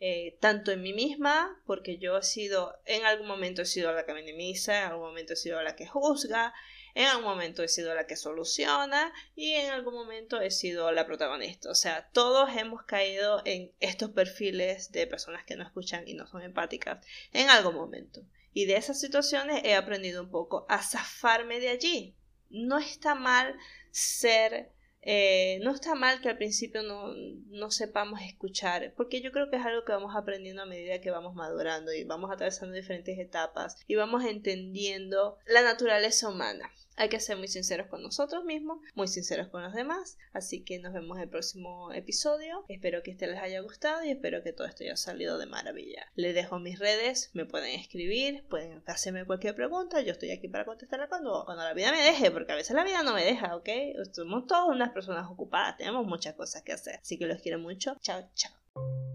eh, 0.00 0.38
tanto 0.40 0.70
en 0.70 0.80
mí 0.80 0.92
misma, 0.92 1.60
porque 1.66 1.98
yo 1.98 2.16
he 2.16 2.22
sido, 2.22 2.78
en 2.86 3.04
algún 3.04 3.26
momento 3.26 3.62
he 3.62 3.66
sido 3.66 3.92
la 3.92 4.06
que 4.06 4.14
minimiza, 4.14 4.78
en 4.78 4.84
algún 4.84 5.08
momento 5.08 5.32
he 5.32 5.36
sido 5.36 5.60
la 5.60 5.74
que 5.74 5.86
juzga, 5.86 6.54
en 6.94 7.06
algún 7.06 7.24
momento 7.24 7.62
he 7.62 7.68
sido 7.68 7.94
la 7.94 8.06
que 8.06 8.16
soluciona 8.16 9.12
y 9.36 9.52
en 9.52 9.70
algún 9.70 9.94
momento 9.94 10.40
he 10.40 10.50
sido 10.50 10.90
la 10.92 11.06
protagonista. 11.06 11.70
O 11.70 11.74
sea, 11.74 12.08
todos 12.12 12.50
hemos 12.56 12.82
caído 12.84 13.42
en 13.44 13.72
estos 13.80 14.10
perfiles 14.10 14.90
de 14.92 15.06
personas 15.06 15.44
que 15.44 15.56
no 15.56 15.64
escuchan 15.64 16.06
y 16.06 16.14
no 16.14 16.26
son 16.26 16.42
empáticas 16.42 17.04
en 17.32 17.50
algún 17.50 17.74
momento. 17.74 18.22
Y 18.52 18.66
de 18.66 18.76
esas 18.76 19.00
situaciones 19.00 19.62
he 19.64 19.74
aprendido 19.74 20.22
un 20.22 20.30
poco 20.30 20.66
a 20.68 20.82
zafarme 20.82 21.60
de 21.60 21.68
allí. 21.68 22.17
No 22.50 22.78
está 22.78 23.14
mal 23.14 23.56
ser 23.90 24.70
eh, 25.00 25.60
no 25.62 25.70
está 25.70 25.94
mal 25.94 26.20
que 26.20 26.28
al 26.28 26.36
principio 26.36 26.82
no, 26.82 27.14
no, 27.46 27.70
sepamos 27.70 28.20
escuchar, 28.20 28.92
porque 28.96 29.22
yo 29.22 29.30
creo 29.30 29.48
que 29.48 29.56
es 29.56 29.64
algo 29.64 29.84
que 29.84 29.92
vamos 29.92 30.14
aprendiendo 30.16 30.62
a 30.62 30.66
medida 30.66 31.00
que 31.00 31.10
vamos 31.10 31.34
madurando 31.34 31.92
y 31.92 32.04
vamos 32.04 32.30
atravesando 32.32 32.74
diferentes 32.74 33.18
etapas 33.18 33.76
y 33.86 33.94
vamos 33.94 34.24
entendiendo 34.24 35.38
la 35.46 35.62
naturaleza 35.62 36.28
humana. 36.28 36.70
Hay 36.98 37.08
que 37.08 37.20
ser 37.20 37.36
muy 37.36 37.46
sinceros 37.46 37.86
con 37.86 38.02
nosotros 38.02 38.44
mismos, 38.44 38.80
muy 38.96 39.06
sinceros 39.06 39.46
con 39.46 39.62
los 39.62 39.72
demás. 39.72 40.18
Así 40.32 40.64
que 40.64 40.80
nos 40.80 40.92
vemos 40.92 41.20
el 41.20 41.28
próximo 41.28 41.92
episodio. 41.92 42.64
Espero 42.68 43.04
que 43.04 43.12
este 43.12 43.28
les 43.28 43.40
haya 43.40 43.60
gustado 43.60 44.04
y 44.04 44.10
espero 44.10 44.42
que 44.42 44.52
todo 44.52 44.66
esto 44.66 44.82
haya 44.82 44.96
salido 44.96 45.38
de 45.38 45.46
maravilla. 45.46 46.10
Les 46.16 46.34
dejo 46.34 46.58
mis 46.58 46.80
redes, 46.80 47.30
me 47.34 47.46
pueden 47.46 47.78
escribir, 47.78 48.44
pueden 48.48 48.82
hacerme 48.86 49.24
cualquier 49.24 49.54
pregunta. 49.54 50.00
Yo 50.00 50.10
estoy 50.10 50.32
aquí 50.32 50.48
para 50.48 50.64
contestarla 50.64 51.08
cuando, 51.08 51.44
cuando 51.44 51.62
la 51.62 51.72
vida 51.72 51.92
me 51.92 52.02
deje, 52.02 52.32
porque 52.32 52.50
a 52.50 52.56
veces 52.56 52.74
la 52.74 52.82
vida 52.82 53.04
no 53.04 53.14
me 53.14 53.24
deja, 53.24 53.54
¿ok? 53.54 53.68
Somos 54.10 54.48
todas 54.48 54.66
unas 54.68 54.90
personas 54.90 55.30
ocupadas, 55.30 55.76
tenemos 55.76 56.04
muchas 56.04 56.34
cosas 56.34 56.62
que 56.62 56.72
hacer. 56.72 56.96
Así 56.96 57.16
que 57.16 57.26
los 57.26 57.40
quiero 57.40 57.60
mucho. 57.60 57.96
Chao, 58.00 58.28
chao. 58.34 59.07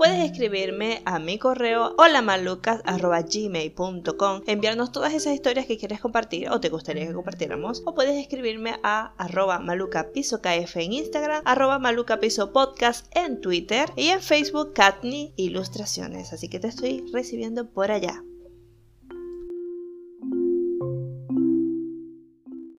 Puedes 0.00 0.24
escribirme 0.24 1.02
a 1.04 1.18
mi 1.18 1.38
correo 1.38 1.94
holamalucas.gmail.com 1.98 4.40
enviarnos 4.46 4.92
todas 4.92 5.12
esas 5.12 5.34
historias 5.34 5.66
que 5.66 5.76
quieres 5.76 6.00
compartir 6.00 6.48
o 6.48 6.58
te 6.58 6.70
gustaría 6.70 7.06
que 7.06 7.12
compartiéramos 7.12 7.82
o 7.84 7.94
puedes 7.94 8.16
escribirme 8.16 8.80
a 8.82 9.12
arroba 9.18 9.58
malucapisokf 9.58 10.76
en 10.78 10.94
Instagram 10.94 11.42
arroba 11.44 11.78
malucapisopodcast 11.78 13.14
en 13.14 13.42
Twitter 13.42 13.90
y 13.94 14.08
en 14.08 14.22
Facebook 14.22 14.72
Katni 14.72 15.34
Ilustraciones. 15.36 16.32
Así 16.32 16.48
que 16.48 16.60
te 16.60 16.68
estoy 16.68 17.04
recibiendo 17.12 17.68
por 17.68 17.90
allá 17.90 18.22